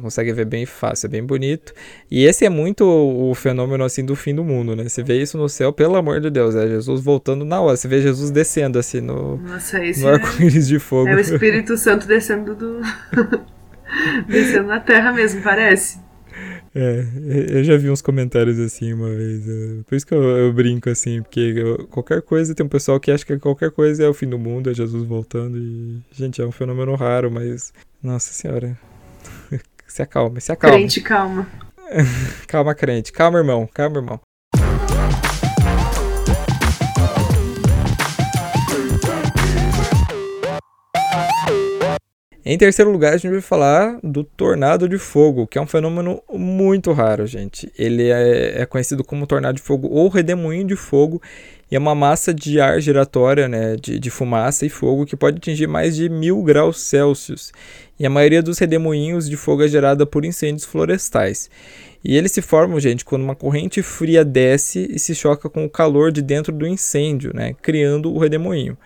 conseguem 0.00 0.32
ver 0.32 0.46
bem 0.46 0.64
fácil, 0.64 1.06
é 1.06 1.10
bem 1.10 1.22
bonito. 1.22 1.72
E 2.10 2.24
esse 2.24 2.46
é 2.46 2.48
muito 2.48 2.82
o, 2.82 3.34
fenômeno 3.34 3.84
assim 3.84 4.02
do 4.04 4.16
fim 4.16 4.34
do 4.34 4.42
mundo, 4.42 4.74
né? 4.74 4.88
Você 4.88 5.02
vê 5.02 5.20
isso 5.20 5.36
no 5.36 5.48
céu, 5.50 5.70
pelo 5.70 5.96
amor 5.96 6.18
de 6.18 6.30
Deus, 6.30 6.54
é 6.54 6.66
Jesus 6.66 7.02
voltando 7.02 7.44
na 7.44 7.60
hora. 7.60 7.76
Você 7.76 7.86
vê 7.86 8.00
Jesus 8.00 8.30
descendo 8.30 8.78
assim 8.78 9.02
no, 9.02 9.36
Nossa, 9.36 9.78
no 9.78 10.08
arco-íris 10.08 10.66
de 10.66 10.78
fogo. 10.78 11.10
É 11.10 11.14
o 11.14 11.20
Espírito 11.20 11.76
Santo 11.76 12.06
descendo 12.06 12.54
do 12.54 12.80
descendo 14.26 14.68
na 14.68 14.80
terra 14.80 15.12
mesmo, 15.12 15.42
parece. 15.42 16.07
É, 16.80 17.58
eu 17.58 17.64
já 17.64 17.76
vi 17.76 17.90
uns 17.90 18.00
comentários 18.00 18.56
assim 18.60 18.92
uma 18.92 19.10
vez. 19.10 19.48
É, 19.48 19.82
por 19.84 19.96
isso 19.96 20.06
que 20.06 20.14
eu, 20.14 20.22
eu 20.22 20.52
brinco 20.52 20.88
assim, 20.88 21.20
porque 21.20 21.40
eu, 21.40 21.88
qualquer 21.88 22.22
coisa 22.22 22.54
tem 22.54 22.64
um 22.64 22.68
pessoal 22.68 23.00
que 23.00 23.10
acha 23.10 23.26
que 23.26 23.36
qualquer 23.36 23.72
coisa 23.72 24.04
é 24.04 24.08
o 24.08 24.14
fim 24.14 24.28
do 24.28 24.38
mundo, 24.38 24.70
é 24.70 24.74
Jesus 24.74 25.02
voltando. 25.02 25.58
E, 25.58 26.00
gente, 26.12 26.40
é 26.40 26.46
um 26.46 26.52
fenômeno 26.52 26.94
raro, 26.94 27.32
mas. 27.32 27.72
Nossa 28.00 28.32
senhora. 28.32 28.78
se 29.88 30.02
acalma, 30.02 30.38
se 30.38 30.52
acalma. 30.52 30.76
Crente, 30.76 31.00
calma. 31.00 31.48
calma, 32.46 32.74
crente. 32.76 33.10
Calma, 33.10 33.38
irmão. 33.38 33.68
Calma, 33.74 33.96
irmão. 33.96 34.27
Em 42.44 42.56
terceiro 42.56 42.90
lugar, 42.90 43.12
a 43.12 43.16
gente 43.16 43.32
vai 43.32 43.40
falar 43.40 43.98
do 44.02 44.22
tornado 44.22 44.88
de 44.88 44.96
fogo, 44.96 45.46
que 45.46 45.58
é 45.58 45.60
um 45.60 45.66
fenômeno 45.66 46.22
muito 46.32 46.92
raro, 46.92 47.26
gente. 47.26 47.70
Ele 47.76 48.10
é, 48.10 48.62
é 48.62 48.66
conhecido 48.66 49.02
como 49.02 49.26
tornado 49.26 49.56
de 49.56 49.62
fogo 49.62 49.88
ou 49.88 50.08
redemoinho 50.08 50.66
de 50.66 50.76
fogo 50.76 51.20
e 51.70 51.76
é 51.76 51.78
uma 51.78 51.94
massa 51.94 52.32
de 52.32 52.60
ar 52.60 52.80
giratória, 52.80 53.48
né, 53.48 53.76
de, 53.76 53.98
de 53.98 54.10
fumaça 54.10 54.64
e 54.64 54.70
fogo 54.70 55.04
que 55.04 55.16
pode 55.16 55.36
atingir 55.38 55.66
mais 55.66 55.96
de 55.96 56.08
mil 56.08 56.42
graus 56.42 56.80
Celsius. 56.80 57.52
E 57.98 58.06
a 58.06 58.10
maioria 58.10 58.42
dos 58.42 58.58
redemoinhos 58.58 59.28
de 59.28 59.36
fogo 59.36 59.64
é 59.64 59.68
gerada 59.68 60.06
por 60.06 60.24
incêndios 60.24 60.64
florestais. 60.64 61.50
E 62.02 62.16
eles 62.16 62.30
se 62.30 62.40
formam, 62.40 62.78
gente, 62.78 63.04
quando 63.04 63.22
uma 63.22 63.34
corrente 63.34 63.82
fria 63.82 64.24
desce 64.24 64.88
e 64.90 64.98
se 64.98 65.14
choca 65.14 65.50
com 65.50 65.64
o 65.64 65.70
calor 65.70 66.12
de 66.12 66.22
dentro 66.22 66.52
do 66.52 66.66
incêndio, 66.66 67.32
né, 67.34 67.54
criando 67.60 68.14
o 68.14 68.18
redemoinho. 68.18 68.78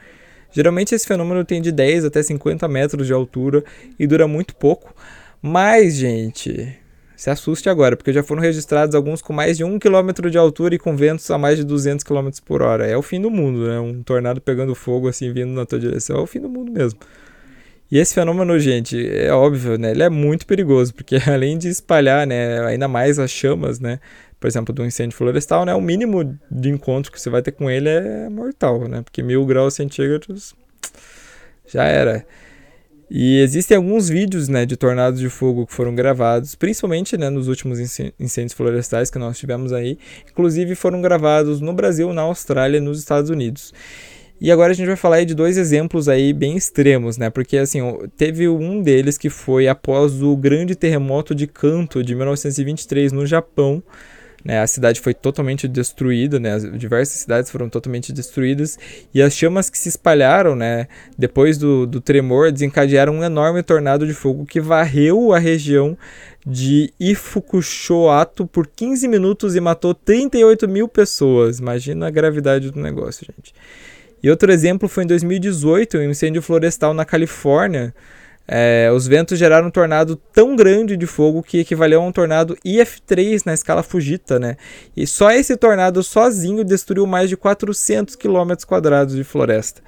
Geralmente 0.52 0.94
esse 0.94 1.06
fenômeno 1.06 1.44
tem 1.44 1.60
de 1.60 1.72
10 1.72 2.04
até 2.04 2.22
50 2.22 2.68
metros 2.68 3.06
de 3.06 3.12
altura 3.12 3.64
e 3.98 4.06
dura 4.06 4.28
muito 4.28 4.54
pouco. 4.54 4.94
Mas, 5.40 5.96
gente, 5.96 6.78
se 7.16 7.30
assuste 7.30 7.68
agora, 7.68 7.96
porque 7.96 8.12
já 8.12 8.22
foram 8.22 8.42
registrados 8.42 8.94
alguns 8.94 9.22
com 9.22 9.32
mais 9.32 9.56
de 9.56 9.64
1 9.64 9.78
km 9.78 10.28
de 10.30 10.36
altura 10.36 10.74
e 10.74 10.78
com 10.78 10.96
ventos 10.96 11.30
a 11.30 11.38
mais 11.38 11.56
de 11.56 11.64
200 11.64 12.04
km 12.04 12.28
por 12.44 12.62
hora. 12.62 12.86
É 12.86 12.96
o 12.96 13.02
fim 13.02 13.20
do 13.20 13.30
mundo, 13.30 13.66
né? 13.66 13.78
Um 13.78 14.02
tornado 14.02 14.40
pegando 14.40 14.74
fogo 14.74 15.08
assim 15.08 15.32
vindo 15.32 15.52
na 15.52 15.64
tua 15.64 15.78
direção 15.78 16.16
é 16.16 16.20
o 16.20 16.26
fim 16.26 16.40
do 16.40 16.48
mundo 16.48 16.70
mesmo. 16.70 16.98
E 17.90 17.98
esse 17.98 18.14
fenômeno, 18.14 18.58
gente, 18.58 19.06
é 19.06 19.32
óbvio, 19.32 19.76
né? 19.76 19.90
Ele 19.90 20.02
é 20.02 20.08
muito 20.08 20.46
perigoso, 20.46 20.94
porque 20.94 21.16
além 21.30 21.58
de 21.58 21.68
espalhar, 21.68 22.26
né, 22.26 22.64
ainda 22.66 22.88
mais 22.88 23.18
as 23.18 23.30
chamas, 23.30 23.78
né, 23.78 24.00
por 24.42 24.48
exemplo, 24.48 24.74
do 24.74 24.84
incêndio 24.84 25.16
florestal, 25.16 25.64
né, 25.64 25.72
o 25.72 25.80
mínimo 25.80 26.36
de 26.50 26.68
encontro 26.68 27.12
que 27.12 27.20
você 27.20 27.30
vai 27.30 27.40
ter 27.40 27.52
com 27.52 27.70
ele 27.70 27.88
é 27.88 28.28
mortal, 28.28 28.88
né, 28.88 29.00
porque 29.00 29.22
mil 29.22 29.46
graus 29.46 29.74
centígrados 29.74 30.52
já 31.64 31.84
era. 31.84 32.26
E 33.08 33.38
existem 33.38 33.76
alguns 33.76 34.08
vídeos, 34.08 34.48
né, 34.48 34.66
de 34.66 34.76
tornados 34.76 35.20
de 35.20 35.28
fogo 35.28 35.64
que 35.64 35.72
foram 35.72 35.94
gravados, 35.94 36.56
principalmente, 36.56 37.16
né, 37.16 37.30
nos 37.30 37.46
últimos 37.46 37.78
incêndios 38.18 38.52
florestais 38.52 39.10
que 39.10 39.18
nós 39.18 39.38
tivemos 39.38 39.72
aí. 39.72 39.96
Inclusive 40.28 40.74
foram 40.74 41.00
gravados 41.00 41.60
no 41.60 41.72
Brasil, 41.72 42.12
na 42.12 42.22
Austrália 42.22 42.78
e 42.78 42.80
nos 42.80 42.98
Estados 42.98 43.30
Unidos. 43.30 43.72
E 44.40 44.50
agora 44.50 44.72
a 44.72 44.74
gente 44.74 44.88
vai 44.88 44.96
falar 44.96 45.22
de 45.22 45.36
dois 45.36 45.56
exemplos 45.56 46.08
aí 46.08 46.32
bem 46.32 46.56
extremos, 46.56 47.16
né? 47.16 47.30
Porque 47.30 47.58
assim, 47.58 47.80
teve 48.16 48.48
um 48.48 48.82
deles 48.82 49.16
que 49.16 49.30
foi 49.30 49.68
após 49.68 50.20
o 50.20 50.36
grande 50.36 50.74
terremoto 50.74 51.32
de 51.32 51.46
Kanto 51.46 52.02
de 52.02 52.12
1923 52.12 53.12
no 53.12 53.24
Japão, 53.24 53.80
né, 54.44 54.60
a 54.60 54.66
cidade 54.66 55.00
foi 55.00 55.14
totalmente 55.14 55.68
destruída, 55.68 56.38
né, 56.40 56.58
diversas 56.76 57.20
cidades 57.20 57.50
foram 57.50 57.68
totalmente 57.68 58.12
destruídas 58.12 58.78
e 59.14 59.22
as 59.22 59.34
chamas 59.34 59.70
que 59.70 59.78
se 59.78 59.88
espalharam 59.88 60.56
né, 60.56 60.88
depois 61.16 61.58
do, 61.58 61.86
do 61.86 62.00
tremor 62.00 62.50
desencadearam 62.50 63.14
um 63.14 63.24
enorme 63.24 63.62
tornado 63.62 64.06
de 64.06 64.14
fogo 64.14 64.44
que 64.44 64.60
varreu 64.60 65.32
a 65.32 65.38
região 65.38 65.96
de 66.44 66.92
Ifukushoato 66.98 68.46
por 68.46 68.66
15 68.66 69.06
minutos 69.06 69.54
e 69.54 69.60
matou 69.60 69.94
38 69.94 70.68
mil 70.68 70.88
pessoas. 70.88 71.60
Imagina 71.60 72.08
a 72.08 72.10
gravidade 72.10 72.70
do 72.70 72.80
negócio, 72.80 73.24
gente. 73.24 73.54
E 74.22 74.30
outro 74.30 74.52
exemplo 74.52 74.88
foi 74.88 75.04
em 75.04 75.06
2018, 75.06 75.98
um 75.98 76.10
incêndio 76.10 76.42
florestal 76.42 76.94
na 76.94 77.04
Califórnia, 77.04 77.94
é, 78.46 78.90
os 78.92 79.06
ventos 79.06 79.38
geraram 79.38 79.68
um 79.68 79.70
tornado 79.70 80.16
tão 80.16 80.56
grande 80.56 80.96
de 80.96 81.06
fogo 81.06 81.42
que 81.42 81.60
equivaleu 81.60 82.00
a 82.02 82.06
um 82.06 82.12
tornado 82.12 82.56
IF3 82.64 83.42
na 83.46 83.54
escala 83.54 83.82
Fujita, 83.82 84.38
né? 84.38 84.56
E 84.96 85.06
só 85.06 85.30
esse 85.30 85.56
tornado 85.56 86.02
sozinho 86.02 86.64
destruiu 86.64 87.06
mais 87.06 87.28
de 87.28 87.36
400 87.36 88.16
km 88.16 88.52
quadrados 88.66 89.14
de 89.14 89.24
floresta. 89.24 89.80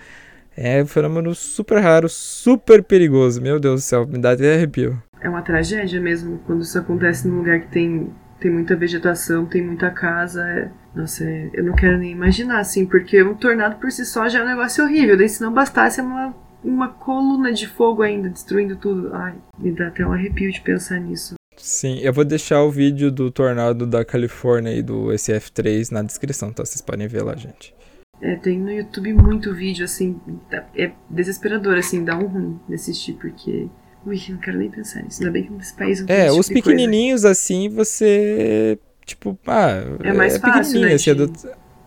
É 0.57 0.83
um 0.83 0.87
fenômeno 0.87 1.35
super 1.35 1.81
raro, 1.81 2.09
super 2.09 2.83
perigoso. 2.83 3.43
Meu 3.43 3.59
Deus 3.59 3.81
do 3.81 3.85
céu, 3.85 4.07
me 4.07 4.19
dá 4.19 4.33
até 4.33 4.55
arrepio. 4.55 5.03
É 5.21 5.29
uma 5.29 5.43
tragédia 5.43 6.01
mesmo 6.01 6.39
quando 6.47 6.63
isso 6.63 6.79
acontece 6.79 7.27
num 7.27 7.39
lugar 7.39 7.61
que 7.61 7.69
tem, 7.69 8.13
tem 8.39 8.53
muita 8.53 8.77
vegetação, 8.77 9.47
tem 9.47 9.63
muita 9.63 9.91
casa. 9.91 10.43
É... 10.43 10.71
Nossa, 10.95 11.25
é... 11.25 11.51
eu 11.53 11.65
não 11.65 11.75
quero 11.75 11.99
nem 11.99 12.13
imaginar, 12.13 12.61
assim, 12.61 12.87
porque 12.87 13.21
um 13.21 13.35
tornado 13.35 13.77
por 13.81 13.91
si 13.91 14.05
só 14.05 14.29
já 14.29 14.39
é 14.39 14.43
um 14.45 14.47
negócio 14.47 14.85
horrível. 14.85 15.17
Daí 15.17 15.29
se 15.29 15.43
não 15.43 15.53
bastasse, 15.53 15.99
é 15.99 16.03
uma 16.05 16.33
uma 16.65 16.89
coluna 16.89 17.53
de 17.53 17.67
fogo 17.69 18.03
ainda, 18.03 18.29
destruindo 18.29 18.77
tudo. 18.77 19.15
Ai, 19.15 19.35
me 19.59 19.71
dá 19.71 19.89
até 19.89 20.05
um 20.07 20.13
arrepio 20.13 20.51
de 20.51 20.61
pensar 20.61 20.99
nisso. 20.99 21.35
Sim, 21.57 21.99
eu 22.01 22.13
vou 22.13 22.25
deixar 22.25 22.63
o 22.63 22.71
vídeo 22.71 23.13
do 23.13 23.31
tornado 23.31 23.87
da 23.87 24.05
Califórnia 24.05 24.75
e 24.75 24.83
do 24.83 25.07
SF3 25.07 25.93
na 25.93 26.03
descrição, 26.03 26.53
tá? 26.53 26.65
Vocês 26.65 26.81
podem 26.81 27.07
ver 27.07 27.23
lá, 27.23 27.37
gente. 27.37 27.75
É, 28.21 28.37
tem 28.37 28.59
no 28.59 28.73
YouTube 28.73 29.13
muito 29.13 29.55
vídeo, 29.55 29.85
assim, 29.85 30.19
tá, 30.51 30.67
é 30.75 30.93
desesperador, 31.11 31.77
assim, 31.77 32.05
dá 32.05 32.17
um 32.17 32.27
ruim 32.27 32.61
de 32.69 32.75
assistir, 32.75 33.15
porque... 33.15 33.69
Ui, 34.07 34.21
não 34.29 34.39
quero 34.39 34.59
nem 34.59 34.71
pensar 34.71 35.03
nisso, 35.03 35.23
ainda 35.23 35.33
bem 35.33 35.45
que 35.45 35.53
nesse 35.53 35.75
país 35.75 36.01
não 36.01 36.07
tem 36.07 36.17
É, 36.17 36.31
os 36.31 36.47
tipo 36.47 36.61
pequenininhos, 36.61 37.25
assim, 37.25 37.69
você... 37.69 38.79
Tipo, 39.05 39.39
ah... 39.47 39.83
É 40.03 40.13
mais 40.13 40.35
é 40.37 40.39
fácil, 40.39 40.81
né? 40.81 40.95
Assim, 40.95 41.11
é 41.11 41.15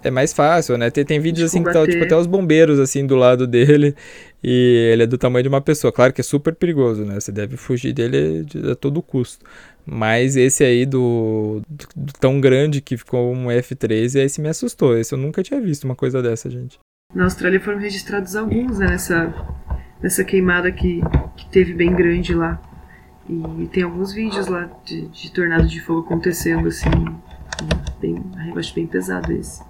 é 0.04 0.12
mais 0.12 0.32
fácil, 0.32 0.78
né? 0.78 0.90
Tem, 0.90 1.04
tem 1.04 1.20
vídeos 1.20 1.50
assim 1.50 1.64
que 1.64 1.72
tá, 1.72 1.86
tipo, 1.86 2.04
até 2.04 2.16
os 2.16 2.28
bombeiros 2.28 2.80
assim 2.80 3.06
do 3.06 3.16
lado 3.16 3.48
dele 3.48 3.96
e 4.44 4.92
ele 4.94 5.04
é 5.04 5.08
do 5.08 5.18
tamanho 5.18 5.44
de 5.44 5.50
uma 5.50 5.62
pessoa. 5.62 5.92
Claro 5.92 6.14
que 6.14 6.22
é 6.22 6.24
super 6.24 6.54
perigoso, 6.54 7.04
né? 7.04 7.20
Você 7.20 7.32
deve 7.32 7.58
fugir 7.58 7.94
dele 7.94 8.46
a 8.72 8.76
todo 8.76 9.02
custo. 9.02 9.46
Mas 9.86 10.36
esse 10.36 10.64
aí 10.64 10.86
do, 10.86 11.62
do, 11.68 12.14
tão 12.20 12.40
grande 12.40 12.82
que 12.82 12.98
ficou 12.98 13.34
um 13.34 13.48
F13, 13.48 14.20
esse 14.20 14.42
me 14.42 14.50
assustou. 14.50 14.98
Esse 14.98 15.14
eu 15.14 15.18
nunca 15.18 15.42
tinha 15.42 15.62
visto 15.62 15.86
uma 15.86 15.96
coisa 15.96 16.22
dessa, 16.22 16.50
gente. 16.50 16.78
Na 17.16 17.24
Austrália 17.24 17.60
foram 17.60 17.80
registrados 17.80 18.36
alguns, 18.36 18.80
né? 18.80 18.88
Nessa, 18.88 19.34
nessa 20.02 20.24
queimada 20.24 20.72
que, 20.72 21.02
que 21.38 21.50
teve 21.50 21.74
bem 21.74 21.96
grande 21.96 22.34
lá. 22.34 22.62
E 23.30 23.68
tem 23.68 23.84
alguns 23.84 24.14
vídeos 24.14 24.48
lá 24.48 24.70
de, 24.86 25.08
de 25.08 25.32
tornado 25.32 25.68
de 25.68 25.82
fogo 25.82 26.02
acontecendo, 26.02 26.68
assim. 26.68 26.90
Bem, 28.00 28.24
acho 28.56 28.76
bem 28.76 28.86
pesado 28.86 29.32
esse. 29.34 29.62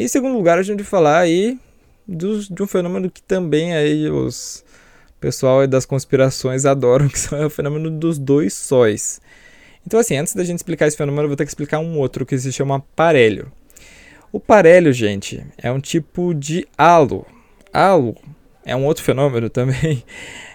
Em 0.00 0.06
segundo 0.06 0.36
lugar, 0.36 0.60
a 0.60 0.62
gente 0.62 0.76
vai 0.76 0.86
falar 0.86 1.18
aí 1.18 1.58
de 2.06 2.62
um 2.62 2.68
fenômeno 2.68 3.10
que 3.10 3.20
também 3.20 3.74
aí 3.74 4.08
os 4.08 4.64
pessoal 5.18 5.66
das 5.66 5.84
conspirações 5.84 6.64
adoram, 6.66 7.08
que 7.08 7.18
é 7.34 7.44
o 7.44 7.50
fenômeno 7.50 7.90
dos 7.90 8.16
dois 8.16 8.54
sóis. 8.54 9.20
Então, 9.84 9.98
assim, 9.98 10.16
antes 10.16 10.36
da 10.36 10.44
gente 10.44 10.58
explicar 10.58 10.86
esse 10.86 10.96
fenômeno, 10.96 11.24
eu 11.24 11.28
vou 11.30 11.36
ter 11.36 11.44
que 11.44 11.50
explicar 11.50 11.80
um 11.80 11.98
outro 11.98 12.24
que 12.24 12.38
se 12.38 12.52
chama 12.52 12.78
parélio. 12.94 13.50
O 14.30 14.38
parélio, 14.38 14.92
gente, 14.92 15.44
é 15.60 15.72
um 15.72 15.80
tipo 15.80 16.32
de 16.32 16.64
halo. 16.78 17.26
Halo 17.72 18.14
é 18.64 18.76
um 18.76 18.84
outro 18.84 19.02
fenômeno 19.02 19.50
também. 19.50 20.04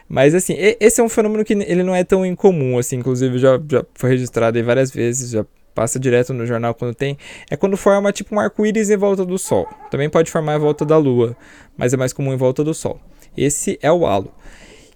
Mas 0.08 0.34
assim, 0.34 0.56
esse 0.80 1.02
é 1.02 1.04
um 1.04 1.10
fenômeno 1.10 1.44
que 1.44 1.52
ele 1.52 1.84
não 1.84 1.94
é 1.94 2.06
tão 2.06 2.26
incomum, 2.26 2.78
assim, 2.78 2.96
inclusive 2.96 3.38
já, 3.40 3.60
já 3.70 3.84
foi 3.94 4.12
registrado 4.12 4.58
aí 4.58 4.64
várias 4.64 4.90
vezes, 4.90 5.32
já 5.32 5.46
passa 5.74 6.00
direto 6.00 6.34
no 6.34 6.46
jornal 6.46 6.74
quando 6.74 6.94
tem, 6.94 7.18
é 7.50 7.56
quando 7.56 7.76
forma 7.76 8.12
tipo 8.12 8.36
um 8.36 8.40
arco-íris 8.40 8.90
em 8.90 8.98
volta 8.98 9.26
do 9.26 9.38
Sol. 9.38 9.68
Também 9.90 10.10
pode 10.10 10.32
formar 10.32 10.56
em 10.56 10.60
volta 10.60 10.86
da 10.86 10.98
Lua, 10.98 11.36
mas 11.78 11.94
é 11.94 11.98
mais 11.98 12.14
comum 12.14 12.34
em 12.34 12.38
volta 12.38 12.64
do 12.64 12.74
Sol. 12.74 13.00
Esse 13.36 13.78
é 13.82 13.92
o 13.92 14.06
halo. 14.06 14.32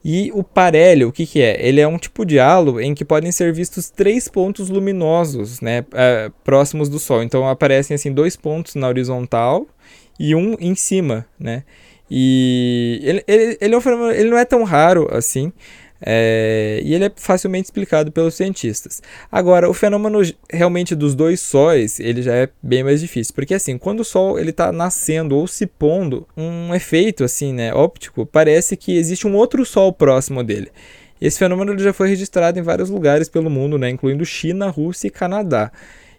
E 0.04 0.32
o 0.34 0.44
parélio, 0.44 1.10
o 1.10 1.12
que, 1.12 1.26
que 1.26 1.42
é? 1.42 1.58
Ele 1.68 1.82
é 1.82 1.88
um 1.88 1.98
tipo 1.98 2.26
de 2.26 2.40
halo 2.40 2.80
em 2.80 2.94
que 2.94 3.04
podem 3.04 3.32
ser 3.32 3.52
vistos 3.52 3.90
três 3.90 4.28
pontos 4.28 4.70
luminosos, 4.70 5.60
né, 5.60 5.84
é, 5.94 6.32
próximos 6.44 6.88
do 6.88 7.00
Sol. 7.00 7.24
Então 7.24 7.48
aparecem 7.48 7.96
assim 7.96 8.14
dois 8.14 8.36
pontos 8.36 8.76
na 8.76 8.88
horizontal 8.88 9.68
e 10.20 10.34
um 10.36 10.56
em 10.60 10.76
cima, 10.76 11.26
né? 11.40 11.64
E 12.10 13.02
ele, 13.04 13.24
ele, 13.28 13.58
ele, 13.60 13.76
é 13.76 13.78
um 13.78 13.82
fenômeno, 13.82 14.12
ele 14.12 14.30
não 14.30 14.38
é 14.38 14.46
tão 14.46 14.64
raro 14.64 15.10
assim, 15.12 15.52
É, 16.02 16.80
e 16.84 16.94
ele 16.94 17.06
é 17.06 17.12
facilmente 17.16 17.66
explicado 17.66 18.12
pelos 18.12 18.36
cientistas. 18.36 19.02
Agora, 19.32 19.70
o 19.70 19.74
fenômeno 19.74 20.22
realmente 20.52 20.96
dos 20.96 21.16
dois 21.16 21.40
sóis, 21.40 22.00
ele 22.00 22.22
já 22.22 22.36
é 22.36 22.50
bem 22.62 22.84
mais 22.84 23.02
difícil, 23.02 23.34
porque 23.34 23.54
assim, 23.54 23.78
quando 23.78 24.02
o 24.02 24.06
Sol 24.06 24.40
ele 24.40 24.52
está 24.52 24.72
nascendo 24.72 25.36
ou 25.36 25.48
se 25.48 25.66
pondo, 25.66 26.28
um 26.36 26.74
efeito 26.74 27.24
assim, 27.24 27.52
né, 27.54 27.74
óptico, 27.74 28.26
parece 28.26 28.78
que 28.78 28.96
existe 28.96 29.26
um 29.28 29.36
outro 29.36 29.66
Sol 29.66 29.92
próximo 29.92 30.44
dele. 30.44 30.72
Esse 31.20 31.40
fenômeno 31.40 31.78
já 31.80 31.92
foi 31.92 32.10
registrado 32.10 32.60
em 32.60 32.62
vários 32.62 32.90
lugares 32.90 33.28
pelo 33.28 33.50
mundo, 33.50 33.78
né, 33.78 33.90
incluindo 33.90 34.24
China, 34.24 34.70
Rússia 34.70 35.08
e 35.08 35.12
Canadá. 35.12 35.72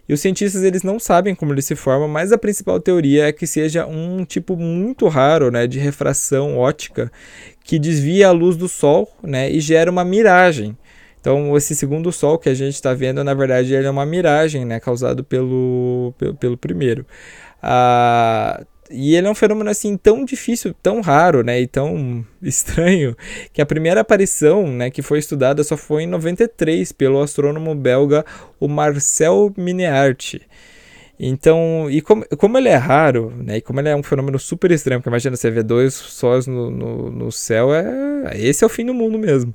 E 0.09 0.13
os 0.13 0.21
cientistas 0.21 0.63
eles 0.63 0.81
não 0.81 0.99
sabem 0.99 1.35
como 1.35 1.53
ele 1.53 1.61
se 1.61 1.75
forma, 1.75 2.07
mas 2.07 2.31
a 2.31 2.37
principal 2.37 2.79
teoria 2.79 3.27
é 3.27 3.31
que 3.31 3.45
seja 3.45 3.85
um 3.85 4.25
tipo 4.25 4.57
muito 4.57 5.07
raro 5.07 5.51
né, 5.51 5.67
de 5.67 5.77
refração 5.77 6.57
ótica 6.57 7.11
que 7.69 7.77
desvia 7.77 8.29
a 8.29 8.31
luz 8.31 8.57
do 8.57 8.67
Sol 8.67 9.07
né, 9.21 9.47
e 9.47 9.59
gera 9.59 9.91
uma 9.91 10.03
miragem. 10.03 10.75
Então, 11.21 11.55
esse 11.55 11.75
segundo 11.75 12.11
Sol 12.11 12.39
que 12.39 12.49
a 12.49 12.53
gente 12.55 12.73
está 12.73 12.95
vendo, 12.95 13.23
na 13.23 13.35
verdade, 13.35 13.75
ele 13.75 13.85
é 13.85 13.89
uma 13.91 14.07
miragem 14.07 14.65
né, 14.65 14.79
causado 14.79 15.23
pelo, 15.23 16.11
pelo, 16.17 16.33
pelo 16.33 16.57
primeiro. 16.57 17.05
Ah, 17.61 18.65
e 18.89 19.15
ele 19.15 19.27
é 19.27 19.29
um 19.29 19.35
fenômeno 19.35 19.69
assim 19.69 19.95
tão 19.97 20.25
difícil, 20.25 20.73
tão 20.81 20.99
raro, 20.99 21.43
né, 21.43 21.61
e 21.61 21.67
tão 21.67 22.25
estranho, 22.41 23.15
que 23.53 23.61
a 23.61 23.67
primeira 23.67 24.01
aparição, 24.01 24.65
né, 24.65 24.89
que 24.89 25.03
foi 25.03 25.19
estudada 25.19 25.63
só 25.63 25.77
foi 25.77 26.01
em 26.01 26.07
93 26.07 26.91
pelo 26.91 27.21
astrônomo 27.21 27.75
belga 27.75 28.25
o 28.59 28.67
Marcel 28.67 29.53
Mineart. 29.55 30.39
Então, 31.19 31.87
e 31.91 32.01
como, 32.01 32.25
como 32.37 32.57
ele 32.57 32.69
é 32.69 32.75
raro, 32.75 33.33
né, 33.35 33.57
e 33.57 33.61
como 33.61 33.81
ele 33.81 33.89
é 33.89 33.95
um 33.95 34.01
fenômeno 34.01 34.39
super 34.39 34.71
estranho, 34.71 35.01
porque 35.01 35.09
imagina 35.09 35.35
você 35.35 35.51
ver 35.51 35.63
dois 35.63 35.93
sóis 35.93 36.47
no, 36.47 36.71
no, 36.71 37.11
no 37.11 37.31
céu, 37.31 37.73
é, 37.73 38.31
esse 38.35 38.63
é 38.63 38.67
o 38.67 38.69
fim 38.69 38.85
do 38.85 38.93
mundo 38.93 39.19
mesmo. 39.19 39.53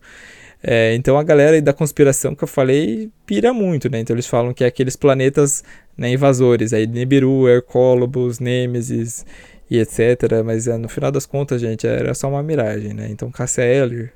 É, 0.62 0.94
então 0.94 1.18
a 1.18 1.22
galera 1.22 1.60
da 1.60 1.74
conspiração 1.74 2.34
que 2.34 2.42
eu 2.44 2.48
falei 2.48 3.10
pira 3.26 3.52
muito, 3.52 3.90
né? 3.90 4.00
Então 4.00 4.14
eles 4.14 4.26
falam 4.26 4.54
que 4.54 4.64
é 4.64 4.66
aqueles 4.66 4.96
planetas 4.96 5.62
né, 5.96 6.10
invasores, 6.10 6.72
aí 6.72 6.86
Nibiru, 6.86 7.46
Hercólobos, 7.48 8.40
Nêmesis 8.40 9.26
e 9.70 9.78
etc. 9.78 10.42
Mas 10.44 10.66
é, 10.66 10.78
no 10.78 10.88
final 10.88 11.12
das 11.12 11.26
contas, 11.26 11.60
gente, 11.60 11.86
era 11.86 12.14
só 12.14 12.28
uma 12.30 12.42
miragem, 12.42 12.94
né? 12.94 13.08
Então 13.10 13.30
Cassia 13.30 13.64
Eller 13.64 14.12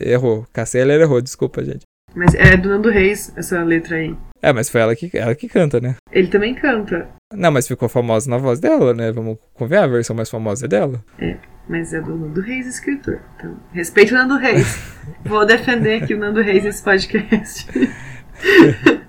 errou. 0.00 0.46
Cassia 0.52 0.80
Eller 0.80 1.02
errou, 1.02 1.20
desculpa, 1.20 1.62
gente. 1.62 1.82
Mas 2.14 2.34
é 2.34 2.56
do 2.56 2.68
Nando 2.68 2.90
Reis 2.90 3.32
essa 3.36 3.62
letra 3.62 3.96
aí. 3.96 4.16
É, 4.40 4.52
mas 4.52 4.68
foi 4.68 4.80
ela 4.80 4.94
que, 4.96 5.10
ela 5.14 5.34
que 5.34 5.48
canta, 5.48 5.80
né? 5.80 5.94
Ele 6.10 6.28
também 6.28 6.54
canta. 6.54 7.08
Não, 7.32 7.50
mas 7.50 7.68
ficou 7.68 7.88
famosa 7.88 8.28
na 8.28 8.38
voz 8.38 8.60
dela, 8.60 8.92
né? 8.92 9.12
Vamos 9.12 9.38
ver 9.60 9.76
a 9.76 9.86
versão 9.86 10.14
mais 10.16 10.28
famosa 10.28 10.66
é 10.66 10.68
dela. 10.68 11.02
É. 11.18 11.36
Mas 11.68 11.94
é 11.94 12.00
do 12.00 12.16
Nando 12.16 12.40
Reis, 12.40 12.66
escritor. 12.66 13.20
Então, 13.36 13.56
respeito 13.72 14.12
o 14.12 14.18
Nando 14.18 14.36
Reis. 14.36 14.82
Vou 15.24 15.46
defender 15.46 16.02
aqui 16.02 16.12
o 16.14 16.18
Nando 16.18 16.42
Reis 16.42 16.64
nesse 16.64 16.82
podcast. 16.82 17.68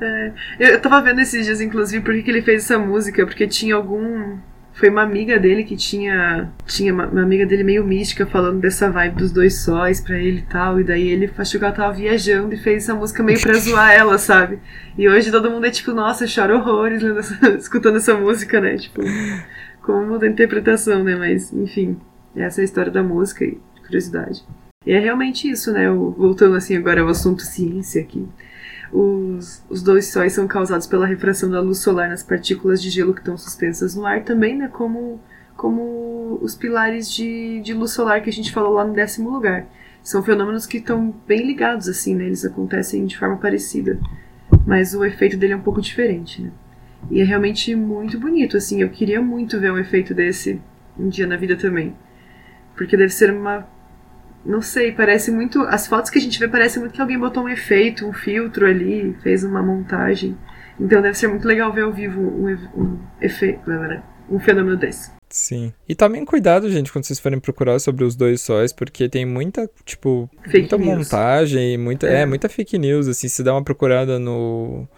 é, 0.00 0.32
eu 0.58 0.80
tava 0.80 1.02
vendo 1.02 1.20
esses 1.20 1.44
dias, 1.44 1.60
inclusive, 1.60 2.04
por 2.04 2.14
que 2.22 2.30
ele 2.30 2.42
fez 2.42 2.64
essa 2.64 2.78
música, 2.78 3.26
porque 3.26 3.48
tinha 3.48 3.74
algum. 3.74 4.38
Foi 4.72 4.88
uma 4.88 5.02
amiga 5.02 5.38
dele 5.38 5.64
que 5.64 5.76
tinha. 5.76 6.50
Tinha 6.66 6.92
uma, 6.92 7.06
uma, 7.06 7.22
amiga 7.22 7.44
dele 7.44 7.64
meio 7.64 7.84
mística 7.84 8.24
falando 8.24 8.60
dessa 8.60 8.90
vibe 8.90 9.16
dos 9.16 9.32
dois 9.32 9.60
sóis 9.62 10.00
pra 10.00 10.18
ele 10.18 10.38
e 10.38 10.42
tal. 10.42 10.80
E 10.80 10.84
daí 10.84 11.08
ele 11.08 11.30
achou 11.36 11.58
que 11.58 11.64
ela 11.64 11.74
tava 11.74 11.92
viajando 11.92 12.54
e 12.54 12.58
fez 12.58 12.84
essa 12.84 12.94
música 12.94 13.22
meio 13.22 13.40
pra 13.40 13.54
zoar 13.58 13.92
ela, 13.92 14.16
sabe? 14.16 14.58
E 14.96 15.08
hoje 15.08 15.30
todo 15.30 15.50
mundo 15.50 15.66
é 15.66 15.70
tipo, 15.70 15.92
nossa, 15.92 16.24
chora 16.26 16.56
horrores 16.56 17.02
escutando 17.58 17.96
essa 17.96 18.14
música, 18.14 18.60
né? 18.60 18.76
Tipo 18.76 19.02
como 19.82 20.06
muda 20.06 20.26
a 20.26 20.30
interpretação, 20.30 21.02
né? 21.02 21.16
Mas, 21.16 21.52
enfim, 21.52 21.98
essa 22.34 22.60
é 22.60 22.62
a 22.62 22.64
história 22.64 22.92
da 22.92 23.02
música 23.02 23.44
e 23.44 23.58
curiosidade. 23.84 24.44
E 24.86 24.92
é 24.92 24.98
realmente 24.98 25.50
isso, 25.50 25.72
né? 25.72 25.90
O, 25.90 26.10
voltando 26.10 26.56
assim 26.56 26.76
agora 26.76 27.00
ao 27.00 27.08
assunto 27.08 27.42
ciência 27.42 28.00
aqui. 28.00 28.26
Os, 28.92 29.64
os 29.68 29.82
dois 29.82 30.06
sóis 30.06 30.32
são 30.32 30.48
causados 30.48 30.86
pela 30.86 31.06
refração 31.06 31.50
da 31.50 31.60
luz 31.60 31.78
solar 31.78 32.08
nas 32.08 32.22
partículas 32.22 32.82
de 32.82 32.90
gelo 32.90 33.14
que 33.14 33.20
estão 33.20 33.36
suspensas 33.36 33.94
no 33.94 34.04
ar 34.04 34.24
também, 34.24 34.56
né? 34.56 34.68
Como, 34.68 35.20
como 35.56 36.38
os 36.42 36.54
pilares 36.54 37.10
de, 37.10 37.60
de 37.60 37.72
luz 37.72 37.92
solar 37.92 38.22
que 38.22 38.30
a 38.30 38.32
gente 38.32 38.52
falou 38.52 38.74
lá 38.74 38.84
no 38.84 38.92
décimo 38.92 39.30
lugar. 39.30 39.66
São 40.02 40.22
fenômenos 40.22 40.66
que 40.66 40.78
estão 40.78 41.14
bem 41.26 41.46
ligados, 41.46 41.88
assim, 41.88 42.14
né? 42.14 42.24
Eles 42.24 42.44
acontecem 42.44 43.04
de 43.06 43.16
forma 43.16 43.36
parecida. 43.36 43.98
Mas 44.66 44.94
o 44.94 45.04
efeito 45.04 45.36
dele 45.36 45.52
é 45.52 45.56
um 45.56 45.62
pouco 45.62 45.80
diferente, 45.80 46.42
né? 46.42 46.50
E 47.10 47.20
é 47.20 47.24
realmente 47.24 47.74
muito 47.74 48.18
bonito, 48.18 48.56
assim. 48.56 48.82
Eu 48.82 48.90
queria 48.90 49.20
muito 49.22 49.58
ver 49.60 49.72
um 49.72 49.78
efeito 49.78 50.14
desse 50.14 50.60
um 50.98 51.08
dia 51.08 51.26
na 51.26 51.36
vida 51.36 51.56
também. 51.56 51.94
Porque 52.76 52.96
deve 52.96 53.12
ser 53.12 53.30
uma. 53.30 53.66
Não 54.44 54.62
sei, 54.62 54.92
parece 54.92 55.30
muito. 55.30 55.60
As 55.62 55.86
fotos 55.86 56.10
que 56.10 56.18
a 56.18 56.22
gente 56.22 56.38
vê 56.38 56.48
parece 56.48 56.78
muito 56.78 56.92
que 56.92 57.00
alguém 57.00 57.18
botou 57.18 57.44
um 57.44 57.48
efeito, 57.48 58.06
um 58.06 58.12
filtro 58.12 58.66
ali, 58.66 59.16
fez 59.22 59.44
uma 59.44 59.62
montagem. 59.62 60.36
Então 60.78 61.02
deve 61.02 61.16
ser 61.16 61.28
muito 61.28 61.46
legal 61.46 61.72
ver 61.72 61.82
ao 61.82 61.92
vivo 61.92 62.20
um, 62.20 62.48
um 62.74 62.98
efeito, 63.20 63.60
um 64.30 64.38
fenômeno 64.38 64.76
desse. 64.76 65.10
Sim. 65.28 65.72
E 65.88 65.94
também 65.94 66.24
cuidado, 66.24 66.70
gente, 66.70 66.90
quando 66.90 67.04
vocês 67.04 67.20
forem 67.20 67.38
procurar 67.38 67.78
sobre 67.78 68.02
os 68.04 68.16
dois 68.16 68.40
sóis, 68.40 68.72
porque 68.72 69.08
tem 69.08 69.24
muita, 69.24 69.70
tipo, 69.84 70.28
fake 70.42 70.58
muita 70.58 70.78
news. 70.78 70.98
montagem, 70.98 71.78
muita, 71.78 72.08
é. 72.08 72.22
é. 72.22 72.26
muita 72.26 72.48
fake 72.48 72.78
news, 72.78 73.06
assim, 73.06 73.28
se 73.28 73.42
dá 73.42 73.52
uma 73.52 73.62
procurada 73.62 74.18
no 74.18 74.88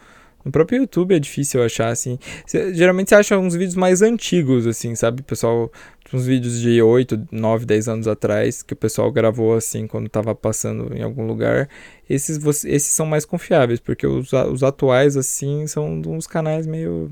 no 0.44 0.50
próprio 0.50 0.78
YouTube 0.80 1.14
é 1.14 1.18
difícil 1.18 1.62
achar, 1.62 1.88
assim. 1.88 2.18
Cê, 2.46 2.74
geralmente 2.74 3.10
você 3.10 3.14
acha 3.14 3.38
uns 3.38 3.54
vídeos 3.54 3.76
mais 3.76 4.02
antigos, 4.02 4.66
assim, 4.66 4.94
sabe? 4.94 5.22
Pessoal, 5.22 5.70
uns 6.14 6.26
vídeos 6.26 6.60
de 6.60 6.82
8, 6.82 7.28
9, 7.30 7.64
10 7.66 7.88
anos 7.88 8.08
atrás, 8.08 8.62
que 8.62 8.74
o 8.74 8.76
pessoal 8.76 9.10
gravou, 9.10 9.54
assim, 9.54 9.86
quando 9.86 10.08
tava 10.08 10.34
passando 10.34 10.94
em 10.96 11.02
algum 11.02 11.26
lugar. 11.26 11.68
Esses, 12.08 12.38
esses 12.64 12.92
são 12.92 13.06
mais 13.06 13.24
confiáveis, 13.24 13.80
porque 13.80 14.06
os, 14.06 14.32
os 14.32 14.62
atuais, 14.62 15.16
assim, 15.16 15.66
são 15.66 16.00
uns 16.06 16.26
canais 16.26 16.66
meio. 16.66 17.10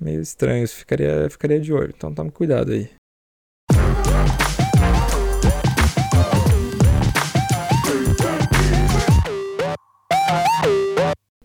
meio 0.00 0.20
estranhos. 0.20 0.72
Ficaria, 0.72 1.28
ficaria 1.30 1.60
de 1.60 1.72
olho. 1.72 1.92
Então 1.96 2.12
tome 2.12 2.30
cuidado 2.30 2.72
aí. 2.72 2.90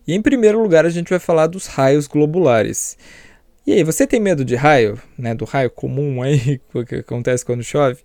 E 0.07 0.13
em 0.13 0.21
primeiro 0.21 0.61
lugar, 0.61 0.85
a 0.85 0.89
gente 0.89 1.09
vai 1.09 1.19
falar 1.19 1.47
dos 1.47 1.67
raios 1.67 2.07
globulares. 2.07 2.97
E 3.65 3.73
aí, 3.73 3.83
você 3.83 4.07
tem 4.07 4.19
medo 4.19 4.43
de 4.43 4.55
raio, 4.55 4.99
né, 5.15 5.35
do 5.35 5.45
raio 5.45 5.69
comum 5.69 6.23
aí 6.23 6.59
que 6.87 6.95
acontece 6.95 7.45
quando 7.45 7.63
chove? 7.63 8.01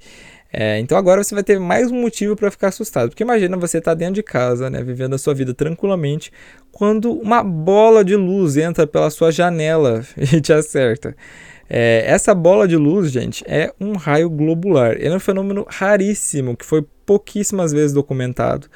É, 0.52 0.78
então 0.78 0.96
agora 0.96 1.22
você 1.24 1.34
vai 1.34 1.42
ter 1.42 1.58
mais 1.58 1.90
um 1.90 2.00
motivo 2.00 2.36
para 2.36 2.50
ficar 2.50 2.68
assustado, 2.68 3.08
porque 3.08 3.22
imagina 3.22 3.56
você 3.56 3.78
estar 3.78 3.92
tá 3.92 3.94
dentro 3.94 4.14
de 4.14 4.22
casa, 4.22 4.70
né, 4.70 4.82
vivendo 4.82 5.14
a 5.14 5.18
sua 5.18 5.34
vida 5.34 5.52
tranquilamente, 5.52 6.30
quando 6.70 7.12
uma 7.12 7.42
bola 7.42 8.04
de 8.04 8.14
luz 8.16 8.56
entra 8.56 8.86
pela 8.86 9.10
sua 9.10 9.32
janela 9.32 10.04
e 10.16 10.40
te 10.40 10.52
acerta. 10.52 11.16
É, 11.68 12.04
essa 12.06 12.34
bola 12.34 12.68
de 12.68 12.76
luz, 12.76 13.10
gente, 13.10 13.42
é 13.46 13.72
um 13.80 13.96
raio 13.96 14.30
globular. 14.30 14.92
Ele 14.92 15.08
é 15.08 15.16
um 15.16 15.20
fenômeno 15.20 15.66
raríssimo 15.68 16.56
que 16.56 16.64
foi 16.64 16.86
pouquíssimas 17.04 17.72
vezes 17.72 17.92
documentado. 17.92 18.68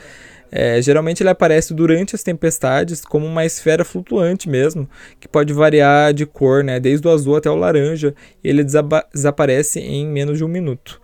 É, 0.52 0.82
geralmente 0.82 1.22
ele 1.22 1.30
aparece 1.30 1.72
durante 1.72 2.14
as 2.14 2.22
tempestades 2.22 3.04
como 3.04 3.24
uma 3.24 3.44
esfera 3.44 3.84
flutuante 3.84 4.48
mesmo, 4.48 4.88
que 5.20 5.28
pode 5.28 5.52
variar 5.52 6.12
de 6.12 6.26
cor, 6.26 6.64
né, 6.64 6.80
desde 6.80 7.06
o 7.06 7.10
azul 7.10 7.36
até 7.36 7.48
o 7.48 7.54
laranja, 7.54 8.14
e 8.42 8.48
ele 8.48 8.64
desaparece 8.64 9.78
em 9.78 10.06
menos 10.06 10.38
de 10.38 10.44
um 10.44 10.48
minuto. 10.48 11.00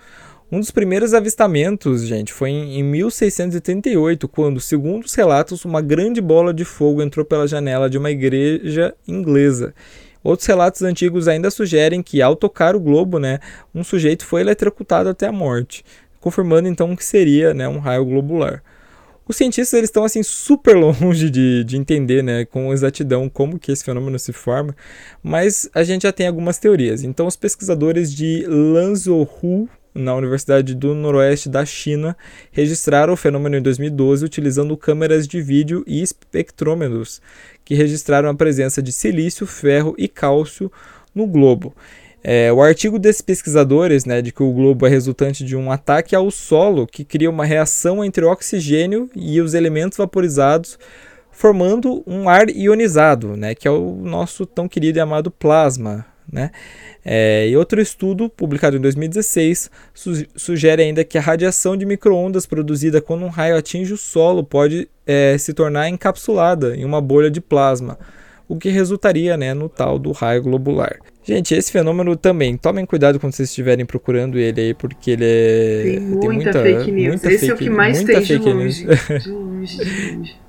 Um 0.50 0.60
dos 0.60 0.70
primeiros 0.70 1.12
avistamentos, 1.12 2.06
gente, 2.06 2.32
foi 2.32 2.50
em 2.50 2.82
1638, 2.82 4.28
quando, 4.28 4.60
segundo 4.60 5.04
os 5.04 5.14
relatos, 5.14 5.64
uma 5.64 5.80
grande 5.80 6.20
bola 6.20 6.54
de 6.54 6.64
fogo 6.64 7.02
entrou 7.02 7.24
pela 7.24 7.48
janela 7.48 7.90
de 7.90 7.98
uma 7.98 8.12
igreja 8.12 8.94
inglesa. 9.08 9.74
Outros 10.22 10.46
relatos 10.46 10.82
antigos 10.82 11.26
ainda 11.28 11.50
sugerem 11.50 12.02
que, 12.02 12.22
ao 12.22 12.36
tocar 12.36 12.76
o 12.76 12.80
globo, 12.80 13.18
né, 13.18 13.40
um 13.74 13.82
sujeito 13.82 14.24
foi 14.24 14.40
eletrocutado 14.40 15.08
até 15.08 15.26
a 15.26 15.32
morte, 15.32 15.84
confirmando 16.20 16.68
então 16.68 16.94
que 16.94 17.04
seria 17.04 17.52
né, 17.52 17.68
um 17.68 17.78
raio 17.78 18.04
globular. 18.04 18.62
Os 19.28 19.36
cientistas 19.36 19.76
eles 19.76 19.88
estão 19.88 20.04
assim 20.04 20.22
super 20.22 20.76
longe 20.76 21.28
de, 21.28 21.64
de 21.64 21.76
entender, 21.76 22.22
né, 22.22 22.44
com 22.44 22.72
exatidão 22.72 23.28
como 23.28 23.58
que 23.58 23.72
esse 23.72 23.84
fenômeno 23.84 24.18
se 24.18 24.32
forma, 24.32 24.74
mas 25.22 25.68
a 25.74 25.82
gente 25.82 26.02
já 26.02 26.12
tem 26.12 26.28
algumas 26.28 26.58
teorias. 26.58 27.02
Então, 27.02 27.26
os 27.26 27.34
pesquisadores 27.34 28.14
de 28.14 28.46
Lanzhou 28.46 29.68
na 29.92 30.14
Universidade 30.14 30.74
do 30.74 30.94
Noroeste 30.94 31.48
da 31.48 31.64
China 31.64 32.16
registraram 32.52 33.14
o 33.14 33.16
fenômeno 33.16 33.56
em 33.56 33.62
2012 33.62 34.24
utilizando 34.24 34.76
câmeras 34.76 35.26
de 35.26 35.40
vídeo 35.40 35.82
e 35.86 36.02
espectrômetros 36.02 37.20
que 37.64 37.74
registraram 37.74 38.28
a 38.28 38.34
presença 38.34 38.82
de 38.82 38.92
silício, 38.92 39.46
ferro 39.46 39.94
e 39.98 40.06
cálcio 40.06 40.70
no 41.14 41.26
globo. 41.26 41.74
É, 42.22 42.52
o 42.52 42.60
artigo 42.60 42.98
desses 42.98 43.22
pesquisadores, 43.22 44.04
né, 44.04 44.20
de 44.20 44.32
que 44.32 44.42
o 44.42 44.52
globo 44.52 44.86
é 44.86 44.90
resultante 44.90 45.44
de 45.44 45.54
um 45.54 45.70
ataque 45.70 46.14
ao 46.16 46.30
solo 46.30 46.86
que 46.86 47.04
cria 47.04 47.30
uma 47.30 47.44
reação 47.44 48.04
entre 48.04 48.24
o 48.24 48.30
oxigênio 48.30 49.08
e 49.14 49.40
os 49.40 49.54
elementos 49.54 49.96
vaporizados, 49.96 50.78
formando 51.30 52.02
um 52.06 52.28
ar 52.28 52.48
ionizado, 52.48 53.36
né, 53.36 53.54
que 53.54 53.68
é 53.68 53.70
o 53.70 53.94
nosso 53.94 54.44
tão 54.44 54.66
querido 54.66 54.98
e 54.98 55.00
amado 55.00 55.30
plasma. 55.30 56.04
né? 56.32 56.50
É, 57.04 57.48
e 57.48 57.56
outro 57.56 57.80
estudo, 57.80 58.28
publicado 58.28 58.76
em 58.76 58.80
2016, 58.80 59.70
su 59.94 60.26
sugere 60.34 60.82
ainda 60.82 61.04
que 61.04 61.16
a 61.16 61.20
radiação 61.20 61.76
de 61.76 61.86
microondas 61.86 62.46
produzida 62.46 63.00
quando 63.00 63.24
um 63.24 63.28
raio 63.28 63.56
atinge 63.56 63.92
o 63.92 63.96
solo 63.96 64.42
pode 64.42 64.88
é, 65.06 65.38
se 65.38 65.54
tornar 65.54 65.88
encapsulada 65.88 66.76
em 66.76 66.84
uma 66.84 67.00
bolha 67.00 67.30
de 67.30 67.40
plasma, 67.40 67.96
o 68.48 68.56
que 68.56 68.68
resultaria 68.68 69.36
né, 69.36 69.52
no 69.54 69.68
tal 69.68 69.98
do 69.98 70.12
raio 70.12 70.42
globular. 70.42 70.98
Gente, 71.24 71.54
esse 71.54 71.72
fenômeno 71.72 72.16
também, 72.16 72.56
tomem 72.56 72.86
cuidado 72.86 73.18
quando 73.18 73.32
vocês 73.32 73.48
estiverem 73.48 73.84
procurando 73.84 74.38
ele 74.38 74.60
aí, 74.60 74.74
porque 74.74 75.12
ele 75.12 75.24
é. 75.24 75.82
Tem 75.82 76.00
muita, 76.00 76.20
tem 76.20 76.30
muita 76.30 76.62
fake 76.62 76.92
news. 76.92 77.08
Muita 77.08 77.32
esse 77.32 77.38
fake, 77.38 77.50
é 77.50 77.54
o 77.54 77.58
que 77.58 77.70
mais 77.70 78.04
tem 78.04 78.20
de 78.20 78.38
longe. 78.38 78.84
de 78.84 79.30
longe, 79.30 79.78
de 79.78 80.10
longe. 80.16 80.46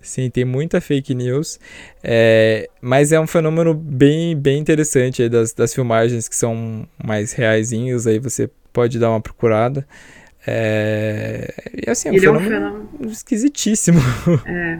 Sim, 0.00 0.30
tem 0.30 0.44
muita 0.44 0.80
fake 0.80 1.14
news, 1.14 1.60
é, 2.02 2.68
mas 2.80 3.12
é 3.12 3.20
um 3.20 3.26
fenômeno 3.26 3.74
bem, 3.74 4.34
bem 4.34 4.58
interessante 4.58 5.28
das, 5.28 5.52
das 5.52 5.74
filmagens 5.74 6.28
que 6.28 6.34
são 6.34 6.88
mais 7.04 7.32
reaisinhos, 7.32 8.06
aí 8.06 8.18
você 8.18 8.48
pode 8.72 8.98
dar 8.98 9.10
uma 9.10 9.20
procurada. 9.20 9.86
É, 10.46 11.52
e 11.86 11.90
assim, 11.90 12.08
é 12.08 12.12
um, 12.12 12.14
Ele 12.14 12.20
fenômeno, 12.22 12.54
é 12.54 12.58
um 12.58 12.70
fenômeno 12.70 13.12
esquisitíssimo. 13.12 14.00
É, 14.46 14.78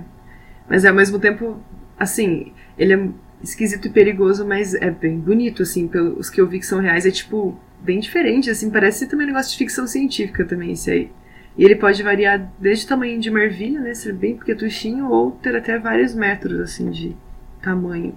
mas 0.68 0.84
ao 0.84 0.94
mesmo 0.94 1.18
tempo, 1.18 1.62
assim, 1.98 2.52
ele 2.78 2.94
é 2.94 3.08
esquisito 3.42 3.86
e 3.86 3.90
perigoso, 3.90 4.46
mas 4.46 4.74
é 4.74 4.90
bem 4.90 5.18
bonito, 5.18 5.62
assim, 5.62 5.86
pelos 5.86 6.28
que 6.30 6.40
eu 6.40 6.46
vi 6.46 6.58
que 6.58 6.66
são 6.66 6.80
reais, 6.80 7.06
é 7.06 7.10
tipo, 7.10 7.58
bem 7.80 8.00
diferente, 8.00 8.50
assim, 8.50 8.70
parece 8.70 9.06
também 9.06 9.26
um 9.26 9.30
negócio 9.30 9.52
de 9.52 9.58
ficção 9.58 9.86
científica 9.86 10.44
também, 10.44 10.72
esse 10.72 10.90
aí. 10.90 11.10
E 11.56 11.64
ele 11.64 11.76
pode 11.76 12.02
variar 12.02 12.52
desde 12.58 12.84
o 12.84 12.88
tamanho 12.88 13.18
de 13.20 13.30
uma 13.30 13.40
né, 13.40 13.94
ser 13.94 14.12
bem 14.12 14.36
pequetuchinho, 14.36 15.10
ou 15.10 15.32
ter 15.32 15.56
até 15.56 15.78
vários 15.78 16.14
metros, 16.14 16.60
assim, 16.60 16.90
de 16.90 17.16
tamanho. 17.60 18.14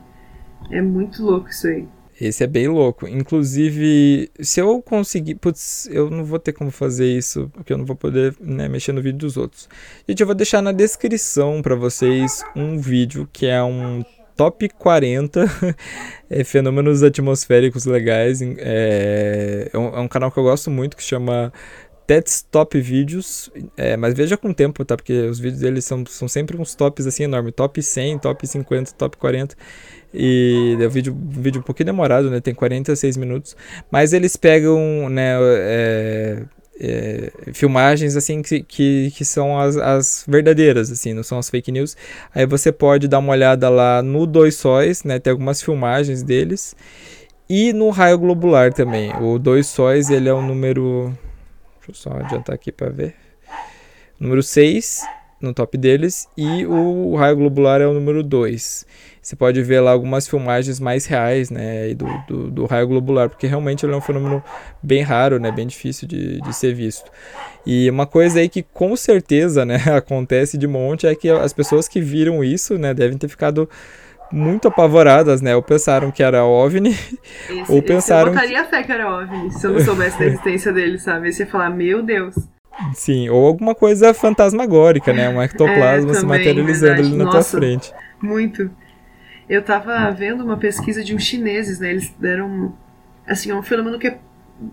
É 0.69 0.81
muito 0.81 1.23
louco 1.23 1.49
isso 1.49 1.67
aí. 1.67 1.87
Esse 2.21 2.43
é 2.43 2.47
bem 2.47 2.67
louco. 2.67 3.07
Inclusive, 3.07 4.29
se 4.39 4.59
eu 4.59 4.79
conseguir. 4.79 5.33
Putz, 5.35 5.89
eu 5.91 6.07
não 6.11 6.23
vou 6.23 6.37
ter 6.37 6.53
como 6.53 6.69
fazer 6.69 7.07
isso, 7.07 7.49
porque 7.51 7.73
eu 7.73 7.79
não 7.79 7.85
vou 7.85 7.95
poder 7.95 8.35
né, 8.39 8.69
mexer 8.69 8.91
no 8.91 9.01
vídeo 9.01 9.17
dos 9.17 9.37
outros. 9.37 9.67
Gente, 10.07 10.21
eu 10.21 10.27
vou 10.27 10.35
deixar 10.35 10.61
na 10.61 10.71
descrição 10.71 11.63
para 11.63 11.73
vocês 11.73 12.43
um 12.55 12.77
vídeo 12.77 13.27
que 13.33 13.47
é 13.47 13.63
um 13.63 14.05
top 14.37 14.69
40 14.69 15.45
é, 16.29 16.43
fenômenos 16.43 17.01
atmosféricos 17.01 17.85
legais. 17.85 18.39
É, 18.39 19.71
é, 19.73 19.77
um, 19.79 19.87
é 19.87 19.99
um 19.99 20.07
canal 20.07 20.31
que 20.31 20.37
eu 20.37 20.43
gosto 20.43 20.69
muito 20.69 20.95
que 20.95 21.03
chama 21.03 21.51
Tets 22.05 22.45
Top 22.51 22.79
Vídeos, 22.79 23.49
é, 23.75 23.97
mas 23.97 24.13
veja 24.13 24.37
com 24.37 24.49
o 24.49 24.53
tempo, 24.53 24.85
tá? 24.85 24.95
Porque 24.95 25.13
os 25.13 25.39
vídeos 25.39 25.61
deles 25.61 25.85
são, 25.85 26.05
são 26.05 26.27
sempre 26.27 26.55
uns 26.55 26.75
tops 26.75 27.07
assim 27.07 27.23
enormes, 27.23 27.53
top 27.55 27.81
100, 27.81 28.19
top 28.19 28.45
50, 28.45 28.91
top 28.91 29.17
40. 29.17 29.55
E 30.13 30.77
é 30.79 30.85
um 30.85 30.89
vídeo, 30.89 31.13
um 31.13 31.41
vídeo 31.41 31.59
um 31.59 31.63
pouquinho 31.63 31.87
demorado, 31.87 32.29
né? 32.29 32.39
Tem 32.39 32.53
46 32.53 33.17
minutos. 33.17 33.55
Mas 33.89 34.13
eles 34.13 34.35
pegam, 34.35 35.09
né? 35.09 35.37
É, 35.39 36.43
é, 36.79 37.31
filmagens 37.53 38.15
assim 38.15 38.41
que, 38.41 38.63
que, 38.63 39.11
que 39.15 39.23
são 39.23 39.59
as, 39.59 39.77
as, 39.77 40.25
verdadeiras, 40.27 40.91
assim, 40.91 41.13
não 41.13 41.23
são 41.23 41.37
as 41.37 41.49
fake 41.49 41.71
news. 41.71 41.95
Aí 42.33 42.45
você 42.45 42.71
pode 42.71 43.07
dar 43.07 43.19
uma 43.19 43.31
olhada 43.31 43.69
lá 43.69 44.01
no 44.01 44.25
Dois 44.25 44.55
Sóis, 44.55 45.03
né? 45.03 45.19
Tem 45.19 45.31
algumas 45.31 45.61
filmagens 45.61 46.23
deles. 46.23 46.75
E 47.47 47.73
no 47.73 47.89
raio 47.89 48.17
globular 48.17 48.73
também. 48.73 49.11
O 49.21 49.37
Dois 49.37 49.67
Sóis, 49.67 50.09
ele 50.09 50.29
é 50.29 50.33
o 50.33 50.41
número 50.41 51.13
Deixa 51.81 51.89
eu 51.89 51.95
só 51.95 52.11
adiantar 52.11 52.53
aqui 52.53 52.71
para 52.71 52.89
ver. 52.89 53.15
Número 54.19 54.43
6 54.43 55.01
no 55.41 55.51
top 55.51 55.75
deles 55.75 56.27
e 56.37 56.63
o 56.67 57.15
raio 57.15 57.35
globular 57.35 57.81
é 57.81 57.87
o 57.87 57.93
número 57.93 58.21
2. 58.21 58.85
Você 59.21 59.35
pode 59.35 59.61
ver 59.61 59.81
lá 59.81 59.91
algumas 59.91 60.27
filmagens 60.27 60.79
mais 60.79 61.05
reais, 61.05 61.51
né, 61.51 61.93
do, 61.93 62.07
do, 62.27 62.51
do, 62.51 62.65
raio 62.65 62.87
globular, 62.87 63.29
porque 63.29 63.45
realmente 63.45 63.85
ele 63.85 63.93
é 63.93 63.95
um 63.95 64.01
fenômeno 64.01 64.43
bem 64.81 65.03
raro, 65.03 65.39
né, 65.39 65.51
bem 65.51 65.67
difícil 65.67 66.07
de, 66.07 66.41
de 66.41 66.55
ser 66.55 66.73
visto. 66.73 67.11
E 67.63 67.87
uma 67.89 68.07
coisa 68.07 68.39
aí 68.39 68.49
que 68.49 68.63
com 68.63 68.95
certeza, 68.95 69.63
né, 69.63 69.75
acontece 69.95 70.57
de 70.57 70.67
monte 70.67 71.05
é 71.05 71.13
que 71.13 71.29
as 71.29 71.53
pessoas 71.53 71.87
que 71.87 72.01
viram 72.01 72.43
isso, 72.43 72.79
né, 72.79 72.95
devem 72.95 73.17
ter 73.17 73.27
ficado 73.27 73.69
muito 74.31 74.67
apavoradas, 74.67 75.41
né? 75.41 75.55
Ou 75.55 75.61
pensaram 75.61 76.09
que 76.09 76.23
era 76.23 76.45
OVNI, 76.45 76.91
esse, 77.49 77.71
ou 77.71 77.81
pensaram... 77.81 78.29
Eu 78.29 78.33
botaria 78.33 78.63
que... 78.63 78.69
fé 78.69 78.83
que 78.83 78.91
era 78.91 79.13
OVNI, 79.13 79.51
se 79.51 79.67
eu 79.67 79.73
não 79.73 79.81
soubesse 79.81 80.17
da 80.17 80.25
existência 80.25 80.71
dele, 80.71 80.97
sabe? 80.97 81.31
Você 81.31 81.43
ia 81.43 81.49
falar, 81.49 81.69
meu 81.69 82.01
Deus... 82.01 82.35
Sim, 82.93 83.29
ou 83.29 83.45
alguma 83.45 83.75
coisa 83.75 84.13
fantasmagórica, 84.13 85.11
né? 85.11 85.29
Um 85.29 85.41
ectoplasma 85.43 86.11
é, 86.11 86.13
se 86.15 86.25
materializando 86.25 86.95
verdade. 86.95 87.07
ali 87.09 87.17
na 87.17 87.25
Nossa, 87.25 87.37
tua 87.37 87.59
frente. 87.59 87.93
Muito. 88.21 88.71
Eu 89.51 89.61
tava 89.61 90.09
vendo 90.11 90.45
uma 90.45 90.55
pesquisa 90.55 91.03
de 91.03 91.13
uns 91.13 91.23
chineses, 91.23 91.77
né? 91.77 91.89
Eles 91.91 92.09
deram... 92.17 92.73
Assim, 93.27 93.51
é 93.51 93.55
um 93.55 93.61
fenômeno 93.61 93.99
que 93.99 94.07
é 94.07 94.17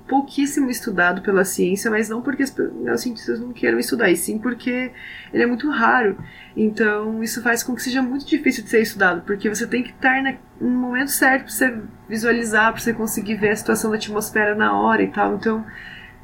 pouquíssimo 0.06 0.70
estudado 0.70 1.20
pela 1.20 1.44
ciência, 1.44 1.90
mas 1.90 2.08
não 2.08 2.22
porque 2.22 2.44
os 2.44 2.54
cientistas 3.00 3.40
não 3.40 3.52
queiram 3.52 3.80
estudar, 3.80 4.08
e 4.08 4.16
sim 4.16 4.38
porque 4.38 4.92
ele 5.34 5.42
é 5.42 5.46
muito 5.46 5.68
raro. 5.68 6.16
Então, 6.56 7.24
isso 7.24 7.42
faz 7.42 7.64
com 7.64 7.74
que 7.74 7.82
seja 7.82 8.00
muito 8.00 8.24
difícil 8.24 8.62
de 8.62 8.70
ser 8.70 8.80
estudado, 8.80 9.22
porque 9.22 9.48
você 9.48 9.66
tem 9.66 9.82
que 9.82 9.90
estar 9.90 10.22
no 10.60 10.70
momento 10.70 11.10
certo 11.10 11.46
para 11.46 11.52
você 11.52 11.76
visualizar, 12.08 12.70
para 12.72 12.80
você 12.80 12.92
conseguir 12.92 13.34
ver 13.34 13.50
a 13.50 13.56
situação 13.56 13.90
da 13.90 13.96
atmosfera 13.96 14.54
na 14.54 14.78
hora 14.78 15.02
e 15.02 15.08
tal. 15.08 15.34
Então, 15.34 15.66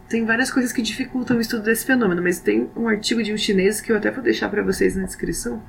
tem 0.09 0.25
várias 0.25 0.49
coisas 0.49 0.73
que 0.73 0.81
dificultam 0.81 1.39
o 1.39 1.41
estudo 1.41 1.65
desse 1.65 1.85
fenômeno, 1.85 2.23
mas 2.23 2.39
tem 2.39 2.71
um 2.77 2.87
artigo 2.87 3.21
de 3.21 3.33
um 3.33 3.37
chinês 3.37 3.81
que 3.81 3.91
eu 3.91 3.97
até 3.97 4.13
vou 4.13 4.23
deixar 4.23 4.49
para 4.49 4.63
vocês 4.63 4.95
na 4.95 5.03
descrição, 5.03 5.61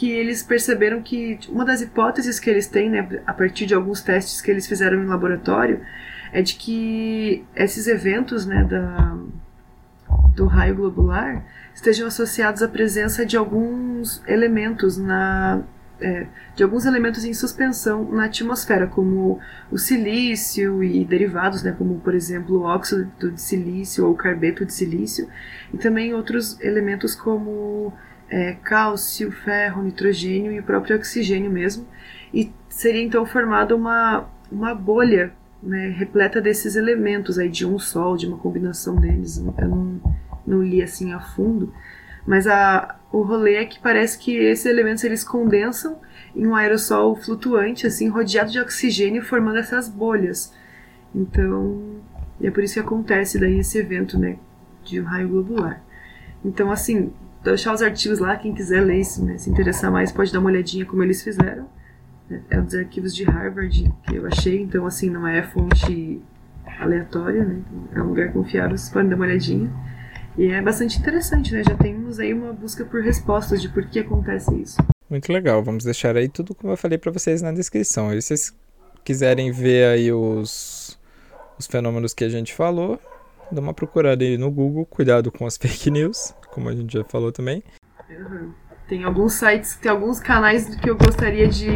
que 0.00 0.10
eles 0.10 0.42
perceberam 0.42 1.02
que 1.02 1.38
uma 1.50 1.62
das 1.62 1.82
hipóteses 1.82 2.40
que 2.40 2.48
eles 2.48 2.66
têm, 2.66 2.88
né, 2.88 3.06
a 3.26 3.34
partir 3.34 3.66
de 3.66 3.74
alguns 3.74 4.00
testes 4.00 4.40
que 4.40 4.50
eles 4.50 4.66
fizeram 4.66 5.02
em 5.02 5.04
laboratório, 5.04 5.82
é 6.32 6.40
de 6.40 6.54
que 6.54 7.44
esses 7.54 7.86
eventos 7.86 8.46
né, 8.46 8.64
da, 8.64 9.18
do 10.34 10.46
raio 10.46 10.74
globular 10.74 11.44
estejam 11.74 12.08
associados 12.08 12.62
à 12.62 12.68
presença 12.68 13.26
de 13.26 13.36
alguns 13.36 14.22
elementos 14.26 14.96
na 14.96 15.62
é, 16.00 16.26
de 16.56 16.62
alguns 16.62 16.86
elementos 16.86 17.26
em 17.26 17.34
suspensão 17.34 18.10
na 18.10 18.24
atmosfera, 18.24 18.86
como 18.86 19.38
o 19.70 19.76
silício 19.76 20.82
e 20.82 21.04
derivados, 21.04 21.62
né, 21.62 21.74
como 21.76 22.00
por 22.00 22.14
exemplo 22.14 22.60
o 22.60 22.62
óxido 22.62 23.32
de 23.32 23.38
silício 23.38 24.06
ou 24.06 24.12
o 24.12 24.16
carbeto 24.16 24.64
de 24.64 24.72
silício, 24.72 25.28
e 25.74 25.76
também 25.76 26.14
outros 26.14 26.58
elementos 26.62 27.14
como 27.14 27.92
é, 28.30 28.52
cálcio, 28.62 29.32
ferro, 29.32 29.82
nitrogênio 29.82 30.52
e 30.52 30.60
o 30.60 30.62
próprio 30.62 30.96
oxigênio 30.96 31.50
mesmo. 31.50 31.86
E 32.32 32.52
seria 32.68 33.02
então 33.02 33.26
formada 33.26 33.74
uma, 33.74 34.28
uma 34.50 34.74
bolha 34.74 35.32
né, 35.62 35.88
repleta 35.88 36.40
desses 36.40 36.76
elementos 36.76 37.38
aí 37.38 37.50
de 37.50 37.66
um 37.66 37.78
sol, 37.78 38.16
de 38.16 38.26
uma 38.26 38.38
combinação 38.38 38.96
deles. 38.96 39.38
Eu 39.58 39.68
não, 39.68 40.00
não 40.46 40.62
li 40.62 40.80
assim 40.80 41.12
a 41.12 41.20
fundo, 41.20 41.74
mas 42.24 42.46
a, 42.46 42.96
o 43.12 43.22
rolê 43.22 43.56
é 43.56 43.64
que 43.64 43.80
parece 43.80 44.18
que 44.18 44.36
esses 44.36 44.66
elementos 44.66 45.02
eles 45.02 45.24
condensam 45.24 45.98
em 46.34 46.46
um 46.46 46.54
aerossol 46.54 47.16
flutuante, 47.16 47.86
assim, 47.86 48.08
rodeado 48.08 48.52
de 48.52 48.60
oxigênio, 48.60 49.24
formando 49.24 49.58
essas 49.58 49.88
bolhas. 49.88 50.54
Então, 51.12 52.00
é 52.40 52.50
por 52.50 52.62
isso 52.62 52.74
que 52.74 52.80
acontece 52.80 53.38
daí 53.38 53.58
esse 53.58 53.78
evento, 53.78 54.16
né, 54.16 54.36
de 54.84 55.00
um 55.00 55.04
raio 55.04 55.28
globular. 55.28 55.82
Então, 56.44 56.70
assim, 56.70 57.12
deixar 57.42 57.72
os 57.72 57.82
artigos 57.82 58.18
lá, 58.18 58.36
quem 58.36 58.54
quiser 58.54 58.80
ler, 58.80 59.04
se, 59.04 59.22
né, 59.22 59.38
se 59.38 59.50
interessar 59.50 59.90
mais, 59.90 60.12
pode 60.12 60.32
dar 60.32 60.40
uma 60.40 60.50
olhadinha 60.50 60.84
como 60.84 61.02
eles 61.02 61.22
fizeram 61.22 61.66
é 62.50 62.58
um 62.58 62.64
dos 62.64 62.74
arquivos 62.74 63.14
de 63.14 63.24
Harvard 63.24 63.92
que 64.06 64.14
eu 64.14 64.26
achei, 64.26 64.60
então 64.60 64.86
assim, 64.86 65.10
não 65.10 65.26
é 65.26 65.42
fonte 65.42 66.20
aleatória, 66.78 67.44
né? 67.44 67.60
É 67.94 68.00
um 68.00 68.08
lugar 68.08 68.32
confiável, 68.32 68.76
vocês 68.76 68.90
podem 68.90 69.10
dar 69.10 69.16
uma 69.16 69.26
olhadinha. 69.26 69.70
E 70.38 70.46
é 70.46 70.62
bastante 70.62 70.98
interessante, 70.98 71.52
né? 71.52 71.62
Já 71.64 71.74
temos 71.76 72.20
aí 72.20 72.32
uma 72.32 72.52
busca 72.52 72.84
por 72.84 73.02
respostas 73.02 73.60
de 73.60 73.68
por 73.68 73.84
que 73.86 73.98
acontece 73.98 74.54
isso. 74.54 74.76
Muito 75.08 75.32
legal, 75.32 75.62
vamos 75.62 75.84
deixar 75.84 76.16
aí 76.16 76.28
tudo 76.28 76.54
como 76.54 76.72
eu 76.72 76.76
falei 76.76 76.96
para 76.96 77.10
vocês 77.10 77.42
na 77.42 77.52
descrição. 77.52 78.14
E 78.14 78.22
se 78.22 78.28
vocês 78.28 78.56
quiserem 79.04 79.50
ver 79.50 79.88
aí 79.88 80.12
os, 80.12 80.98
os 81.58 81.66
fenômenos 81.66 82.14
que 82.14 82.22
a 82.22 82.28
gente 82.28 82.54
falou, 82.54 82.98
dá 83.50 83.60
uma 83.60 83.74
procurada 83.74 84.22
aí 84.22 84.38
no 84.38 84.50
Google, 84.50 84.86
cuidado 84.86 85.32
com 85.32 85.46
as 85.46 85.56
fake 85.58 85.90
news, 85.90 86.32
como 86.52 86.68
a 86.68 86.74
gente 86.74 86.92
já 86.92 87.04
falou 87.04 87.32
também. 87.32 87.62
Uhum. 88.08 88.52
Tem 88.88 89.04
alguns 89.04 89.34
sites, 89.34 89.76
tem 89.76 89.90
alguns 89.90 90.18
canais 90.18 90.74
que 90.74 90.90
eu 90.90 90.96
gostaria 90.96 91.46
de, 91.46 91.70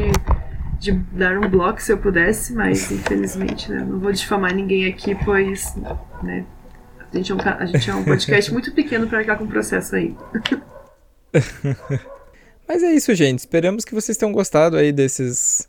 de 0.78 0.92
dar 0.92 1.38
um 1.38 1.48
bloco 1.48 1.80
se 1.80 1.92
eu 1.92 1.98
pudesse, 1.98 2.52
mas 2.52 2.90
infelizmente 2.90 3.70
né, 3.70 3.84
não 3.84 4.00
vou 4.00 4.10
difamar 4.12 4.52
ninguém 4.52 4.86
aqui, 4.86 5.14
pois 5.24 5.74
né, 6.22 6.44
a, 7.12 7.16
gente 7.16 7.30
é 7.30 7.34
um, 7.34 7.38
a 7.40 7.66
gente 7.66 7.90
é 7.90 7.94
um 7.94 8.04
podcast 8.04 8.52
muito 8.52 8.72
pequeno 8.72 9.06
para 9.06 9.20
ficar 9.20 9.36
com 9.36 9.44
o 9.44 9.48
processo 9.48 9.94
aí. 9.94 10.16
Mas 12.66 12.82
é 12.82 12.92
isso, 12.92 13.14
gente. 13.14 13.40
Esperamos 13.40 13.84
que 13.84 13.94
vocês 13.94 14.16
tenham 14.16 14.32
gostado 14.32 14.76
aí 14.76 14.90
desses 14.90 15.68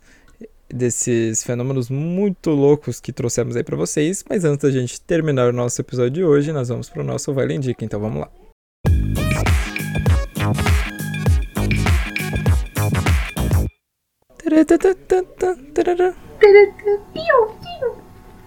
desses 0.68 1.44
fenômenos 1.44 1.88
muito 1.88 2.50
loucos 2.50 2.98
que 2.98 3.12
trouxemos 3.12 3.54
aí 3.54 3.62
para 3.62 3.76
vocês. 3.76 4.24
Mas 4.28 4.44
antes 4.44 4.64
da 4.64 4.70
gente 4.70 5.00
terminar 5.00 5.48
o 5.48 5.52
nosso 5.52 5.80
episódio 5.80 6.10
de 6.10 6.24
hoje, 6.24 6.52
nós 6.52 6.68
vamos 6.68 6.88
para 6.88 7.02
o 7.02 7.04
nosso 7.04 7.32
Vale 7.32 7.54
Indica. 7.54 7.84
Então 7.84 8.00
vamos 8.00 8.20
lá. 8.20 8.45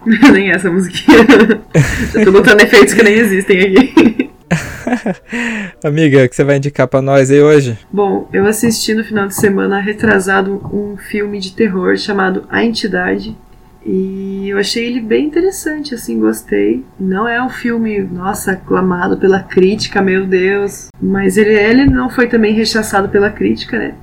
nem 0.32 0.50
essa 0.50 0.70
musiquinha. 0.70 1.18
Eu 2.14 2.24
tô 2.24 2.32
botando 2.32 2.60
efeitos 2.60 2.94
que 2.94 3.02
nem 3.02 3.14
existem 3.14 3.60
aqui. 3.60 4.30
Amiga, 5.84 6.24
o 6.24 6.28
que 6.28 6.34
você 6.34 6.42
vai 6.42 6.56
indicar 6.56 6.88
pra 6.88 7.02
nós 7.02 7.30
aí 7.30 7.40
hoje? 7.40 7.78
Bom, 7.92 8.28
eu 8.32 8.46
assisti 8.46 8.94
no 8.94 9.04
final 9.04 9.28
de 9.28 9.34
semana 9.34 9.78
retrasado 9.78 10.60
um 10.72 10.96
filme 10.96 11.38
de 11.38 11.52
terror 11.52 11.96
chamado 11.96 12.44
A 12.48 12.64
Entidade. 12.64 13.36
E 13.84 14.48
eu 14.48 14.58
achei 14.58 14.86
ele 14.86 15.00
bem 15.00 15.26
interessante, 15.26 15.94
assim, 15.94 16.18
gostei. 16.18 16.84
Não 16.98 17.28
é 17.28 17.42
um 17.42 17.48
filme, 17.48 18.00
nossa, 18.00 18.52
aclamado 18.52 19.16
pela 19.16 19.40
crítica, 19.42 20.02
meu 20.02 20.26
Deus. 20.26 20.88
Mas 21.00 21.36
ele, 21.36 21.54
ele 21.54 21.86
não 21.86 22.10
foi 22.10 22.26
também 22.26 22.52
rechaçado 22.52 23.08
pela 23.08 23.30
crítica, 23.30 23.78
né? 23.78 23.94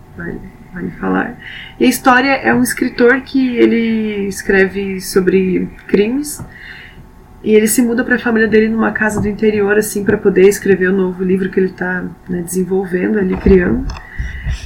Vai, 0.77 0.91
falar. 0.91 1.37
E 1.79 1.85
a 1.85 1.89
história 1.89 2.29
é 2.29 2.53
um 2.53 2.61
escritor 2.61 3.21
que 3.21 3.57
ele 3.57 4.27
escreve 4.27 5.01
sobre 5.01 5.67
crimes. 5.87 6.39
E 7.43 7.55
ele 7.55 7.67
se 7.67 7.81
muda 7.81 8.03
para 8.03 8.15
a 8.15 8.19
família 8.19 8.47
dele 8.47 8.69
numa 8.69 8.91
casa 8.91 9.19
do 9.19 9.27
interior, 9.27 9.77
assim, 9.77 10.03
para 10.03 10.17
poder 10.17 10.47
escrever 10.47 10.89
o 10.89 10.93
novo 10.93 11.23
livro 11.23 11.49
que 11.49 11.59
ele 11.59 11.69
está 11.69 12.03
né, 12.29 12.41
desenvolvendo, 12.41 13.17
ali 13.17 13.35
criando. 13.37 13.85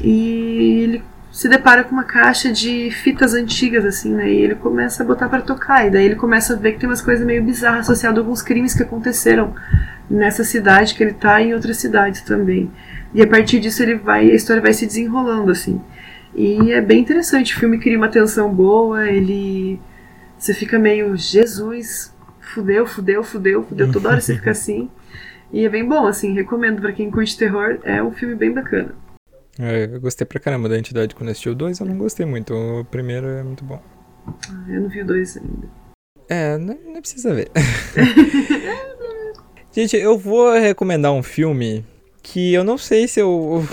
E 0.04 0.82
ele 0.84 1.04
se 1.32 1.48
depara 1.48 1.84
com 1.84 1.92
uma 1.94 2.04
caixa 2.04 2.52
de 2.52 2.92
fitas 2.92 3.34
antigas, 3.34 3.86
assim, 3.86 4.14
né? 4.14 4.30
E 4.30 4.42
ele 4.42 4.56
começa 4.56 5.04
a 5.04 5.06
botar 5.06 5.30
para 5.30 5.42
tocar. 5.42 5.88
E 5.88 5.92
daí 5.92 6.06
ele 6.06 6.16
começa 6.16 6.54
a 6.54 6.58
ver 6.58 6.74
que 6.74 6.80
tem 6.80 6.90
umas 6.90 7.02
coisas 7.02 7.26
meio 7.26 7.44
bizarras 7.44 7.82
associadas 7.82 8.18
a 8.18 8.22
alguns 8.22 8.42
crimes 8.42 8.74
que 8.74 8.84
aconteceram 8.84 9.54
nessa 10.10 10.44
cidade 10.44 10.94
que 10.94 11.04
ele 11.04 11.14
tá 11.14 11.42
e 11.42 11.50
em 11.50 11.54
outras 11.54 11.78
cidades 11.78 12.22
também. 12.22 12.70
E 13.14 13.22
a 13.22 13.28
partir 13.28 13.60
disso 13.60 13.84
ele 13.84 13.96
vai, 13.96 14.30
a 14.30 14.34
história 14.34 14.62
vai 14.62 14.74
se 14.74 14.86
desenrolando, 14.86 15.52
assim. 15.52 15.82
E 16.34 16.72
é 16.72 16.82
bem 16.82 17.00
interessante. 17.00 17.56
O 17.56 17.60
filme 17.60 17.80
cria 17.80 17.98
uma 17.98 18.10
tensão 18.10 18.54
boa, 18.54 19.10
ele. 19.10 19.80
Você 20.38 20.54
fica 20.54 20.80
meio, 20.80 21.16
Jesus, 21.16 22.14
fudeu, 22.40 22.86
fudeu, 22.86 23.24
fudeu, 23.24 23.64
fudeu. 23.64 23.92
Toda 23.92 24.10
hora 24.10 24.22
você 24.22 24.36
fica 24.36 24.52
assim. 24.52 24.90
E 25.54 25.66
é 25.66 25.70
bem 25.70 25.86
bom, 25.86 26.08
assim, 26.08 26.34
recomendo 26.34 26.82
para 26.82 26.94
quem 26.94 27.12
curte 27.12 27.38
terror. 27.38 27.80
É 27.84 28.02
um 28.02 28.12
filme 28.12 28.36
bem 28.36 28.52
bacana. 28.54 28.96
É, 29.60 29.86
eu 29.86 30.00
gostei 30.00 30.26
pra 30.26 30.40
caramba 30.40 30.70
da 30.70 30.78
entidade 30.78 31.14
quando 31.14 31.30
assisti 31.30 31.50
o 31.50 31.56
2, 31.56 31.80
eu 31.80 31.86
não 31.86 31.98
gostei 31.98 32.26
muito. 32.26 32.54
O 32.54 32.86
primeiro 32.86 33.28
é 33.28 33.44
muito 33.44 33.64
bom. 33.64 33.82
Ah, 34.28 34.66
eu 34.70 34.82
não 34.82 34.90
vi 34.90 35.02
o 35.02 35.06
2 35.06 35.38
ainda. 35.38 35.68
É, 36.30 36.58
não, 36.58 36.78
não 36.86 37.02
precisa 37.02 37.34
ver. 37.34 37.52
Gente, 39.74 39.98
eu 39.98 40.18
vou 40.18 40.54
recomendar 40.54 41.12
um 41.12 41.24
filme 41.24 41.86
que 42.24 42.54
eu 42.54 42.64
não 42.64 42.78
sei 42.78 43.08
se 43.08 43.20
eu. 43.20 43.66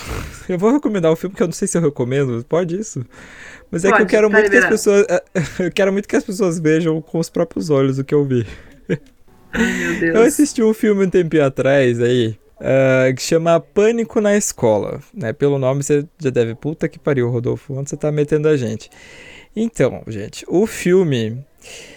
Eu 0.48 0.58
vou 0.58 0.72
recomendar 0.72 1.12
um 1.12 1.16
filme 1.16 1.34
que 1.36 1.42
eu 1.42 1.46
não 1.46 1.52
sei 1.52 1.68
se 1.68 1.76
eu 1.76 1.82
recomendo. 1.82 2.44
Pode 2.48 2.78
isso? 2.78 3.04
Mas 3.70 3.84
é 3.84 3.90
Pode, 3.90 3.98
que 3.98 4.02
eu 4.02 4.06
quero 4.06 4.28
tá 4.30 4.34
muito 4.34 4.44
liberado. 4.44 4.68
que 4.68 4.74
as 4.74 4.80
pessoas. 4.80 5.06
Eu 5.60 5.70
quero 5.72 5.92
muito 5.92 6.08
que 6.08 6.16
as 6.16 6.24
pessoas 6.24 6.58
vejam 6.58 7.00
com 7.02 7.18
os 7.18 7.28
próprios 7.28 7.68
olhos 7.70 7.98
o 7.98 8.04
que 8.04 8.14
eu 8.14 8.24
vi. 8.24 8.46
Meu 8.88 10.00
Deus. 10.00 10.14
Eu 10.14 10.22
assisti 10.22 10.62
um 10.62 10.72
filme 10.74 11.06
um 11.06 11.10
tempinho 11.10 11.44
atrás 11.44 12.00
aí. 12.00 12.36
ah, 12.60 13.12
que 13.14 13.22
chama 13.22 13.60
Pânico 13.60 14.20
na 14.20 14.36
Escola. 14.36 15.00
Né? 15.12 15.32
Pelo 15.32 15.58
nome 15.58 15.82
você 15.82 16.06
já 16.18 16.30
deve. 16.30 16.54
Puta 16.54 16.88
que 16.88 16.98
pariu, 16.98 17.28
Rodolfo. 17.30 17.74
Onde 17.74 17.90
você 17.90 17.96
tá 17.96 18.10
metendo 18.10 18.48
a 18.48 18.56
gente? 18.56 18.90
Então, 19.54 20.02
gente, 20.06 20.44
o 20.48 20.66
filme. 20.66 21.44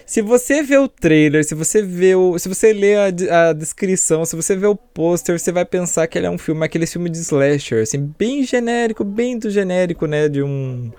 Se 0.04 0.20
você 0.20 0.62
vê 0.62 0.76
o 0.76 0.88
trailer, 0.88 1.44
se 1.44 1.54
você 1.54 1.82
vê 1.82 2.14
o. 2.14 2.38
Se 2.38 2.48
você 2.48 2.72
lê 2.72 2.96
a, 2.96 3.48
a 3.48 3.52
descrição, 3.52 4.24
se 4.24 4.36
você 4.36 4.56
vê 4.56 4.66
o 4.66 4.76
pôster, 4.76 5.38
você 5.38 5.52
vai 5.52 5.64
pensar 5.64 6.06
que 6.06 6.18
ele 6.18 6.26
é 6.26 6.30
um 6.30 6.38
filme, 6.38 6.64
aquele 6.64 6.86
filme 6.86 7.08
de 7.08 7.18
slasher, 7.18 7.82
assim, 7.82 8.12
bem 8.18 8.44
genérico, 8.44 9.04
bem 9.04 9.38
do 9.38 9.50
genérico, 9.50 10.06
né? 10.06 10.28
De 10.28 10.42
um. 10.42 10.92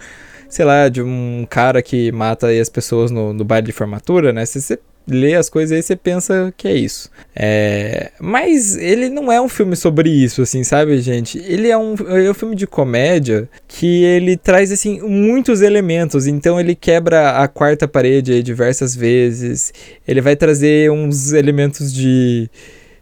Sei 0.49 0.64
lá, 0.66 0.88
de 0.88 1.01
um 1.01 1.47
cara 1.49 1.82
que 1.82 2.11
mata 2.11 2.47
as 2.49 2.70
pessoas 2.70 3.09
no, 3.09 3.34
no 3.34 3.43
baile 3.43 3.68
de 3.68 3.72
formatura, 3.72 4.32
né? 4.32 4.45
Você 4.45 4.80
lê 5.08 5.36
as 5.36 5.49
coisas 5.49 5.76
aí, 5.76 5.82
você 5.82 5.95
pensa 5.95 6.54
que 6.56 6.68
é 6.68 6.74
isso. 6.76 7.10
É, 7.36 8.12
mas 8.20 8.76
ele 8.78 9.10
não 9.10 9.32
é 9.32 9.41
um 9.41 9.49
filme 9.49 9.76
sobre 9.76 10.10
isso, 10.10 10.41
assim, 10.41 10.64
sabe, 10.64 10.99
gente? 11.01 11.38
Ele 11.39 11.70
é 11.70 11.78
um, 11.78 11.95
é 12.08 12.30
um 12.30 12.34
filme 12.34 12.56
de 12.56 12.66
comédia 12.66 13.49
que 13.68 14.04
ele 14.04 14.38
traz, 14.38 14.72
assim, 14.72 15.01
muitos 15.01 15.62
elementos. 15.62 16.28
Então 16.28 16.60
ele 16.60 16.76
quebra 16.76 17.38
a 17.38 17.47
quarta 17.47 17.88
parede 17.88 18.41
diversas 18.43 18.95
vezes. 18.95 19.74
Ele 20.08 20.22
vai 20.22 20.36
trazer 20.36 20.91
uns 20.91 21.34
elementos 21.34 21.93
de 21.93 22.49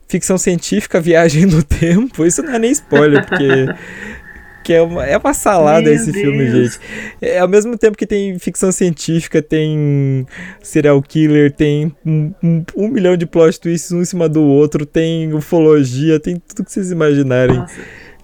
ficção 0.07 0.37
científica, 0.37 0.99
viagem 0.99 1.45
no 1.45 1.61
tempo. 1.63 2.25
Isso 2.25 2.41
não 2.41 2.55
é 2.55 2.59
nem 2.59 2.71
spoiler, 2.71 3.25
porque... 3.25 3.45
Que 4.63 4.73
é 4.73 4.81
uma, 4.81 5.05
é 5.05 5.17
uma 5.17 5.33
salada 5.33 5.81
Meu 5.81 5.93
esse 5.93 6.11
filme, 6.13 6.45
Deus. 6.49 6.73
gente. 6.73 6.79
É, 7.21 7.39
ao 7.39 7.47
mesmo 7.47 7.77
tempo 7.77 7.97
que 7.97 8.05
tem 8.05 8.37
ficção 8.37 8.71
científica, 8.71 9.41
tem 9.41 10.25
serial 10.61 11.01
killer, 11.01 11.51
tem 11.51 11.95
um, 12.05 12.31
um- 12.43 12.63
um 12.77 12.87
milhão 12.87 13.17
de 13.17 13.25
plot 13.25 13.59
twists 13.59 13.91
um 13.91 14.01
em 14.01 14.05
cima 14.05 14.29
do 14.29 14.41
outro, 14.43 14.85
tem 14.85 15.33
ufologia, 15.33 16.19
tem 16.19 16.35
tudo 16.35 16.63
que 16.65 16.71
vocês 16.71 16.91
imaginarem. 16.91 17.57
Nossa. 17.57 17.73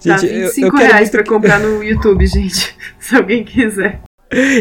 Tá 0.04 0.16
Gente, 0.16 0.32
eu, 0.32 0.46
25 0.46 0.66
eu 0.66 0.72
quero 0.72 0.84
reais 0.84 1.00
muito 1.00 1.10
pra 1.10 1.24
comprar 1.24 1.58
no 1.58 1.82
YouTube, 1.82 2.24
gente. 2.26 2.76
Se 3.00 3.16
alguém 3.16 3.44
quiser. 3.44 4.00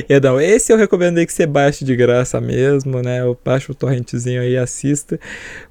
É, 0.07 0.17
não, 0.21 0.39
esse 0.39 0.71
eu 0.71 0.78
recomendo 0.78 1.17
aí 1.17 1.25
que 1.25 1.34
você 1.34 1.45
baixe 1.45 1.84
de 1.84 1.93
graça 1.93 2.39
mesmo, 2.39 3.01
né? 3.01 3.19
Eu 3.19 3.38
baixo 3.43 3.73
o 3.73 3.75
torrentezinho 3.75 4.41
aí 4.41 4.53
e 4.53 4.57
assista. 4.57 5.19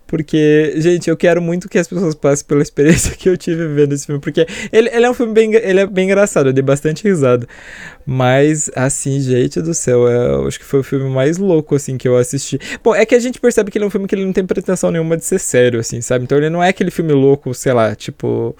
Porque, 0.06 0.74
gente, 0.76 1.10
eu 1.10 1.16
quero 1.16 1.42
muito 1.42 1.68
que 1.68 1.78
as 1.78 1.88
pessoas 1.88 2.14
passem 2.14 2.46
pela 2.46 2.62
experiência 2.62 3.10
que 3.18 3.28
eu 3.28 3.36
tive 3.36 3.66
vendo 3.66 3.92
esse 3.92 4.06
filme. 4.06 4.20
Porque 4.20 4.46
ele, 4.72 4.88
ele 4.92 5.04
é 5.04 5.10
um 5.10 5.14
filme 5.14 5.32
bem, 5.32 5.52
ele 5.54 5.80
é 5.80 5.86
bem 5.86 6.06
engraçado, 6.06 6.48
eu 6.48 6.52
dei 6.52 6.62
bastante 6.62 7.02
risada. 7.02 7.46
Mas, 8.04 8.70
assim, 8.76 9.20
gente 9.20 9.60
do 9.60 9.74
céu, 9.74 10.08
é, 10.08 10.46
acho 10.46 10.58
que 10.58 10.64
foi 10.64 10.80
o 10.80 10.84
filme 10.84 11.10
mais 11.10 11.38
louco, 11.38 11.74
assim, 11.74 11.98
que 11.98 12.06
eu 12.06 12.16
assisti. 12.16 12.58
Bom, 12.84 12.94
é 12.94 13.04
que 13.04 13.14
a 13.14 13.18
gente 13.18 13.40
percebe 13.40 13.70
que 13.70 13.78
ele 13.78 13.84
é 13.84 13.88
um 13.88 13.90
filme 13.90 14.06
que 14.06 14.14
ele 14.14 14.24
não 14.24 14.32
tem 14.32 14.46
pretensão 14.46 14.90
nenhuma 14.92 15.16
de 15.16 15.24
ser 15.24 15.40
sério, 15.40 15.80
assim, 15.80 16.00
sabe? 16.00 16.24
Então 16.24 16.38
ele 16.38 16.50
não 16.50 16.62
é 16.62 16.68
aquele 16.68 16.90
filme 16.90 17.12
louco, 17.12 17.52
sei 17.54 17.72
lá, 17.72 17.94
tipo. 17.94 18.56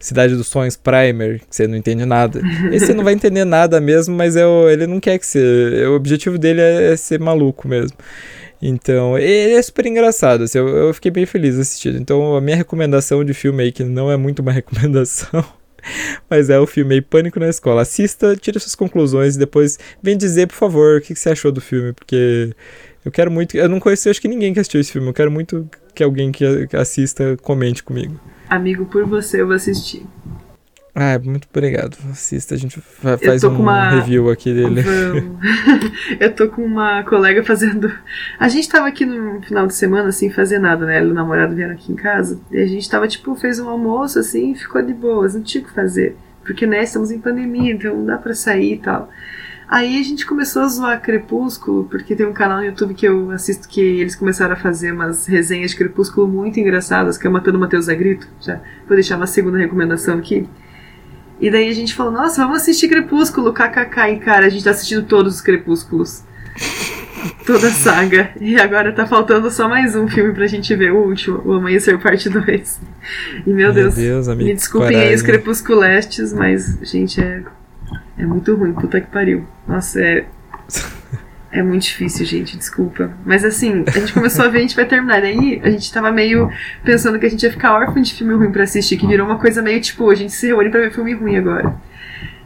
Cidade 0.00 0.34
dos 0.34 0.48
Sonhos 0.48 0.76
Primer, 0.76 1.38
que 1.38 1.44
você 1.48 1.64
não 1.68 1.76
entende 1.76 2.04
nada. 2.04 2.40
Esse 2.72 2.86
você 2.86 2.92
não 2.94 3.04
vai 3.04 3.14
entender 3.14 3.44
nada 3.44 3.80
mesmo, 3.80 4.16
mas 4.16 4.34
é 4.34 4.44
o- 4.44 4.68
ele 4.68 4.84
não 4.84 4.98
quer 4.98 5.16
que 5.16 5.24
você. 5.24 5.86
O 5.86 5.94
objetivo 5.94 6.36
dele 6.38 6.60
é 6.60 6.96
ser 6.96 7.20
maluco 7.20 7.68
mesmo. 7.68 7.96
Então, 8.62 9.18
ele 9.18 9.54
é 9.54 9.62
super 9.62 9.84
engraçado. 9.86 10.44
assim, 10.44 10.58
eu, 10.58 10.68
eu 10.68 10.94
fiquei 10.94 11.10
bem 11.10 11.26
feliz 11.26 11.58
assistindo. 11.58 11.98
Então, 11.98 12.36
a 12.36 12.40
minha 12.40 12.56
recomendação 12.56 13.24
de 13.24 13.34
filme 13.34 13.64
aí, 13.64 13.72
que 13.72 13.82
não 13.82 14.10
é 14.10 14.16
muito 14.16 14.38
uma 14.38 14.52
recomendação, 14.52 15.44
mas 16.30 16.48
é 16.48 16.60
o 16.60 16.66
filme 16.66 16.94
aí 16.94 17.00
Pânico 17.00 17.40
na 17.40 17.48
Escola. 17.48 17.82
Assista, 17.82 18.36
tire 18.36 18.60
suas 18.60 18.76
conclusões 18.76 19.34
e 19.34 19.38
depois 19.40 19.80
vem 20.00 20.16
dizer, 20.16 20.46
por 20.46 20.54
favor, 20.54 20.98
o 20.98 21.00
que 21.00 21.12
que 21.12 21.18
você 21.18 21.30
achou 21.30 21.50
do 21.50 21.60
filme, 21.60 21.92
porque 21.92 22.54
eu 23.04 23.10
quero 23.10 23.32
muito. 23.32 23.56
Eu 23.56 23.68
não 23.68 23.80
conheci, 23.80 24.08
acho 24.08 24.20
que 24.20 24.28
ninguém 24.28 24.54
que 24.54 24.60
assistiu 24.60 24.80
esse 24.80 24.92
filme. 24.92 25.08
Eu 25.08 25.14
quero 25.14 25.30
muito 25.30 25.68
que 25.92 26.04
alguém 26.04 26.30
que 26.30 26.44
assista 26.76 27.36
comente 27.42 27.82
comigo. 27.82 28.18
Amigo, 28.48 28.86
por 28.86 29.04
você 29.06 29.40
eu 29.40 29.46
vou 29.46 29.56
assistir. 29.56 30.06
Ah, 30.94 31.18
muito 31.24 31.48
obrigado. 31.50 31.96
Assista, 32.10 32.54
a 32.54 32.58
gente 32.58 32.78
faz 33.24 33.42
um 33.44 33.56
uma- 33.56 33.90
review 33.90 34.28
aqui 34.28 34.52
dele. 34.52 34.82
Eu 36.20 36.34
tô 36.34 36.48
com 36.48 36.62
uma 36.62 37.02
colega 37.02 37.42
fazendo. 37.42 37.90
A 38.38 38.46
gente 38.48 38.68
tava 38.68 38.88
aqui 38.88 39.06
no 39.06 39.40
final 39.40 39.66
de 39.66 39.74
semana 39.74 40.12
sem 40.12 40.28
fazer 40.30 40.58
nada, 40.58 40.84
né? 40.84 40.98
Ela 40.98 41.08
e 41.08 41.10
o 41.10 41.14
namorado 41.14 41.54
vieram 41.54 41.72
aqui 41.72 41.90
em 41.92 41.96
casa. 41.96 42.38
E 42.50 42.58
a 42.60 42.66
gente 42.66 42.88
tava, 42.90 43.08
tipo, 43.08 43.34
fez 43.34 43.58
um 43.58 43.68
almoço 43.70 44.18
assim 44.18 44.52
e 44.52 44.54
ficou 44.54 44.82
de 44.82 44.92
boas, 44.92 45.34
não 45.34 45.42
tinha 45.42 45.64
o 45.64 45.66
que 45.66 45.72
fazer. 45.72 46.14
Porque, 46.44 46.66
né, 46.66 46.82
estamos 46.82 47.10
em 47.10 47.18
pandemia, 47.18 47.72
então 47.72 47.96
não 47.96 48.04
dá 48.04 48.18
pra 48.18 48.34
sair 48.34 48.74
e 48.74 48.78
tal. 48.78 49.08
Aí 49.68 49.98
a 49.98 50.02
gente 50.04 50.26
começou 50.26 50.60
a 50.62 50.68
zoar 50.68 51.00
Crepúsculo, 51.00 51.84
porque 51.84 52.14
tem 52.14 52.26
um 52.26 52.34
canal 52.34 52.58
no 52.58 52.66
YouTube 52.66 52.92
que 52.92 53.06
eu 53.06 53.30
assisto 53.30 53.66
que 53.66 53.80
eles 53.80 54.14
começaram 54.14 54.52
a 54.52 54.56
fazer 54.56 54.92
umas 54.92 55.24
resenhas 55.26 55.70
de 55.70 55.78
Crepúsculo 55.78 56.28
muito 56.28 56.60
engraçadas, 56.60 57.16
que 57.16 57.26
é 57.26 57.30
Matando 57.30 57.58
Matheus 57.58 57.88
a 57.88 57.94
Grito. 57.94 58.28
Já 58.42 58.56
vou 58.86 58.94
deixar 58.94 59.16
uma 59.16 59.26
segunda 59.26 59.56
recomendação 59.56 60.18
aqui. 60.18 60.46
E 61.42 61.50
daí 61.50 61.68
a 61.68 61.74
gente 61.74 61.92
falou, 61.92 62.12
nossa, 62.12 62.40
vamos 62.40 62.58
assistir 62.58 62.86
Crepúsculo, 62.86 63.52
kkk. 63.52 64.12
E 64.12 64.18
cara, 64.20 64.46
a 64.46 64.48
gente 64.48 64.62
tá 64.62 64.70
assistindo 64.70 65.02
todos 65.02 65.34
os 65.34 65.40
Crepúsculos. 65.40 66.22
Toda 67.44 67.66
a 67.66 67.72
saga. 67.72 68.30
E 68.40 68.60
agora 68.60 68.92
tá 68.92 69.06
faltando 69.06 69.50
só 69.50 69.68
mais 69.68 69.96
um 69.96 70.06
filme 70.06 70.32
pra 70.32 70.46
gente 70.46 70.74
ver, 70.76 70.92
o 70.92 70.98
último, 70.98 71.42
O 71.44 71.52
Amanhecer 71.54 71.98
Parte 71.98 72.28
2. 72.28 72.80
E 73.44 73.50
meu, 73.50 73.72
Deus, 73.72 74.28
amigo. 74.28 74.48
me 74.48 74.54
desculpem 74.54 74.96
aí 74.96 75.14
os 75.14 75.22
crepusculestes, 75.22 76.32
mas, 76.32 76.78
gente, 76.82 77.20
é, 77.20 77.42
é 78.18 78.24
muito 78.24 78.54
ruim, 78.54 78.72
puta 78.72 79.00
que 79.00 79.08
pariu. 79.08 79.44
Nossa, 79.66 80.00
é. 80.00 80.24
É 81.52 81.62
muito 81.62 81.82
difícil, 81.82 82.24
gente, 82.24 82.56
desculpa. 82.56 83.12
Mas 83.26 83.44
assim, 83.44 83.84
a 83.86 83.90
gente 83.90 84.14
começou 84.14 84.46
a 84.46 84.48
ver, 84.48 84.58
a 84.58 84.60
gente 84.62 84.74
vai 84.74 84.86
terminar. 84.86 85.20
Daí 85.20 85.60
a 85.62 85.68
gente 85.68 85.92
tava 85.92 86.10
meio 86.10 86.50
pensando 86.82 87.18
que 87.18 87.26
a 87.26 87.28
gente 87.28 87.42
ia 87.42 87.52
ficar 87.52 87.74
órfão 87.74 88.00
de 88.00 88.14
filme 88.14 88.32
ruim 88.32 88.50
pra 88.50 88.64
assistir, 88.64 88.96
que 88.96 89.06
virou 89.06 89.26
uma 89.26 89.38
coisa 89.38 89.60
meio 89.60 89.78
tipo, 89.78 90.08
a 90.08 90.14
gente 90.14 90.32
se 90.32 90.46
reúne 90.46 90.70
pra 90.70 90.80
ver 90.80 90.92
filme 90.92 91.12
ruim 91.12 91.36
agora. 91.36 91.76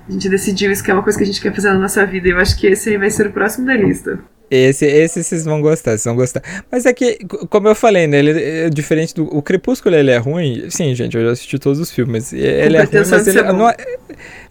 A 0.08 0.12
gente 0.12 0.28
decidiu 0.28 0.72
isso 0.72 0.82
que 0.82 0.90
é 0.90 0.94
uma 0.94 1.04
coisa 1.04 1.16
que 1.16 1.22
a 1.22 1.26
gente 1.26 1.40
quer 1.40 1.54
fazer 1.54 1.68
na 1.68 1.78
nossa 1.78 2.04
vida. 2.04 2.26
E 2.26 2.32
eu 2.32 2.38
acho 2.38 2.58
que 2.58 2.66
esse 2.66 2.98
vai 2.98 3.08
ser 3.08 3.28
o 3.28 3.32
próximo 3.32 3.64
da 3.66 3.76
lista. 3.76 4.18
Esse, 4.48 4.86
esse 4.86 5.24
vocês 5.24 5.44
vão 5.44 5.60
gostar, 5.60 5.92
vocês 5.92 6.04
vão 6.04 6.14
gostar. 6.14 6.42
Mas 6.70 6.86
é 6.86 6.92
que, 6.92 7.18
como 7.50 7.66
eu 7.66 7.74
falei, 7.74 8.06
né? 8.06 8.18
Ele 8.18 8.30
é 8.30 8.70
diferente 8.70 9.12
do. 9.14 9.24
O 9.24 9.42
Crepúsculo 9.42 9.94
ele 9.94 10.10
é 10.10 10.18
ruim. 10.18 10.70
Sim, 10.70 10.94
gente, 10.94 11.16
eu 11.16 11.24
já 11.24 11.30
assisti 11.32 11.58
todos 11.58 11.80
os 11.80 11.90
filmes. 11.90 12.32
Ele 12.32 12.76
é 12.76 12.84
ruim, 12.84 13.04
mas 13.10 13.26
ele 13.26 13.42
não 13.42 13.68
é. 13.68 13.76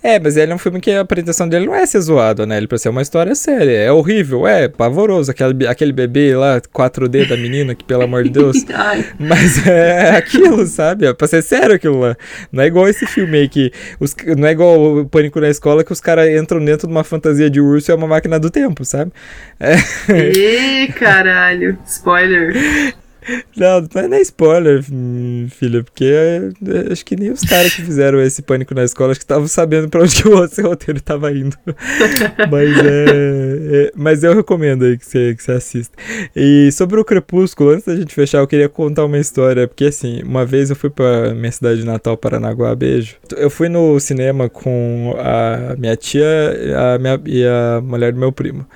É, 0.04 0.20
mas 0.20 0.38
ele 0.38 0.52
é 0.52 0.56
um 0.56 0.60
filme 0.60 0.80
que 0.80 0.92
a 0.92 1.02
apresentação 1.02 1.48
dele 1.48 1.66
não 1.66 1.74
é 1.74 1.86
ser 1.86 2.00
zoado, 2.02 2.46
né? 2.46 2.58
Ele 2.58 2.68
pra 2.68 2.78
ser 2.78 2.90
uma 2.90 3.02
história 3.02 3.34
séria. 3.34 3.72
É 3.72 3.92
horrível, 3.92 4.46
é 4.46 4.68
pavoroso. 4.68 5.32
Aquele, 5.32 5.66
aquele 5.66 5.94
bebê 5.94 6.36
lá, 6.36 6.60
4D 6.62 7.28
da 7.28 7.38
menina, 7.38 7.74
que 7.74 7.84
pelo 7.84 8.04
amor 8.04 8.24
de 8.24 8.30
Deus. 8.32 8.66
mas 9.18 9.66
é 9.66 10.12
aquilo, 10.12 10.66
sabe? 10.68 11.08
É 11.08 11.14
pra 11.14 11.28
ser 11.28 11.42
sério 11.42 11.76
aquilo 11.76 12.00
lá. 12.02 12.18
Não 12.52 12.64
é 12.64 12.68
igual 12.68 12.88
esse 12.88 13.06
filme 13.06 13.38
aí 13.38 13.50
que. 13.50 13.72
Os, 14.00 14.14
não 14.38 14.48
é 14.48 14.52
igual 14.52 15.00
o 15.00 15.06
Pânico 15.06 15.40
na 15.40 15.50
Escola 15.50 15.84
que 15.84 15.94
os 15.94 16.02
caras 16.02 16.30
entram 16.30 16.64
dentro 16.64 16.86
de 16.86 16.94
uma 16.94 17.04
fantasia 17.04 17.50
de 17.50 17.62
urso 17.62 17.90
e 17.90 17.92
é 17.92 17.96
uma 17.96 18.08
máquina 18.08 18.38
do 18.38 18.50
tempo, 18.50 18.84
sabe? 18.84 19.12
É. 19.60 19.85
Ih, 20.10 20.92
caralho. 20.94 21.78
Spoiler. 21.86 22.54
Não, 23.56 23.82
não 23.82 24.02
é 24.02 24.08
nem 24.08 24.22
spoiler, 24.22 24.84
filha, 25.50 25.84
porque 25.84 26.06
é, 26.06 26.92
acho 26.92 27.04
que 27.04 27.16
nem 27.16 27.32
os 27.32 27.42
caras 27.42 27.74
que 27.74 27.82
fizeram 27.82 28.22
esse 28.22 28.42
pânico 28.42 28.76
na 28.76 28.84
escola 28.84 29.12
acho 29.12 29.20
que 29.20 29.24
estavam 29.24 29.48
sabendo 29.48 29.90
pra 29.90 30.02
onde 30.02 30.22
que 30.22 30.28
o 30.30 30.38
outro 30.38 30.68
roteiro 30.68 31.00
estava 31.00 31.32
indo. 31.32 31.58
mas, 32.52 32.78
é, 32.78 33.88
é, 33.88 33.92
mas 33.96 34.24
eu 34.24 34.36
recomendo 34.36 34.86
aí 34.86 34.98
que 34.98 35.06
você, 35.06 35.34
que 35.34 35.42
você 35.42 35.52
assista. 35.54 35.98
E 36.36 36.72
sobre 36.72 37.00
o 37.00 37.06
Crepúsculo, 37.06 37.72
antes 37.72 37.86
da 37.86 37.96
gente 37.96 38.14
fechar, 38.14 38.40
eu 38.40 38.48
queria 38.48 38.70
contar 38.70 39.06
uma 39.06 39.18
história, 39.18 39.68
porque 39.68 39.86
assim, 39.86 40.22
uma 40.24 40.46
vez 40.46 40.70
eu 40.70 40.76
fui 40.76 40.90
pra 40.90 41.34
minha 41.34 41.52
cidade 41.52 41.80
de 41.80 41.86
Natal, 41.86 42.16
Paranaguá, 42.16 42.76
beijo. 42.76 43.16
Eu 43.36 43.50
fui 43.50 43.70
no 43.70 44.00
cinema 44.00 44.50
com 44.50 45.16
a 45.18 45.76
minha 45.78 45.96
tia 45.96 46.26
a 46.78 47.00
minha, 47.00 47.20
e 47.26 47.44
a 47.46 47.82
mulher 47.82 48.14
do 48.14 48.20
meu 48.20 48.32
primo. 48.32 48.68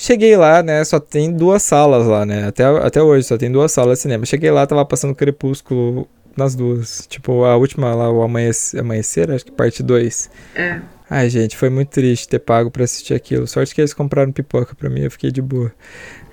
Cheguei 0.00 0.34
lá, 0.34 0.62
né? 0.62 0.82
Só 0.82 0.98
tem 0.98 1.30
duas 1.30 1.62
salas 1.62 2.06
lá, 2.06 2.24
né? 2.24 2.46
Até, 2.46 2.64
até 2.64 3.02
hoje 3.02 3.26
só 3.26 3.36
tem 3.36 3.52
duas 3.52 3.70
salas 3.70 3.98
de 3.98 4.02
cinema. 4.02 4.24
Cheguei 4.24 4.50
lá, 4.50 4.66
tava 4.66 4.82
passando 4.82 5.14
Crepúsculo 5.14 6.08
nas 6.34 6.54
duas. 6.54 7.06
Tipo, 7.06 7.44
a 7.44 7.54
última 7.54 7.94
lá, 7.94 8.10
o 8.10 8.22
Amanhecer, 8.22 8.80
amanhecer 8.80 9.30
acho 9.30 9.44
que 9.44 9.52
parte 9.52 9.82
2. 9.82 10.30
É. 10.54 10.80
Ai, 11.10 11.28
gente, 11.28 11.54
foi 11.54 11.68
muito 11.68 11.90
triste 11.90 12.26
ter 12.30 12.38
pago 12.38 12.70
pra 12.70 12.84
assistir 12.84 13.12
aquilo. 13.12 13.46
Sorte 13.46 13.74
que 13.74 13.80
eles 13.82 13.92
compraram 13.92 14.32
pipoca 14.32 14.74
pra 14.74 14.88
mim, 14.88 15.02
eu 15.02 15.10
fiquei 15.10 15.30
de 15.30 15.42
boa. 15.42 15.70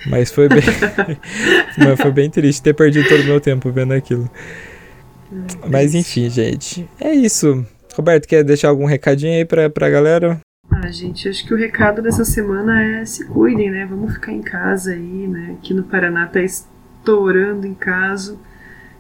Mas 0.06 0.32
foi 0.32 0.48
bem. 0.48 0.62
Mas 1.78 2.00
foi 2.00 2.12
bem 2.14 2.30
triste 2.30 2.64
ter 2.64 2.74
perdido 2.74 3.10
todo 3.10 3.20
o 3.20 3.26
meu 3.26 3.42
tempo 3.42 3.70
vendo 3.70 3.94
aquilo. 3.94 4.32
Mas 5.70 5.94
enfim, 5.94 6.30
gente. 6.30 6.88
É 7.02 7.14
isso. 7.14 7.66
Roberto, 7.94 8.30
quer 8.30 8.46
deixar 8.46 8.70
algum 8.70 8.86
recadinho 8.86 9.34
aí 9.34 9.44
pra, 9.44 9.70
pra 9.70 9.90
galera? 9.90 10.40
Ah, 10.70 10.92
gente, 10.92 11.28
acho 11.28 11.46
que 11.46 11.54
o 11.54 11.58
recado 11.58 12.02
dessa 12.02 12.26
semana 12.26 12.82
é 12.82 13.06
se 13.06 13.26
cuidem, 13.26 13.72
né? 13.72 13.86
Vamos 13.86 14.14
ficar 14.14 14.32
em 14.32 14.42
casa 14.42 14.92
aí, 14.92 15.28
né? 15.28 15.56
Aqui 15.58 15.74
no 15.74 15.84
Paraná 15.84 16.28
tá 16.28 16.42
estourando 16.42 17.66
em 17.66 17.74
caso. 17.74 18.40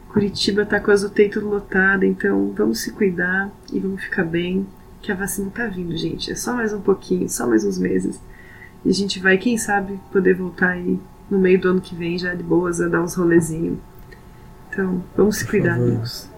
Curitiba 0.09 0.65
tá 0.65 0.79
com 0.79 0.89
as 0.89 1.03
UTI 1.03 1.29
tudo 1.29 1.49
lotada, 1.49 2.05
então 2.05 2.53
vamos 2.57 2.79
se 2.79 2.91
cuidar 2.91 3.51
e 3.71 3.79
vamos 3.79 4.01
ficar 4.01 4.23
bem, 4.23 4.65
que 5.01 5.11
a 5.11 5.15
vacina 5.15 5.51
tá 5.53 5.67
vindo, 5.67 5.95
gente. 5.95 6.31
É 6.31 6.35
só 6.35 6.55
mais 6.55 6.73
um 6.73 6.81
pouquinho, 6.81 7.29
só 7.29 7.45
mais 7.45 7.63
uns 7.63 7.77
meses. 7.77 8.19
E 8.83 8.89
a 8.89 8.93
gente 8.93 9.19
vai, 9.19 9.37
quem 9.37 9.57
sabe, 9.57 9.99
poder 10.11 10.33
voltar 10.33 10.69
aí 10.69 10.99
no 11.29 11.37
meio 11.37 11.59
do 11.59 11.69
ano 11.69 11.81
que 11.81 11.93
vem 11.93 12.17
já 12.17 12.33
de 12.33 12.41
boas 12.41 12.81
a 12.81 12.87
dar 12.87 13.01
uns 13.01 13.13
rolezinhos. 13.13 13.77
Então, 14.69 15.03
vamos 15.15 15.37
se 15.37 15.45
cuidar, 15.45 15.75
amigos. 15.75 16.29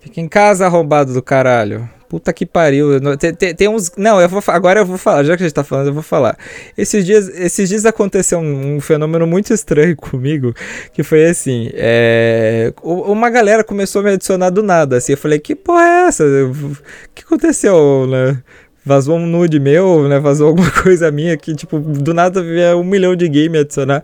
Fica 0.00 0.20
em 0.20 0.28
casa, 0.28 0.66
arrombado 0.66 1.12
do 1.12 1.22
caralho. 1.22 1.88
Puta 2.08 2.32
que 2.32 2.46
pariu. 2.46 2.98
Tem, 3.18 3.34
tem, 3.34 3.54
tem, 3.54 3.68
uns. 3.68 3.92
Não, 3.94 4.18
eu 4.18 4.28
vou, 4.28 4.42
agora 4.46 4.80
eu 4.80 4.86
vou 4.86 4.96
falar. 4.96 5.24
Já 5.24 5.36
que 5.36 5.42
a 5.42 5.46
gente 5.46 5.54
tá 5.54 5.62
falando, 5.62 5.88
eu 5.88 5.92
vou 5.92 6.02
falar. 6.02 6.38
Esses 6.76 7.04
dias, 7.04 7.28
esses 7.28 7.68
dias 7.68 7.84
aconteceu 7.84 8.38
um, 8.38 8.76
um 8.76 8.80
fenômeno 8.80 9.26
muito 9.26 9.52
estranho 9.52 9.94
comigo. 9.96 10.54
Que 10.92 11.02
foi 11.02 11.26
assim: 11.26 11.70
é, 11.74 12.72
uma 12.82 13.28
galera 13.28 13.62
começou 13.62 14.00
a 14.00 14.04
me 14.04 14.10
adicionar 14.12 14.48
do 14.48 14.62
nada. 14.62 14.96
Assim, 14.96 15.12
eu 15.12 15.18
falei: 15.18 15.38
Que 15.38 15.54
porra 15.54 15.82
é 15.82 16.06
essa? 16.08 16.24
O 16.24 16.76
que 17.14 17.24
aconteceu, 17.24 18.06
né? 18.06 18.42
Vazou 18.88 19.18
um 19.18 19.26
nude 19.26 19.60
meu, 19.60 20.08
né? 20.08 20.18
Vazou 20.18 20.48
alguma 20.48 20.70
coisa 20.82 21.10
minha 21.10 21.36
que, 21.36 21.54
tipo, 21.54 21.78
do 21.78 22.14
nada 22.14 22.42
via 22.42 22.74
um 22.74 22.82
milhão 22.84 23.14
de 23.14 23.28
game 23.28 23.50
me 23.50 23.58
adicionar. 23.58 24.02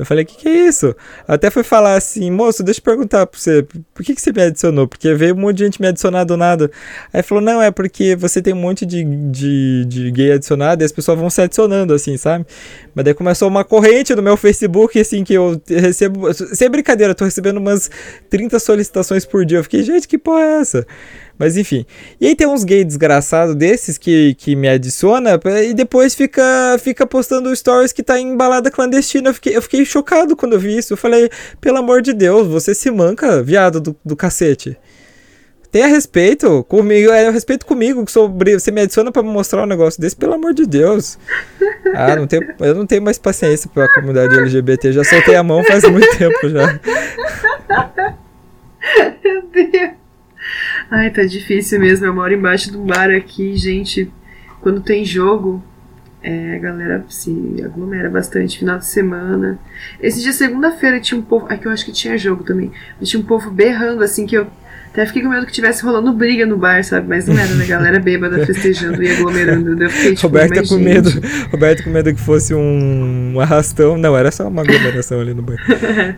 Eu 0.00 0.06
falei, 0.06 0.24
o 0.24 0.26
que, 0.26 0.38
que 0.38 0.48
é 0.48 0.66
isso? 0.66 0.96
Até 1.28 1.50
fui 1.50 1.62
falar 1.62 1.94
assim, 1.94 2.30
moço, 2.30 2.62
deixa 2.62 2.80
eu 2.80 2.84
perguntar 2.84 3.26
pra 3.26 3.38
você, 3.38 3.66
por 3.92 4.02
que, 4.02 4.14
que 4.14 4.20
você 4.20 4.32
me 4.32 4.40
adicionou? 4.40 4.88
Porque 4.88 5.12
veio 5.12 5.34
um 5.34 5.38
monte 5.38 5.58
de 5.58 5.64
gente 5.64 5.78
me 5.78 5.86
adicionar 5.86 6.24
do 6.24 6.38
nada. 6.38 6.70
Aí 7.12 7.22
falou, 7.22 7.44
não, 7.44 7.60
é 7.60 7.70
porque 7.70 8.16
você 8.16 8.40
tem 8.40 8.54
um 8.54 8.56
monte 8.56 8.86
de, 8.86 9.04
de, 9.04 9.84
de 9.84 10.10
gay 10.10 10.32
adicionado 10.32 10.82
e 10.82 10.86
as 10.86 10.92
pessoas 10.92 11.18
vão 11.18 11.28
se 11.28 11.42
adicionando, 11.42 11.92
assim, 11.92 12.16
sabe? 12.16 12.46
Mas 12.94 13.04
daí 13.04 13.12
começou 13.12 13.46
uma 13.46 13.62
corrente 13.62 14.14
no 14.14 14.22
meu 14.22 14.38
Facebook, 14.38 14.98
assim, 14.98 15.22
que 15.22 15.34
eu 15.34 15.60
recebo. 15.68 16.32
Sem 16.32 16.70
brincadeira, 16.70 17.10
eu 17.10 17.14
tô 17.14 17.26
recebendo 17.26 17.58
umas 17.58 17.90
30 18.30 18.58
solicitações 18.58 19.26
por 19.26 19.44
dia. 19.44 19.58
Eu 19.58 19.64
fiquei, 19.64 19.82
gente, 19.82 20.08
que 20.08 20.16
porra 20.16 20.40
é 20.40 20.60
essa? 20.60 20.86
Mas 21.40 21.56
enfim. 21.56 21.86
E 22.20 22.26
aí 22.26 22.36
tem 22.36 22.46
uns 22.46 22.64
gays 22.64 22.84
desgraçados 22.84 23.54
desses 23.54 23.96
que, 23.96 24.34
que 24.34 24.54
me 24.54 24.68
adiciona 24.68 25.40
e 25.66 25.72
depois 25.72 26.14
fica, 26.14 26.76
fica 26.78 27.06
postando 27.06 27.56
stories 27.56 27.94
que 27.94 28.02
tá 28.02 28.20
em 28.20 28.36
balada 28.36 28.70
clandestina. 28.70 29.30
Eu 29.30 29.34
fiquei, 29.34 29.56
eu 29.56 29.62
fiquei 29.62 29.86
chocado 29.90 30.36
quando 30.36 30.54
eu 30.54 30.60
vi 30.60 30.76
isso. 30.76 30.92
Eu 30.92 30.96
falei, 30.96 31.30
pelo 31.60 31.78
amor 31.78 32.02
de 32.02 32.12
Deus, 32.12 32.46
você 32.46 32.74
se 32.74 32.90
manca, 32.90 33.42
viado 33.42 33.80
do, 33.80 33.96
do 34.04 34.16
cacete. 34.16 34.76
Tenha 35.70 35.86
respeito 35.86 36.64
comigo, 36.64 37.12
é 37.12 37.30
respeito 37.30 37.64
comigo, 37.64 38.04
sobre 38.10 38.58
você 38.58 38.72
me 38.72 38.80
adiciona 38.80 39.12
para 39.12 39.22
mostrar 39.22 39.62
um 39.62 39.66
negócio 39.66 40.00
desse, 40.00 40.16
pelo 40.16 40.34
amor 40.34 40.52
de 40.52 40.66
Deus. 40.66 41.16
Ah, 41.94 42.16
não 42.16 42.26
tenho, 42.26 42.42
eu 42.58 42.74
não 42.74 42.84
tenho 42.84 43.00
mais 43.00 43.18
paciência 43.18 43.70
pela 43.72 43.88
comunidade 43.88 44.36
LGBT, 44.36 44.92
já 44.92 45.04
soltei 45.04 45.36
a 45.36 45.44
mão 45.44 45.62
faz 45.62 45.88
muito 45.88 46.08
tempo 46.18 46.48
já. 46.48 46.80
Meu 49.22 49.42
Deus. 49.42 49.90
Ai, 50.90 51.10
tá 51.10 51.22
difícil 51.22 51.78
mesmo. 51.78 52.06
Eu 52.06 52.14
moro 52.14 52.34
embaixo 52.34 52.72
do 52.72 52.80
bar 52.80 53.10
aqui, 53.10 53.56
gente. 53.56 54.10
Quando 54.60 54.80
tem 54.80 55.04
jogo, 55.04 55.62
é, 56.22 56.56
a 56.56 56.58
galera 56.58 57.04
se 57.08 57.62
aglomera 57.64 58.10
bastante 58.10 58.58
final 58.58 58.78
de 58.78 58.86
semana. 58.86 59.58
Esse 60.00 60.20
dia, 60.20 60.32
segunda-feira, 60.32 61.00
tinha 61.00 61.18
um 61.18 61.22
povo. 61.22 61.46
Aqui 61.48 61.66
eu 61.66 61.72
acho 61.72 61.84
que 61.84 61.92
tinha 61.92 62.16
jogo 62.18 62.44
também. 62.44 62.70
Tinha 63.02 63.20
um 63.20 63.24
povo 63.24 63.50
berrando, 63.50 64.04
assim, 64.04 64.26
que 64.26 64.36
eu 64.36 64.46
até 64.92 65.06
fiquei 65.06 65.22
com 65.22 65.28
medo 65.28 65.46
que 65.46 65.52
tivesse 65.52 65.84
rolando 65.84 66.12
briga 66.12 66.44
no 66.44 66.56
bar, 66.56 66.82
sabe? 66.82 67.08
Mas 67.08 67.26
não 67.26 67.38
era, 67.38 67.54
né? 67.54 67.64
Galera 67.64 67.98
bêbada 68.00 68.44
festejando 68.44 69.00
e 69.02 69.10
aglomerando. 69.10 69.82
Eu 69.82 69.88
fiquei, 69.88 70.14
tipo, 70.14 70.26
Roberto 70.26 70.68
com 70.68 70.76
medo. 70.78 71.10
Roberto 71.50 71.84
com 71.84 71.90
medo 71.90 72.12
que 72.12 72.20
fosse 72.20 72.52
um 72.52 73.38
arrastão. 73.40 73.96
Não, 73.96 74.16
era 74.16 74.32
só 74.32 74.48
uma 74.48 74.62
aglomeração 74.62 75.20
ali 75.20 75.32
no 75.32 75.42
bar. 75.42 75.56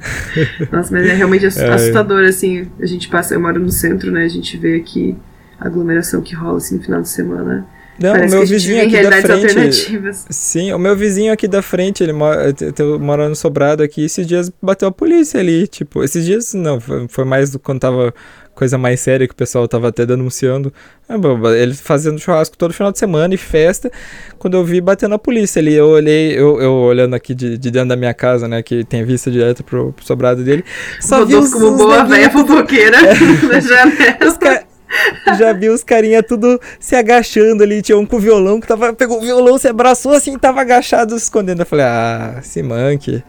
Nossa, 0.72 0.90
mas 0.90 1.06
é 1.06 1.12
realmente 1.12 1.44
assustador, 1.46 2.24
assim. 2.24 2.66
A 2.80 2.86
gente 2.86 3.08
passa, 3.08 3.34
eu 3.34 3.40
moro 3.40 3.60
no 3.60 3.70
centro, 3.70 4.10
né? 4.10 4.24
A 4.24 4.28
gente 4.28 4.56
vê 4.56 4.76
aqui 4.76 5.16
a 5.60 5.66
aglomeração 5.66 6.22
que 6.22 6.34
rola 6.34 6.56
assim 6.56 6.76
no 6.76 6.82
final 6.82 7.02
de 7.02 7.08
semana. 7.10 7.66
Não, 7.98 8.12
Parece 8.12 8.34
o 8.34 8.38
meu 8.38 8.46
vizinho 8.46 8.82
aqui 8.82 9.02
da 9.02 9.22
frente. 9.22 10.00
Sim, 10.30 10.72
o 10.72 10.78
meu 10.78 10.96
vizinho 10.96 11.32
aqui 11.32 11.46
da 11.46 11.62
frente, 11.62 12.02
ele 12.02 12.12
mora, 12.12 12.54
mora 12.98 13.28
no 13.28 13.36
sobrado 13.36 13.82
aqui, 13.82 14.04
esses 14.04 14.26
dias 14.26 14.50
bateu 14.62 14.88
a 14.88 14.92
polícia 14.92 15.38
ali, 15.38 15.66
tipo, 15.66 16.02
esses 16.02 16.24
dias 16.24 16.54
não, 16.54 16.80
foi, 16.80 17.24
mais 17.24 17.50
do 17.50 17.58
quando 17.58 17.80
tava 17.80 18.14
coisa 18.54 18.76
mais 18.76 19.00
séria 19.00 19.26
que 19.26 19.32
o 19.32 19.36
pessoal 19.36 19.66
tava 19.66 19.88
até 19.88 20.04
denunciando. 20.04 20.72
Ah, 21.08 21.16
ele 21.56 21.74
fazendo 21.74 22.18
churrasco 22.18 22.56
todo 22.56 22.72
final 22.72 22.92
de 22.92 22.98
semana 22.98 23.34
e 23.34 23.38
festa. 23.38 23.90
Quando 24.38 24.56
eu 24.56 24.64
vi 24.64 24.80
batendo 24.80 25.14
a 25.14 25.18
polícia 25.18 25.60
ali, 25.60 25.74
eu 25.74 25.88
olhei, 25.88 26.38
eu, 26.38 26.60
eu 26.60 26.72
olhando 26.72 27.14
aqui 27.14 27.34
de, 27.34 27.56
de, 27.56 27.70
dentro 27.70 27.90
da 27.90 27.96
minha 27.96 28.14
casa, 28.14 28.46
né, 28.46 28.62
que 28.62 28.84
tem 28.84 29.04
vista 29.04 29.30
direta 29.30 29.62
pro, 29.62 29.92
pro 29.92 30.04
sobrado 30.04 30.42
dele. 30.42 30.64
Só 31.00 31.24
vi 31.24 31.34
os, 31.34 31.52
como 31.52 31.76
boa 31.76 32.04
velha 32.04 32.28
fofoqueira 32.30 32.96
é. 32.96 33.14
na 33.46 33.60
janela. 33.60 34.71
Já 35.38 35.52
vi 35.52 35.68
os 35.68 35.82
carinha 35.82 36.22
tudo 36.22 36.60
se 36.78 36.94
agachando 36.94 37.62
ali. 37.62 37.82
Tinha 37.82 37.98
um 37.98 38.06
com 38.06 38.18
violão 38.18 38.60
que 38.60 38.66
tava. 38.66 38.92
Pegou 38.92 39.18
o 39.18 39.20
violão, 39.20 39.58
se 39.58 39.68
abraçou 39.68 40.12
assim, 40.12 40.38
tava 40.38 40.60
agachado, 40.60 41.18
se 41.18 41.24
escondendo. 41.24 41.60
Eu 41.60 41.66
falei, 41.66 41.86
ah, 41.86 42.40
se 42.42 42.62
manque. 42.62 43.22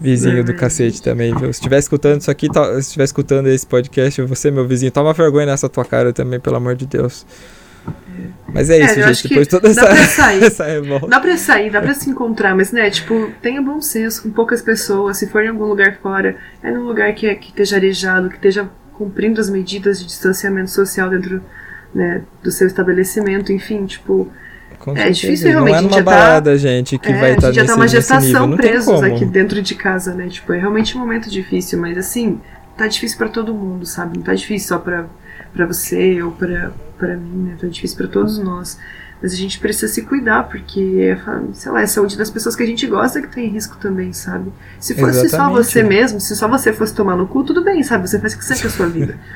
Vizinho 0.00 0.44
do 0.44 0.54
cacete 0.54 1.02
também, 1.02 1.34
viu? 1.34 1.52
Se 1.52 1.58
estiver 1.58 1.78
escutando 1.78 2.20
isso 2.20 2.30
aqui, 2.30 2.46
se 2.46 2.78
estiver 2.78 3.04
escutando 3.04 3.48
esse 3.48 3.66
podcast, 3.66 4.22
você, 4.22 4.50
meu 4.50 4.66
vizinho, 4.66 4.92
toma 4.92 5.12
vergonha 5.12 5.46
nessa 5.46 5.68
tua 5.68 5.84
cara 5.84 6.12
também, 6.12 6.38
pelo 6.38 6.56
amor 6.56 6.76
de 6.76 6.86
Deus. 6.86 7.26
Mas 8.52 8.70
é, 8.70 8.78
é 8.78 8.84
isso, 8.84 8.94
gente. 8.94 9.28
Depois 9.28 9.48
de 9.48 9.50
toda 9.50 9.68
essa, 9.68 10.32
essa 10.32 10.64
revolta. 10.64 11.08
Dá 11.08 11.20
pra 11.20 11.36
sair, 11.36 11.70
dá 11.70 11.80
pra 11.80 11.92
se 11.92 12.08
encontrar, 12.08 12.54
mas, 12.54 12.70
né, 12.70 12.88
tipo, 12.88 13.32
tenha 13.42 13.60
bom 13.60 13.80
senso 13.80 14.22
com 14.22 14.30
poucas 14.30 14.62
pessoas. 14.62 15.18
Se 15.18 15.26
for 15.28 15.42
em 15.42 15.48
algum 15.48 15.64
lugar 15.64 15.98
fora, 16.00 16.36
é 16.62 16.70
num 16.70 16.84
lugar 16.84 17.12
que, 17.14 17.26
é, 17.26 17.34
que 17.34 17.48
esteja 17.48 17.76
arejado, 17.76 18.28
que 18.28 18.36
esteja 18.36 18.70
cumprindo 18.98 19.40
as 19.40 19.48
medidas 19.48 20.00
de 20.00 20.06
distanciamento 20.06 20.70
social 20.70 21.08
dentro 21.08 21.40
né, 21.94 22.22
do 22.42 22.50
seu 22.50 22.66
estabelecimento, 22.66 23.52
enfim, 23.52 23.86
tipo. 23.86 24.30
É 24.94 25.10
difícil 25.10 25.48
realmente. 25.48 25.72
Não 25.72 25.78
é 25.78 25.82
numa 25.82 25.96
tá 25.96 26.02
balada, 26.02 26.50
tá, 26.52 26.56
gente, 26.56 26.98
que 26.98 27.10
é, 27.10 27.20
vai 27.20 27.30
estar 27.30 27.48
tá 27.48 27.52
já 27.52 27.62
nesse, 27.62 27.74
tá 27.74 27.80
uma 27.80 27.88
gestação 27.88 28.56
presos 28.56 29.02
aqui 29.02 29.24
dentro 29.24 29.60
de 29.62 29.74
casa, 29.74 30.14
né? 30.14 30.28
Tipo, 30.28 30.52
é 30.52 30.58
realmente 30.58 30.96
um 30.96 31.00
momento 31.00 31.30
difícil, 31.30 31.78
mas 31.80 31.96
assim, 31.98 32.40
tá 32.76 32.86
difícil 32.86 33.18
para 33.18 33.28
todo 33.28 33.52
mundo, 33.54 33.86
sabe? 33.86 34.18
Não 34.18 34.24
tá 34.24 34.34
difícil 34.34 34.68
só 34.68 34.78
pra, 34.78 35.06
pra 35.52 35.66
você 35.66 36.22
ou 36.22 36.30
pra, 36.32 36.70
pra 36.96 37.16
mim, 37.16 37.48
né? 37.48 37.56
Tá 37.60 37.66
difícil 37.66 37.96
para 37.96 38.08
todos 38.08 38.38
nós. 38.38 38.78
Mas 39.20 39.32
a 39.32 39.36
gente 39.36 39.58
precisa 39.58 39.92
se 39.92 40.02
cuidar, 40.02 40.44
porque, 40.44 41.16
sei 41.52 41.72
lá, 41.72 41.80
é 41.80 41.84
a 41.84 41.88
saúde 41.88 42.16
das 42.16 42.30
pessoas 42.30 42.54
que 42.54 42.62
a 42.62 42.66
gente 42.66 42.86
gosta 42.86 43.20
que 43.20 43.28
tem 43.28 43.46
em 43.46 43.50
risco 43.50 43.76
também, 43.78 44.12
sabe? 44.12 44.52
Se 44.78 44.94
fosse 44.94 45.26
Exatamente. 45.26 45.30
só 45.30 45.50
você 45.50 45.82
mesmo, 45.82 46.20
se 46.20 46.36
só 46.36 46.46
você 46.46 46.72
fosse 46.72 46.94
tomar 46.94 47.16
no 47.16 47.26
cu, 47.26 47.42
tudo 47.42 47.64
bem, 47.64 47.82
sabe? 47.82 48.08
Você 48.08 48.18
faz 48.20 48.34
o 48.34 48.38
que 48.38 48.44
você 48.44 48.54
quer 48.54 48.62
com 48.62 48.68
a 48.68 48.70
sua 48.70 48.86
vida. 48.86 49.18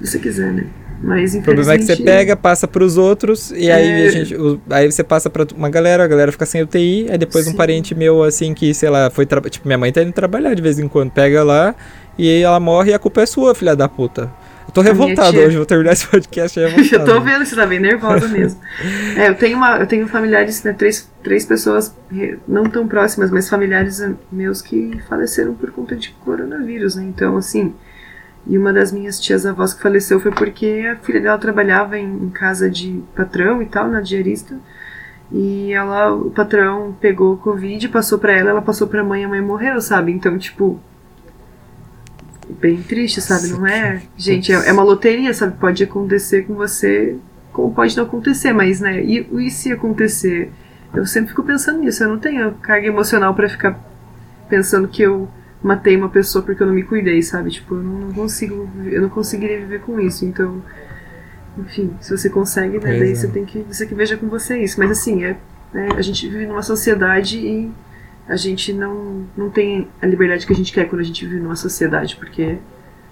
Se 0.00 0.12
você 0.12 0.18
quiser, 0.18 0.50
né? 0.50 0.64
Mas 1.02 1.34
O 1.34 1.40
problema 1.40 1.74
é 1.74 1.78
que 1.78 1.84
você 1.84 1.96
pega, 1.96 2.36
passa 2.36 2.68
para 2.68 2.84
os 2.84 2.98
outros, 2.98 3.50
e 3.52 3.68
é... 3.68 3.74
aí, 3.74 4.06
a 4.06 4.10
gente, 4.10 4.34
o, 4.34 4.60
aí 4.68 4.90
você 4.90 5.02
passa 5.02 5.30
para 5.30 5.46
uma 5.56 5.70
galera, 5.70 6.04
a 6.04 6.06
galera 6.06 6.30
fica 6.30 6.44
sem 6.44 6.62
UTI, 6.62 7.06
aí 7.10 7.16
depois 7.16 7.46
Sim. 7.46 7.52
um 7.52 7.54
parente 7.54 7.94
meu, 7.94 8.22
assim, 8.22 8.52
que, 8.52 8.72
sei 8.74 8.90
lá, 8.90 9.10
foi. 9.10 9.26
Tipo, 9.26 9.66
minha 9.66 9.78
mãe 9.78 9.90
tá 9.92 10.02
indo 10.02 10.12
trabalhar 10.12 10.54
de 10.54 10.60
vez 10.60 10.78
em 10.78 10.88
quando, 10.88 11.10
pega 11.10 11.42
lá, 11.42 11.74
e 12.18 12.28
aí 12.28 12.42
ela 12.42 12.60
morre 12.60 12.90
e 12.90 12.94
a 12.94 12.98
culpa 12.98 13.22
é 13.22 13.26
sua, 13.26 13.54
filha 13.54 13.74
da 13.74 13.88
puta. 13.88 14.30
Eu 14.70 14.74
tô 14.74 14.82
revoltado 14.82 15.36
hoje, 15.36 15.56
vou 15.56 15.66
terminar 15.66 15.92
esse 15.94 16.06
podcast 16.06 16.54
revoltado. 16.60 17.10
eu 17.10 17.14
tô 17.16 17.20
vendo, 17.20 17.44
você 17.44 17.56
tá 17.56 17.66
bem 17.66 17.80
nervosa 17.80 18.28
mesmo. 18.28 18.60
é, 19.16 19.28
eu 19.28 19.34
tenho, 19.34 19.56
uma, 19.56 19.78
eu 19.78 19.86
tenho 19.86 20.06
familiares, 20.06 20.62
né, 20.62 20.72
três, 20.72 21.10
três 21.24 21.44
pessoas 21.44 21.92
não 22.46 22.62
tão 22.64 22.86
próximas, 22.86 23.32
mas 23.32 23.48
familiares 23.48 24.00
meus 24.30 24.62
que 24.62 25.00
faleceram 25.08 25.54
por 25.54 25.72
conta 25.72 25.96
de 25.96 26.10
coronavírus, 26.24 26.94
né? 26.94 27.02
Então, 27.02 27.36
assim, 27.36 27.74
e 28.46 28.56
uma 28.56 28.72
das 28.72 28.92
minhas 28.92 29.18
tias 29.18 29.44
avós 29.44 29.74
que 29.74 29.82
faleceu 29.82 30.20
foi 30.20 30.30
porque 30.30 30.88
a 30.88 30.96
filha 31.04 31.20
dela 31.20 31.36
trabalhava 31.38 31.98
em, 31.98 32.06
em 32.06 32.30
casa 32.30 32.70
de 32.70 33.02
patrão 33.16 33.60
e 33.60 33.66
tal, 33.66 33.88
na 33.88 34.00
diarista. 34.00 34.54
E 35.32 35.72
ela, 35.72 36.14
o 36.14 36.30
patrão 36.30 36.96
pegou 37.00 37.34
o 37.34 37.38
Covid, 37.38 37.88
passou 37.88 38.20
para 38.20 38.36
ela, 38.36 38.50
ela 38.50 38.62
passou 38.62 38.86
pra 38.86 39.02
mãe, 39.02 39.24
a 39.24 39.28
mãe 39.28 39.40
morreu, 39.40 39.80
sabe? 39.80 40.12
Então, 40.12 40.38
tipo, 40.38 40.80
bem 42.60 42.82
triste, 42.82 43.20
sabe? 43.20 43.48
Não 43.48 43.66
é? 43.66 44.02
Gente, 44.16 44.52
é, 44.52 44.68
é 44.68 44.72
uma 44.72 44.82
loteria, 44.82 45.32
sabe? 45.34 45.56
Pode 45.58 45.82
acontecer 45.82 46.46
com 46.46 46.54
você, 46.54 47.16
como 47.52 47.72
pode 47.74 47.96
não 47.96 48.04
acontecer, 48.04 48.52
mas, 48.52 48.80
né? 48.80 49.02
E, 49.02 49.26
e 49.46 49.50
se 49.50 49.72
acontecer? 49.72 50.50
Eu 50.94 51.06
sempre 51.06 51.30
fico 51.30 51.42
pensando 51.42 51.78
nisso, 51.78 52.02
eu 52.02 52.08
não 52.08 52.18
tenho 52.18 52.52
carga 52.54 52.86
emocional 52.86 53.34
para 53.34 53.48
ficar 53.48 53.78
pensando 54.48 54.88
que 54.88 55.02
eu 55.02 55.28
matei 55.62 55.96
uma 55.96 56.08
pessoa 56.08 56.42
porque 56.44 56.62
eu 56.62 56.66
não 56.66 56.74
me 56.74 56.82
cuidei, 56.82 57.22
sabe? 57.22 57.50
Tipo, 57.50 57.76
eu 57.76 57.82
não 57.82 58.12
consigo, 58.12 58.68
eu 58.86 59.02
não 59.02 59.08
conseguiria 59.08 59.58
viver 59.58 59.80
com 59.82 60.00
isso. 60.00 60.24
Então, 60.24 60.62
enfim, 61.58 61.94
se 62.00 62.16
você 62.16 62.28
consegue, 62.28 62.78
né, 62.78 62.98
daí 62.98 63.12
é. 63.12 63.14
você 63.14 63.28
tem 63.28 63.44
que, 63.44 63.60
você 63.60 63.86
que 63.86 63.94
veja 63.94 64.16
com 64.16 64.28
você 64.28 64.58
isso. 64.58 64.78
Mas 64.78 64.90
assim, 64.90 65.24
é, 65.24 65.36
né, 65.72 65.88
a 65.96 66.02
gente 66.02 66.28
vive 66.28 66.46
numa 66.46 66.62
sociedade 66.62 67.38
e 67.38 67.70
a 68.30 68.36
gente 68.36 68.72
não, 68.72 69.26
não 69.36 69.50
tem 69.50 69.88
a 70.00 70.06
liberdade 70.06 70.46
que 70.46 70.52
a 70.52 70.56
gente 70.56 70.72
quer 70.72 70.88
quando 70.88 71.00
a 71.00 71.04
gente 71.04 71.26
vive 71.26 71.40
numa 71.40 71.56
sociedade, 71.56 72.14
porque 72.14 72.58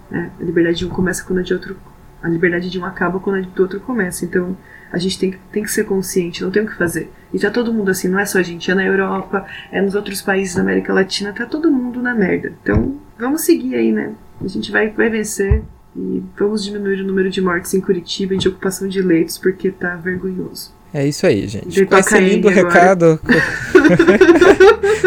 né, 0.09 0.31
a 0.41 0.45
liberdade 0.45 0.79
de 0.79 0.87
um 0.87 0.91
começa 0.91 1.25
quando 1.25 1.41
a 1.41 1.43
de 1.43 1.53
outro, 1.53 1.77
a 2.23 2.29
liberdade 2.29 2.71
de 2.71 2.79
um 2.79 2.85
acaba 2.85 3.19
quando 3.19 3.39
a 3.39 3.41
do 3.41 3.62
outro 3.62 3.81
começa. 3.81 4.25
Então, 4.25 4.57
a 4.93 4.97
gente 4.97 5.19
tem, 5.19 5.35
tem 5.51 5.64
que 5.64 5.73
ser 5.73 5.87
consciente, 5.87 6.45
não 6.45 6.53
tem 6.53 6.62
o 6.62 6.69
que 6.69 6.77
fazer. 6.77 7.11
E 7.35 7.39
tá 7.41 7.51
todo 7.51 7.75
mundo 7.75 7.91
assim, 7.91 8.07
não 8.07 8.21
é 8.21 8.25
só 8.25 8.39
a 8.39 8.45
gente, 8.45 8.71
é 8.71 8.75
na 8.77 8.85
Europa, 8.85 9.45
é 9.73 9.83
nos 9.83 9.97
outros 9.97 10.23
países 10.23 10.55
da 10.55 10.62
América 10.62 10.95
Latina, 10.95 11.33
tá 11.33 11.45
todo 11.45 11.69
mundo 11.69 12.01
na 12.01 12.14
merda. 12.14 12.53
Então, 12.62 12.95
vamos 13.19 13.41
seguir 13.41 13.75
aí, 13.75 13.91
né? 13.91 14.14
A 14.41 14.47
gente 14.47 14.71
vai, 14.71 14.89
vai 14.91 15.11
vencer 15.11 15.64
e 15.97 16.23
vamos 16.39 16.64
diminuir 16.64 17.01
o 17.01 17.05
número 17.05 17.29
de 17.29 17.41
mortes 17.41 17.75
em 17.75 17.81
Curitiba 17.81 18.35
e 18.35 18.39
de 18.39 18.47
ocupação 18.47 18.87
de 18.87 19.03
leitos, 19.03 19.37
porque 19.37 19.73
tá 19.73 19.97
vergonhoso. 19.97 20.78
É 20.93 21.07
isso 21.07 21.26
aí, 21.26 21.47
gente. 21.47 21.84
Com 21.84 21.97
esse 21.99 22.18
lindo 22.18 22.49
recado. 22.49 23.20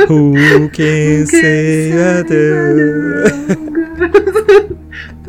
Who 0.07 0.69
can 0.69 1.25
say 1.25 1.91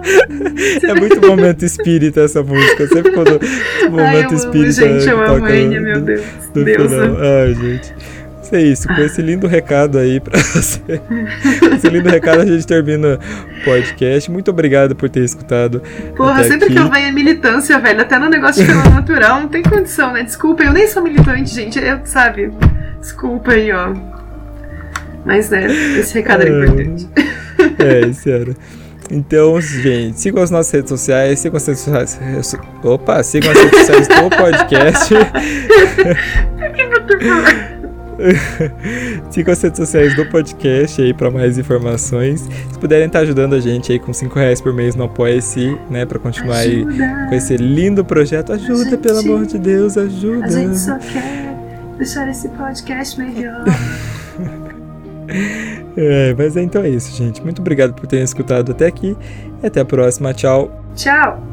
é 0.82 0.94
muito 0.94 1.20
momento 1.26 1.64
espírita 1.64 2.22
essa 2.22 2.42
música. 2.42 2.86
Sempre 2.88 3.12
quando 3.12 3.40
momento 3.90 4.30
Ai, 4.30 4.34
espírita. 4.34 4.72
Gente, 4.72 5.08
eu 5.08 5.22
amo 5.22 5.48
Enya, 5.48 5.80
meu 5.80 6.00
Deus. 6.00 6.22
Deus 6.54 6.90
final. 6.90 7.16
Ai, 7.20 7.54
gente. 7.54 7.94
É 8.52 8.60
isso. 8.60 8.86
Com 8.86 9.00
esse 9.00 9.22
lindo 9.22 9.46
recado 9.46 9.98
aí 9.98 10.20
pra 10.20 10.38
você. 10.52 10.78
Com 11.58 11.74
esse 11.74 11.88
lindo 11.88 12.08
recado 12.08 12.42
a 12.42 12.46
gente 12.46 12.66
termina 12.66 13.18
o 13.18 13.64
podcast. 13.64 14.30
Muito 14.30 14.50
obrigado 14.50 14.94
por 14.94 15.08
ter 15.08 15.24
escutado. 15.24 15.82
Porra, 16.14 16.44
sempre 16.44 16.66
aqui. 16.66 16.74
que 16.74 16.80
eu 16.80 16.90
venho 16.90 17.08
é 17.08 17.12
militância, 17.12 17.78
velho. 17.78 18.02
Até 18.02 18.18
no 18.18 18.28
negócio 18.28 18.62
de 18.62 18.70
canal 18.70 18.90
natural 18.92 19.40
não 19.40 19.48
tem 19.48 19.62
condição, 19.62 20.12
né? 20.12 20.22
Desculpa, 20.22 20.62
eu 20.62 20.72
nem 20.72 20.86
sou 20.86 21.02
militante, 21.02 21.54
gente. 21.54 21.78
Eu, 21.78 22.00
sabe? 22.04 22.52
Desculpa 23.00 23.52
aí, 23.52 23.72
ó. 23.72 23.94
Mas 25.24 25.50
é, 25.52 25.66
esse 25.98 26.12
recado 26.14 26.42
é 26.42 26.48
importante. 26.48 27.08
É, 27.78 28.00
isso 28.06 28.28
era. 28.28 28.54
Então, 29.10 29.60
gente, 29.60 30.20
sigam 30.20 30.42
as 30.42 30.50
nossas 30.50 30.72
redes 30.72 30.88
sociais, 30.88 31.38
sigam 31.38 31.56
as 31.56 31.66
redes 31.66 31.82
sociais. 31.82 32.18
Opa, 32.82 33.22
sigam 33.22 33.50
as 33.50 33.58
redes 33.58 33.78
sociais 33.80 34.08
do 34.08 34.30
podcast. 34.30 35.14
sigam 39.30 39.52
as 39.52 39.62
redes 39.62 39.78
sociais 39.78 40.14
do 40.16 40.26
podcast 40.26 41.00
aí 41.00 41.14
para 41.14 41.30
mais 41.30 41.58
informações. 41.58 42.40
Se 42.40 42.78
puderem 42.78 43.06
estar 43.06 43.20
tá 43.20 43.22
ajudando 43.24 43.54
a 43.54 43.60
gente 43.60 43.92
aí 43.92 43.98
com 43.98 44.12
5 44.12 44.38
reais 44.38 44.60
por 44.60 44.72
mês 44.72 44.94
no 44.94 45.04
Apoia-se, 45.04 45.76
né? 45.90 46.04
Para 46.04 46.18
continuar 46.18 46.58
ajuda. 46.58 47.04
aí 47.04 47.28
com 47.28 47.34
esse 47.34 47.56
lindo 47.56 48.04
projeto. 48.04 48.52
Ajuda, 48.52 48.84
gente, 48.90 48.96
pelo 48.98 49.18
amor 49.18 49.46
de 49.46 49.58
Deus, 49.58 49.96
ajuda. 49.96 50.46
A 50.46 50.50
gente 50.50 50.78
só 50.78 50.98
quer 50.98 51.54
deixar 51.96 52.28
esse 52.28 52.48
podcast 52.48 53.18
melhor. 53.18 53.64
É, 55.96 56.34
mas 56.36 56.56
então 56.56 56.82
é 56.82 56.88
isso, 56.88 57.14
gente. 57.16 57.42
Muito 57.42 57.60
obrigado 57.60 57.94
por 57.94 58.06
terem 58.06 58.24
escutado 58.24 58.72
até 58.72 58.86
aqui. 58.86 59.16
E 59.62 59.66
até 59.66 59.80
a 59.80 59.84
próxima. 59.84 60.32
Tchau. 60.32 60.84
Tchau. 60.94 61.51